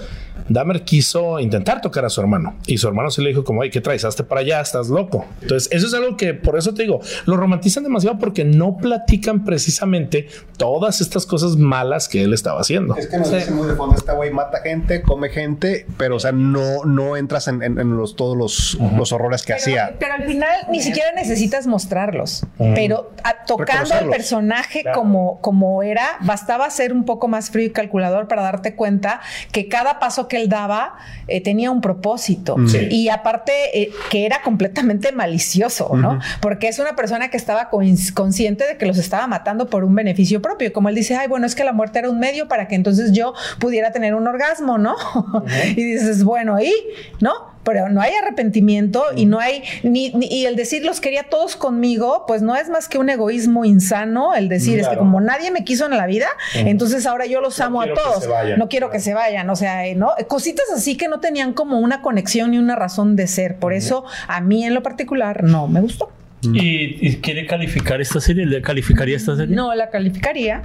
[0.49, 3.71] Dahmer quiso intentar tocar a su hermano y su hermano se le dijo como, ay,
[3.71, 4.05] ¿qué traes?
[4.05, 5.27] Hazte para allá, estás loco.
[5.43, 9.45] Entonces eso es algo que por eso te digo, lo romantizan demasiado porque no platican
[9.45, 12.97] precisamente todas estas cosas malas que él estaba haciendo.
[12.97, 16.21] Es que nos dice muy de fondo, este güey mata gente, come gente, pero o
[16.21, 19.95] sea, no, no entras en, en- en los, todos los, los horrores que hacía.
[19.99, 22.45] Pero al final ni siquiera necesitas mostrarlos.
[22.75, 27.71] Pero a- tocando al personaje como, como era, bastaba ser un poco más frío y
[27.99, 29.21] calculador para darte cuenta
[29.53, 30.95] que cada paso que él daba
[31.27, 32.57] eh, tenía un propósito.
[32.67, 32.89] Sí.
[32.91, 36.19] Y aparte eh, que era completamente malicioso, ¿no?
[36.41, 40.41] Porque es una persona que estaba consciente de que los estaba matando por un beneficio
[40.41, 40.73] propio.
[40.73, 43.13] Como él dice, ay, bueno, es que la muerte era un medio para que entonces
[43.13, 44.97] yo pudiera tener un orgasmo, ¿no?
[45.77, 46.73] y dices, bueno, ¿y?
[47.21, 47.58] ¿No?
[47.69, 51.55] Pero no hay arrepentimiento y no hay ni, ni- y el decir los quería todos
[51.55, 55.01] conmigo, pues no es más que un egoísmo insano el decir, este Claro.
[55.01, 57.97] como nadie me quiso en la vida, entonces ahora yo los No amo a quiero
[57.97, 58.23] que todos.
[58.25, 58.59] se vayan.
[58.59, 60.13] No quiero que se vayan, o sea, eh, ¿no?
[60.29, 63.57] Cositas así que no tenían como una conexión ni una razón de ser.
[63.57, 66.11] Por eso a mí en lo particular no me gustó.
[66.43, 68.47] ¿Y, y quiere calificar esta serie?
[68.47, 69.55] ¿Le calificaría esta serie?
[69.57, 70.63] No la calificaría.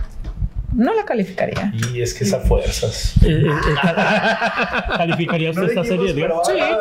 [0.75, 1.71] No la calificaría.
[1.93, 3.13] Y es que es a fuerzas.
[3.23, 3.95] Eh, eh, eh, cal-
[4.97, 6.13] ¿Calificaría usted esta serie?
[6.13, 6.21] Sí,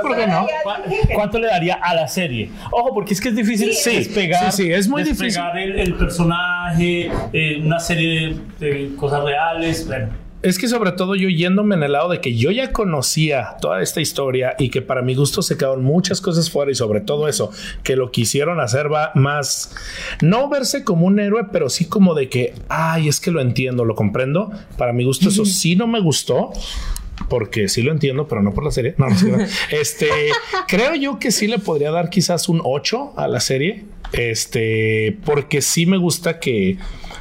[0.03, 0.47] ¿por qué no?
[0.65, 2.51] ¿Cu- ¿Cuánto le daría a la serie?
[2.71, 5.95] Ojo, porque es que es difícil Sí, despegar, sí, sí, es muy despegar El, el
[5.95, 9.87] personaje, eh, una serie de, de cosas reales.
[9.87, 10.09] Bueno,
[10.43, 13.81] Es que sobre todo yo yéndome en el lado de que yo ya conocía toda
[13.81, 17.29] esta historia y que para mi gusto se quedaron muchas cosas fuera y sobre todo
[17.29, 17.51] eso,
[17.85, 19.75] que lo quisieron hacer va más,
[20.21, 23.85] no verse como un héroe, pero sí como de que, ay, es que lo entiendo,
[23.85, 24.51] lo comprendo.
[24.77, 26.53] Para mi gusto eso sí no me gustó.
[27.29, 28.95] Porque sí lo entiendo, pero no por la serie.
[28.99, 29.47] No, no.
[29.71, 30.09] Este,
[30.67, 33.85] creo yo que sí le podría dar quizás un 8 a la serie.
[34.13, 36.79] Este, porque sí me gusta que,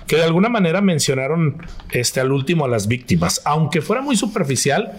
[0.07, 4.93] que de alguna manera mencionaron este al último a las víctimas, aunque fuera muy superficial.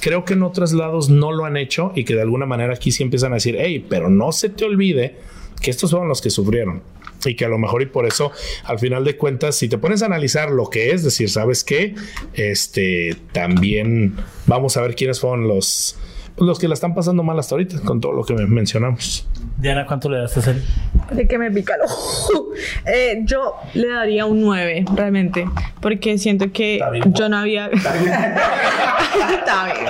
[0.00, 2.92] Creo que en otros lados no lo han hecho y que de alguna manera aquí
[2.92, 5.16] sí empiezan a decir, hey, pero no se te olvide
[5.60, 6.82] que estos fueron los que sufrieron
[7.24, 8.30] y que a lo mejor y por eso
[8.64, 11.94] al final de cuentas si te pones a analizar lo que es decir sabes qué
[12.34, 14.14] este también
[14.46, 15.96] vamos a ver quiénes fueron los
[16.38, 19.26] los que la están pasando mal hasta ahorita con todo lo que mencionamos
[19.58, 20.62] Diana, ¿cuánto le da a serie?
[21.10, 22.46] De que me pica el ojo.
[22.86, 25.46] Eh, yo le daría un 9, realmente.
[25.80, 27.66] Porque siento que Está bien yo no había.
[27.68, 28.14] Está bien.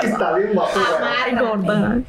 [0.03, 0.73] Está bien guapo.
[1.25, 2.01] Ay, gorda.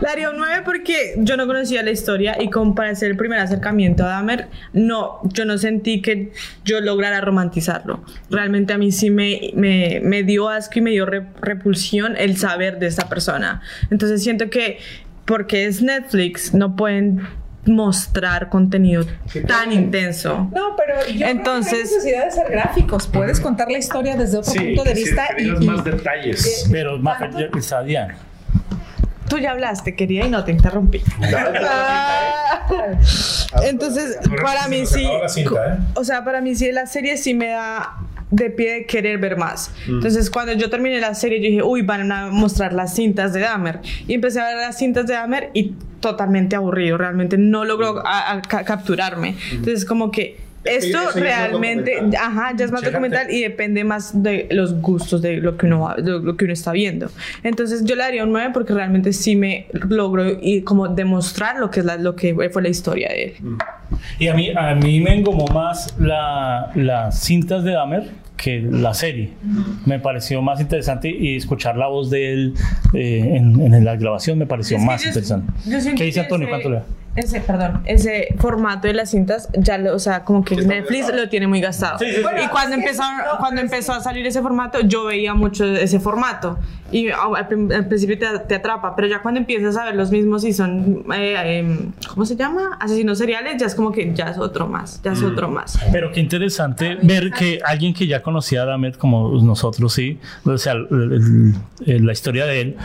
[0.00, 3.16] Le daría un 9 porque yo no conocía la historia y como para hacer el
[3.16, 6.32] primer acercamiento a Dahmer, no, yo no sentí que
[6.64, 8.04] yo lograra romantizarlo.
[8.30, 12.36] Realmente a mí sí me, me, me dio asco y me dio re- repulsión el
[12.36, 13.62] saber de esta persona.
[13.90, 14.78] Entonces siento que
[15.24, 17.20] porque es Netflix, no pueden
[17.64, 19.04] mostrar contenido
[19.48, 20.48] tan intenso.
[20.54, 23.06] No, pero yo Entonces- creo que no hay necesidad de ser gráficos.
[23.08, 27.20] Puedes contar la historia desde otro punto de vista y, y- más detalles Pero más
[27.56, 28.16] está Diana.
[29.28, 31.02] Tú ya hablaste, quería, y no te interrumpí.
[33.62, 35.04] Entonces, para mí sí.
[35.04, 35.78] ¿eh?
[35.94, 37.96] O sea, para mí sí, la serie sí me da
[38.30, 39.72] de pie de querer ver más.
[39.86, 43.40] Entonces, cuando yo terminé la serie, yo dije, uy, van a mostrar las cintas de
[43.40, 43.80] Dahmer.
[44.06, 46.98] Y empecé a ver las cintas de Dahmer y totalmente aburrido.
[46.98, 48.02] Realmente no logró
[48.48, 49.36] capturarme.
[49.52, 52.20] Entonces, como que esto es realmente, documental.
[52.22, 52.92] ajá, ya es más Chécate.
[52.92, 56.44] documental y depende más de los gustos de lo que uno va- de lo que
[56.44, 57.10] uno está viendo.
[57.42, 61.70] Entonces yo le daría un 9 porque realmente sí me logró y como demostrar lo
[61.70, 63.32] que es la, lo que fue la historia de él.
[64.18, 68.92] Y a mí, a mí me engomó más la, las cintas de Dahmer que la
[68.94, 69.32] serie.
[69.86, 72.54] Me pareció más interesante y escuchar la voz de él
[72.94, 75.52] eh, en, en la grabación me pareció Es que más yo- interesante.
[75.64, 76.46] yo ¿Qué dice Antonio?
[76.46, 76.84] ese- ¿Cuánto le da?
[77.16, 81.30] Ese, perdón, ese formato de las cintas, ya lo, o sea, como que Netflix lo
[81.30, 81.98] tiene muy gastado.
[81.98, 82.44] Sí, sí, sí.
[82.44, 83.04] y cuando empezó,
[83.38, 86.58] cuando empezó a salir ese formato, yo veía mucho ese formato.
[86.92, 90.10] Y ah, al, al principio te, te atrapa, pero ya cuando empiezas a ver los
[90.10, 92.76] mismos y son, eh, em, ¿cómo se llama?
[92.80, 95.26] Asesinos seriales, ya es como que ya es otro más, ya es Mm.
[95.32, 95.78] otro más.
[95.90, 100.58] Pero qué interesante ver que alguien que ya conocía a Dahmer como nosotros, sí, o
[100.58, 102.76] sea, la historia de él,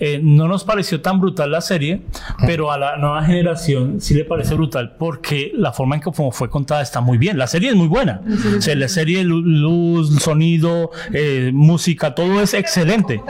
[0.00, 2.02] eh, no nos pareció tan brutal la serie,
[2.46, 6.30] pero a la nueva generación sí le parece brutal porque la forma en que como
[6.32, 7.38] fue contada está muy bien.
[7.38, 8.20] La serie es muy buena.
[8.56, 13.20] O sea, la serie, lu- luz, sonido, eh, música, todo es excelente.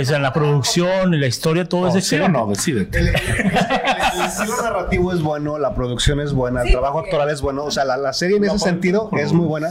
[0.00, 2.38] O sea, en la producción, en la historia, todo es ¿Sí o excelente.
[2.38, 2.52] no?
[2.98, 7.40] El, el- el estilo narrativo es bueno, la producción es buena, el trabajo actoral es
[7.40, 7.64] bueno.
[7.64, 9.68] O sea, la, la serie en ese sentido es muy buena,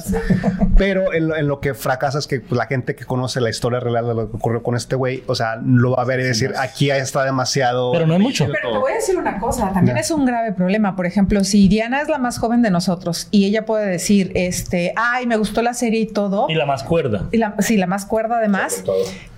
[0.78, 3.50] pero en, lo- en lo que fracasa es que pues, la gente que conoce la
[3.50, 6.20] historia real de lo que ocurrió con este güey, o sea, lo va a ver
[6.20, 7.92] y decir, aquí está demasiado.
[7.92, 8.48] Pero no es mucho.
[8.52, 10.96] Pero te voy a decir una cosa, también es un grave problema.
[10.96, 14.94] Por ejemplo, si Diana es la más joven de nosotros y ella puede decir, este,
[14.96, 16.48] ay, me gustó la serie y todo.
[16.50, 17.26] Y la más cuerda.
[17.32, 18.84] y la, sí, la más cuerda además.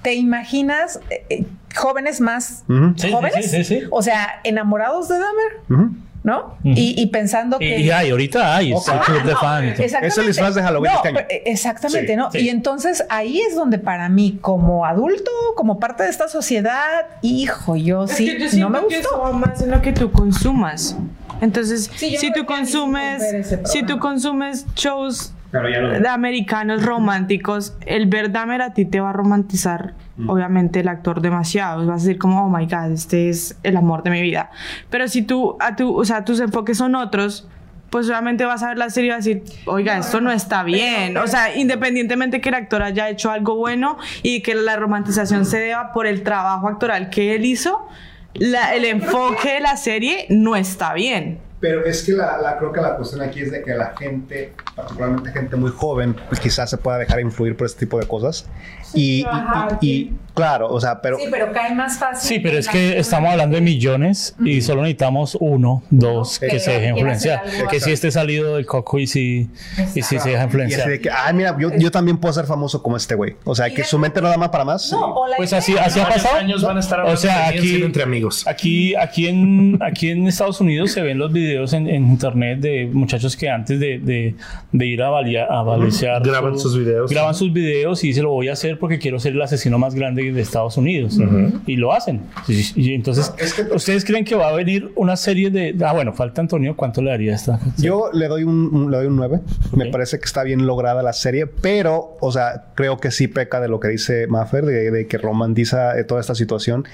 [0.02, 1.45] ¿Te imaginas eh, eh,
[1.76, 3.49] jóvenes más jóvenes?
[3.52, 3.81] sí, sí, sí.
[3.91, 5.95] O sea, enamorados de Dahmer, Ujú.
[6.23, 6.57] ¿No?
[6.63, 7.79] y, y pensando Y, que...
[7.79, 9.79] y hay, ahorita hay, es el club de fans.
[9.79, 11.19] Es el disfraz de Halloween No, este año.
[11.29, 12.31] eh, exactamente, Sí, ¿no?
[12.31, 12.37] sí.
[12.39, 17.75] Y entonces ahí es donde para mí, como adulto, como parte de esta sociedad, hijo,
[17.75, 19.23] yo Es sí, que yo no me que gustó.
[19.27, 20.97] eso más en lo que tú consumas.
[21.41, 23.23] Entonces, Sí, si tú consumes,
[23.65, 25.61] si tú consumes shows Ya
[26.01, 29.93] de americanos románticos, el ver Dahmer a ti te va a romantizar,
[30.27, 31.85] obviamente, el actor demasiado.
[31.88, 34.51] Vas a decir como, oh my God, este es el amor de mi vida.
[34.89, 37.47] Pero si tú, a tu, o sea, tus enfoques son otros,
[37.89, 40.61] pues obviamente vas a ver la serie y vas a decir, oiga, esto no está
[40.61, 41.17] bien.
[41.17, 45.57] O sea, independientemente que el actor haya hecho algo bueno y que la romantización se
[45.57, 47.88] deba por el trabajo actoral que él hizo,
[48.35, 51.39] la- el enfoque de la serie no está bien.
[51.60, 54.53] Pero es que la, la- creo que la cuestión aquí es de que la gente,
[54.76, 58.48] particularmente gente muy joven, pues quizás se pueda dejar influir por este tipo de cosas.
[58.94, 62.27] y, y- ajá, y- y, claro, o sea, pero Sí, pero cae más fácil.
[62.27, 66.60] Sí, pero es que estamos hablando de millones y solo necesitamos uno, dos que que
[66.60, 67.44] se hacer influenciar.
[67.69, 67.91] Que si así.
[67.91, 69.48] esté salido del coco y si,
[69.94, 70.90] y si se deja y así influenciar.
[70.90, 73.36] de que, ay, mira, yo, yo también puedo ser famoso como este güey.
[73.44, 74.91] O sea, que su mente no da más para más.
[74.91, 76.38] No, o la Pues así, así ha pasado.
[76.38, 78.48] años van a estar o sea, aquí, entre amigos.
[78.48, 82.89] Aquí, aquí, en, aquí en Estados Unidos se ven los videos en, en internet de
[82.91, 84.35] muchachos que antes de, de,
[84.71, 87.09] de ir a, valia- a balicear Graban sus videos.
[87.11, 89.95] Graban sus videos y dicen lo voy a hacer porque quiero ser el asesino más
[89.95, 91.17] grande de Estados Unidos.
[91.65, 92.21] Y lo hacen.
[92.47, 95.76] Y, y entonces, Es que- ¿ustedes creen que va a venir una serie de...
[95.85, 96.76] Ah, bueno, falta Antonio.
[96.76, 97.59] ¿Cuánto le daría a esta?
[97.77, 99.39] Yo le doy un, un- le doy un 9.
[99.76, 99.91] Me Ok.
[99.91, 103.67] parece que está bien lograda la serie, pero, o sea, creo que sí peca de
[103.67, 106.85] lo que dice Maffer, de, de que romantiza eh, toda esta situación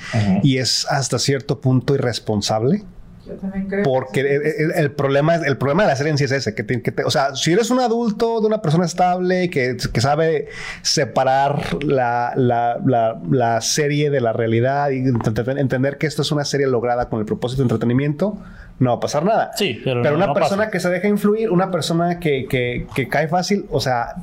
[0.43, 2.83] y es hasta cierto punto irresponsable.
[3.25, 3.83] Yo también creo.
[3.83, 6.53] Porque el, el- el problema es el problema de la serie en sí es ese,
[6.53, 9.77] que, te- que te- o sea, si eres un adulto de una persona estable que,
[9.91, 10.47] que sabe
[10.81, 16.21] separar la, la, la- la serie de la realidad y ent- ent- entender que esto
[16.21, 18.37] es una serie lograda con el propósito de entretenimiento,
[18.79, 19.51] no va a pasar nada.
[19.55, 20.71] Sí, pero pero no- una no persona pasa.
[20.71, 24.15] que se deja influir, una persona que, que, que cae fácil, o sea,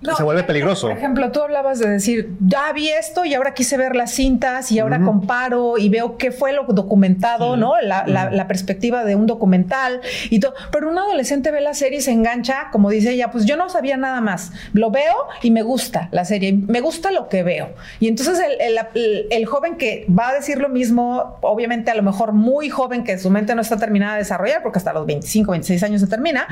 [0.00, 0.88] No, se vuelve peligroso.
[0.88, 4.70] Por ejemplo, tú hablabas de decir, ya vi esto y ahora quise ver las cintas
[4.70, 7.80] y ahora comparo y veo qué fue lo documentado, ¿no?
[7.80, 10.00] La, la- la perspectiva de un documental
[10.30, 10.54] y todo.
[10.70, 13.68] Pero un adolescente ve la serie y se engancha, como dice ella, pues yo no
[13.68, 14.52] sabía nada más.
[14.72, 17.70] Lo veo y me gusta la serie, me gusta lo que veo.
[18.00, 21.94] Y entonces el, el- el- el joven que va a decir lo mismo, obviamente a
[21.94, 25.06] lo mejor muy joven, que su mente no está terminada de desarrollar, porque hasta los
[25.06, 26.46] 25, 26 años se termina,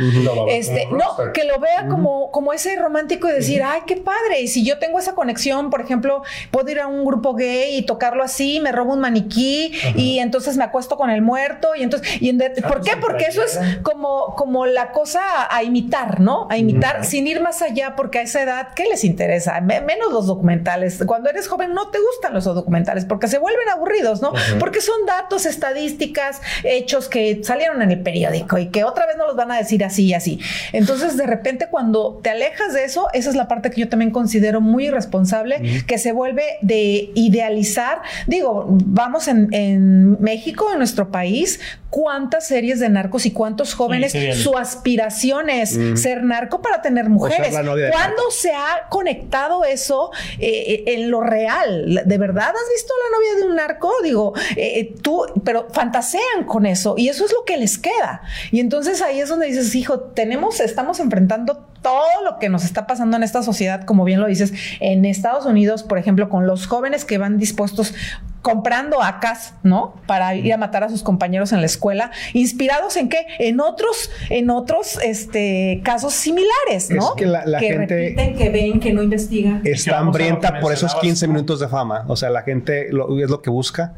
[0.49, 4.41] este, no, que lo vea como, como ese romántico y decir, ay, qué padre.
[4.41, 7.83] Y si yo tengo esa conexión, por ejemplo, puedo ir a un grupo gay y
[7.83, 11.75] tocarlo así, me robo un maniquí y entonces me acuesto con el muerto.
[11.77, 12.97] Y entonces, y en de- ¿por qué?
[13.01, 16.47] Porque eso es como, como la cosa a, a imitar, ¿no?
[16.51, 19.61] A imitar sin ir más allá, porque a esa edad, ¿qué les interesa?
[19.61, 21.03] Me- menos los documentales.
[21.07, 24.33] Cuando eres joven no te gustan los documentales porque se vuelven aburridos, ¿no?
[24.59, 29.27] Porque son datos, estadísticas, hechos que salieron en el periódico y que otra vez no
[29.27, 30.41] los van a decir así y así.
[30.73, 34.13] Entonces, de repente, cuando te alejas de eso, esa es la parte que yo también
[34.13, 38.03] considero muy irresponsable, que se vuelve de idealizar.
[38.29, 41.59] Digo, vamos en, en México, en nuestro país,
[41.97, 47.09] cuántas series de narcos y cuántos jóvenes, sí, su aspiración es ser narco para tener
[47.09, 47.55] mujeres.
[47.55, 52.03] ¿Cuándo se ha conectado eso eh, eh, en lo real?
[52.05, 53.91] ¿De verdad has visto a la novia de un narco?
[54.05, 58.21] Digo, eh, tú, pero fantasean con eso y eso es lo que les queda.
[58.51, 62.87] Y entonces ahí es donde dices, hijo, tenemos, estamos enfrentando todo lo que nos está
[62.87, 66.67] pasando en esta sociedad, como bien lo dices, en Estados Unidos, por ejemplo, con los
[66.67, 67.95] jóvenes que van dispuestos
[68.43, 69.95] comprando acas, ¿no?
[70.07, 73.27] Para ir a matar a sus compañeros en la escuela, inspirados en qué?
[73.41, 77.03] En otros, en otros este, casos similares, ¿no?
[77.09, 79.63] Es que la- la gente- repiten, que ven, que no investigan.
[79.65, 81.03] Está hambrienta por esos mencionabas.
[81.03, 82.05] 15 minutos de fama.
[82.07, 83.95] O sea, la gente lo- es lo que busca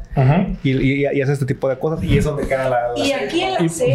[0.63, 2.87] y, y- y hace este tipo de cosas y es donde queda la...
[2.89, 3.25] la Y serie.
[3.25, 3.93] aquí en la serie,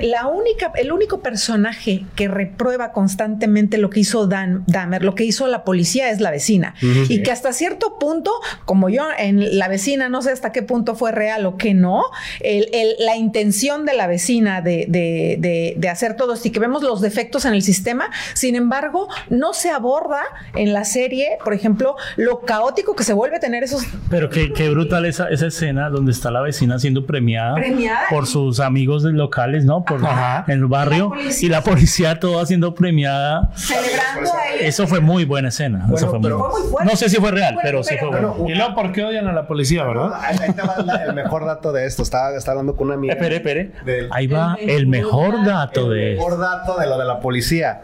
[0.00, 5.24] la única, el único personaje que reprueba constantemente lo que hizo Dan Dahmer, lo que
[5.24, 6.74] hizo la policía es la vecina.
[6.80, 8.32] y que hasta cierto punto,
[8.64, 11.74] como yo en la vecina vecina, no sé hasta qué punto fue real o qué
[11.74, 12.04] no,
[12.40, 16.50] el- el- la intención de la vecina de, de- de- de hacer todo esto y
[16.52, 20.20] que vemos los defectos en el sistema, sin embargo, no se aborda
[20.54, 24.68] en la serie, por ejemplo, lo caótico que se vuelve tener esos Pero qué, qué
[24.70, 28.02] brutal esa, esa escena donde está la vecina siendo premiada, Premiada.
[28.08, 29.84] por sus amigos locales, ¿no?
[29.84, 30.44] Por Ajá.
[30.46, 31.12] en el barrio.
[31.16, 33.50] La y la policía toda siendo premiada.
[33.56, 34.66] celebrando a él.
[34.66, 35.86] Eso fue muy buena escena.
[35.92, 36.90] eso fue muy pero- Fue muy fuerte.
[36.92, 38.46] No sé si fue real, Bueno, pero, sí pero- fue bueno.
[38.48, 40.10] Y luego, ¿por qué odian a la policía, verdad?
[40.20, 40.76] Ahí, ahí te va
[41.06, 42.02] el mejor dato de esto.
[42.02, 43.14] Estaba, estaba hablando con una amiga.
[43.14, 43.72] Espere, espere.
[43.84, 47.82] Del- Ahí va el mejor dato de El mejor dato de lo de la policía.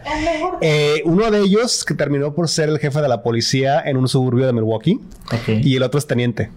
[0.61, 4.09] Eh, uno de ellos que terminó por ser el jefe de la policía en un
[4.09, 5.01] suburbio de Milwaukee
[5.33, 5.49] Ok.
[5.63, 6.51] y el otro es teniente.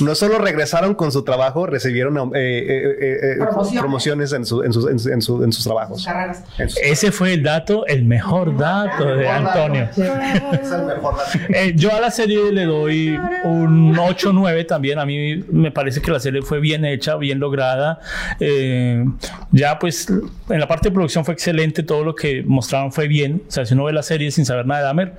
[0.00, 3.80] No solo regresaron con su trabajo, recibieron eh, eh, eh, eh, Promociones.
[3.80, 6.04] promociones en, su- en sus, en su- en su- en sus trabajos.
[6.04, 6.42] carreras.
[6.58, 9.88] En sus- Ese fue el dato, el mejor dato de Antonio.
[11.74, 14.98] Yo a la serie le doy un 8-9 también.
[14.98, 18.00] A mí me parece que la serie fue bien hecha, bien lograda.
[18.38, 19.04] Eh,
[19.52, 20.08] ya pues
[20.48, 23.42] en la parte de producción fue excelente, todo lo que mostraron fue bien.
[23.48, 25.12] O sea, si uno ve la serie sin saber nada de Dahmer,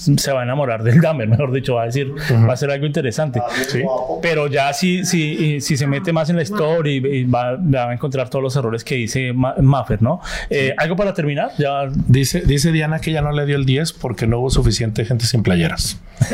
[0.00, 2.12] se va a enamorar del Dahmer, mejor dicho, va a decir,
[2.48, 3.40] va a ser algo interesante.
[3.68, 3.82] Sí.
[4.22, 7.90] Pero ya si, si, si se mete más en la historia y, y va, va
[7.90, 10.20] a encontrar todos los errores que dice Ma- Maffer, ¿no?
[10.48, 11.50] Eh, ¿Algo para terminar?
[11.58, 15.04] Ya Dice, dice Diana que ya no le dio el 10 porque no hubo suficiente
[15.04, 16.00] gente sin playeras.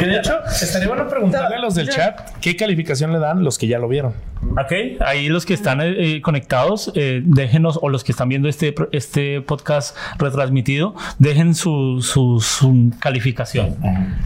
[0.00, 3.66] de hecho, estaría bueno preguntarle a los del chat qué calificación le dan los que
[3.66, 4.14] ya lo vieron.
[4.52, 8.48] Ok, ahí los que están eh, eh, conectados, eh, déjenos, o los que están viendo
[8.48, 13.76] este, este podcast retransmitido, dejen su, su, su calificación.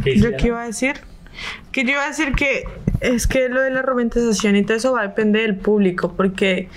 [0.03, 0.97] ¿Qué dice ¿Yo qué iba a decir?
[1.73, 2.65] Que yo iba a decir que
[3.01, 6.69] es que lo de la romantización y todo eso va a depender del público, porque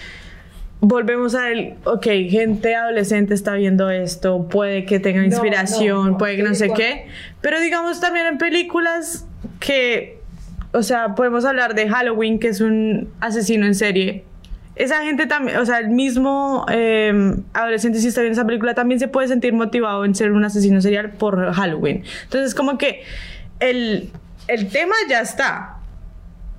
[0.79, 6.17] volvemos a el, ok, gente adolescente está viendo esto, puede que tenga inspiración, no, no,
[6.17, 7.07] puede que no sé qué,
[7.41, 9.25] pero digamos también en películas
[9.59, 10.19] que,
[10.73, 14.23] o sea, podemos hablar de Halloween, que es un asesino en serie.
[14.77, 18.99] Esa gente también, o sea, el mismo eh, adolescente si está viendo esa película también
[18.99, 22.03] se puede sentir motivado en ser un asesino serial por Halloween.
[22.23, 23.01] Entonces, como que
[23.59, 24.11] el,
[24.47, 25.73] el tema ya está.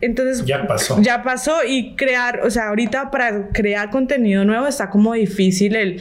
[0.00, 1.00] Entonces, Ya pasó.
[1.02, 6.00] ya pasó y crear, o sea, ahorita para crear contenido nuevo está como difícil el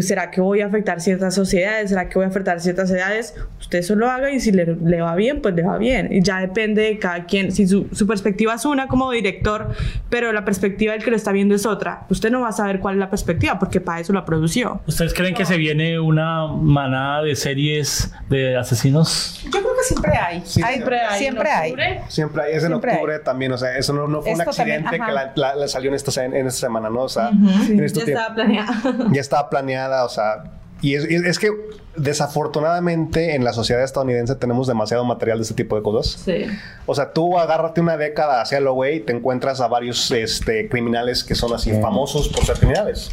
[0.00, 1.90] ¿será que voy a afectar ciertas sociedades?
[1.90, 3.34] ¿Será que voy a afectar ciertas edades?
[3.60, 6.08] Usted solo haga y si le, le va bien, pues le va bien.
[6.12, 7.52] Y ya depende de cada quien.
[7.52, 9.70] Si su, su perspectiva es una como director,
[10.10, 12.80] pero la perspectiva del que lo está viendo es otra, usted no va a saber
[12.80, 14.80] cuál es la perspectiva porque para eso la produció.
[14.86, 19.40] ¿Ustedes creen que se viene una manada de series de asesinos?
[19.44, 20.42] Yo creo que siempre hay.
[20.44, 21.18] Siempre hay.
[21.18, 21.74] Siempre hay.
[22.08, 22.96] Siempre hay, es en Siempre hay.
[22.96, 25.06] octubre también, o sea, eso no, no fue un Esto también, accidente ajá.
[25.06, 27.02] que la, la- la salió en esta, en esta semana, ¿no?
[27.02, 28.22] O sea, en este tiempo.
[28.34, 28.72] planeado.
[29.12, 30.44] ya estaba planeada, o sea,
[30.82, 31.50] y es, que
[31.96, 36.20] desafortunadamente en la sociedad estadounidense tenemos demasiado material de este tipo de cosas.
[36.22, 36.46] Sí.
[36.84, 40.68] O sea, tú agárrate una década hacia lo güey y te encuentras a varios este,
[40.68, 43.10] criminales que son así famosos por ser criminales.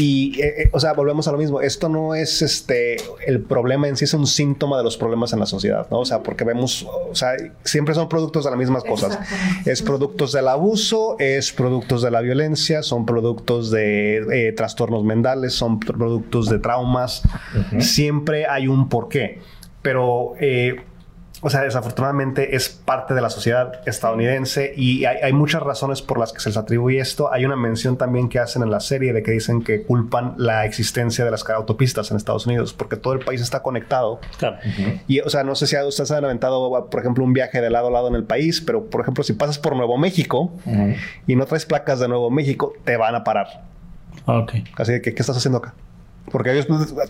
[0.00, 1.60] Y, eh, eh, o sea, volvemos a lo mismo.
[1.60, 5.40] Esto no es este el problema en sí, es un síntoma de los problemas en
[5.40, 5.98] la sociedad, ¿no?
[5.98, 7.32] O sea, porque vemos, o sea,
[7.64, 9.18] siempre son productos de las mismas cosas.
[9.66, 15.54] Es productos del abuso, es productos de la violencia, son productos de eh, trastornos mentales,
[15.54, 17.22] son productos de traumas.
[17.80, 19.40] Siempre hay un porqué.
[19.82, 20.76] Pero eh,
[21.40, 26.18] o sea, desafortunadamente es parte de la sociedad estadounidense y hay, hay muchas razones por
[26.18, 27.32] las que se les atribuye esto.
[27.32, 30.64] Hay una mención también que hacen en la serie de que dicen que culpan la
[30.64, 34.20] existencia de las autopistas en Estados Unidos porque todo el país está conectado.
[34.38, 34.58] Claro.
[35.06, 37.88] Y, o sea, no sé si ustedes han aventado, por ejemplo, un viaje de lado
[37.88, 40.52] a lado en el país, pero, por ejemplo, si pasas por Nuevo México
[41.26, 43.64] y no traes placas de Nuevo México, te van a parar.
[44.26, 44.54] Ok.
[44.76, 45.74] Así que, ¿qué estás haciendo acá?
[46.30, 46.66] Porque a ellos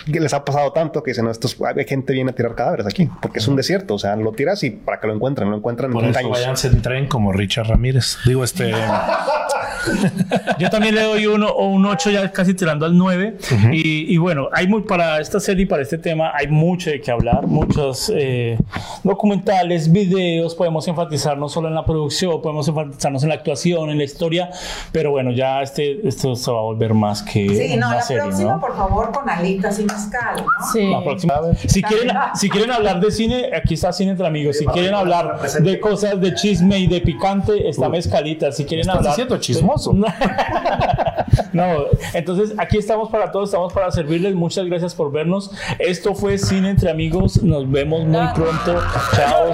[0.06, 3.08] les ha pasado tanto que dicen, no, estos, hay gente viene a tirar cadáveres aquí,
[3.20, 5.90] porque es un desierto, o sea, lo tiras y para que lo encuentren, lo encuentran
[5.90, 6.38] en Por 30 eso años.
[6.38, 8.18] váyanse en tren como Richard Ramírez.
[8.24, 8.72] Digo, este.
[10.58, 13.38] Yo también le doy uno o un 8 ya casi tirando al 9.
[13.72, 17.00] y, y bueno, hay muy para esta serie y para este tema hay mucho de
[17.00, 18.58] qué hablar, muchos eh,
[19.04, 23.98] documentales, videos, podemos enfatizar no solo en la producción, podemos enfatizarnos en la actuación, en
[23.98, 24.50] la historia,
[24.92, 28.02] pero bueno, ya este esto se va a volver más que Sí, no, una la
[28.02, 28.60] serie, próxima, ¿no?
[28.60, 30.46] por favor, con alitas y mezcal, ¿no?
[30.72, 30.90] Sí.
[30.90, 31.34] La próxima.
[31.66, 34.56] Si quieren, si quieren hablar de cine, aquí está Cine entre Amigos.
[34.58, 38.52] Si quieren hablar de cosas de chisme y de picante, está Mezcalita.
[38.52, 39.12] Si quieren Estás hablar.
[39.12, 39.92] diciendo chismoso.
[41.52, 41.66] no,
[42.14, 44.34] entonces aquí estamos para todos, estamos para servirles.
[44.34, 45.50] Muchas gracias por vernos.
[45.78, 47.42] Esto fue Cine entre Amigos.
[47.42, 48.82] Nos vemos muy pronto.
[49.14, 49.52] Chao.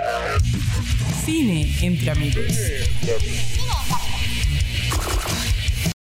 [1.25, 3.54] Cine entre amigos.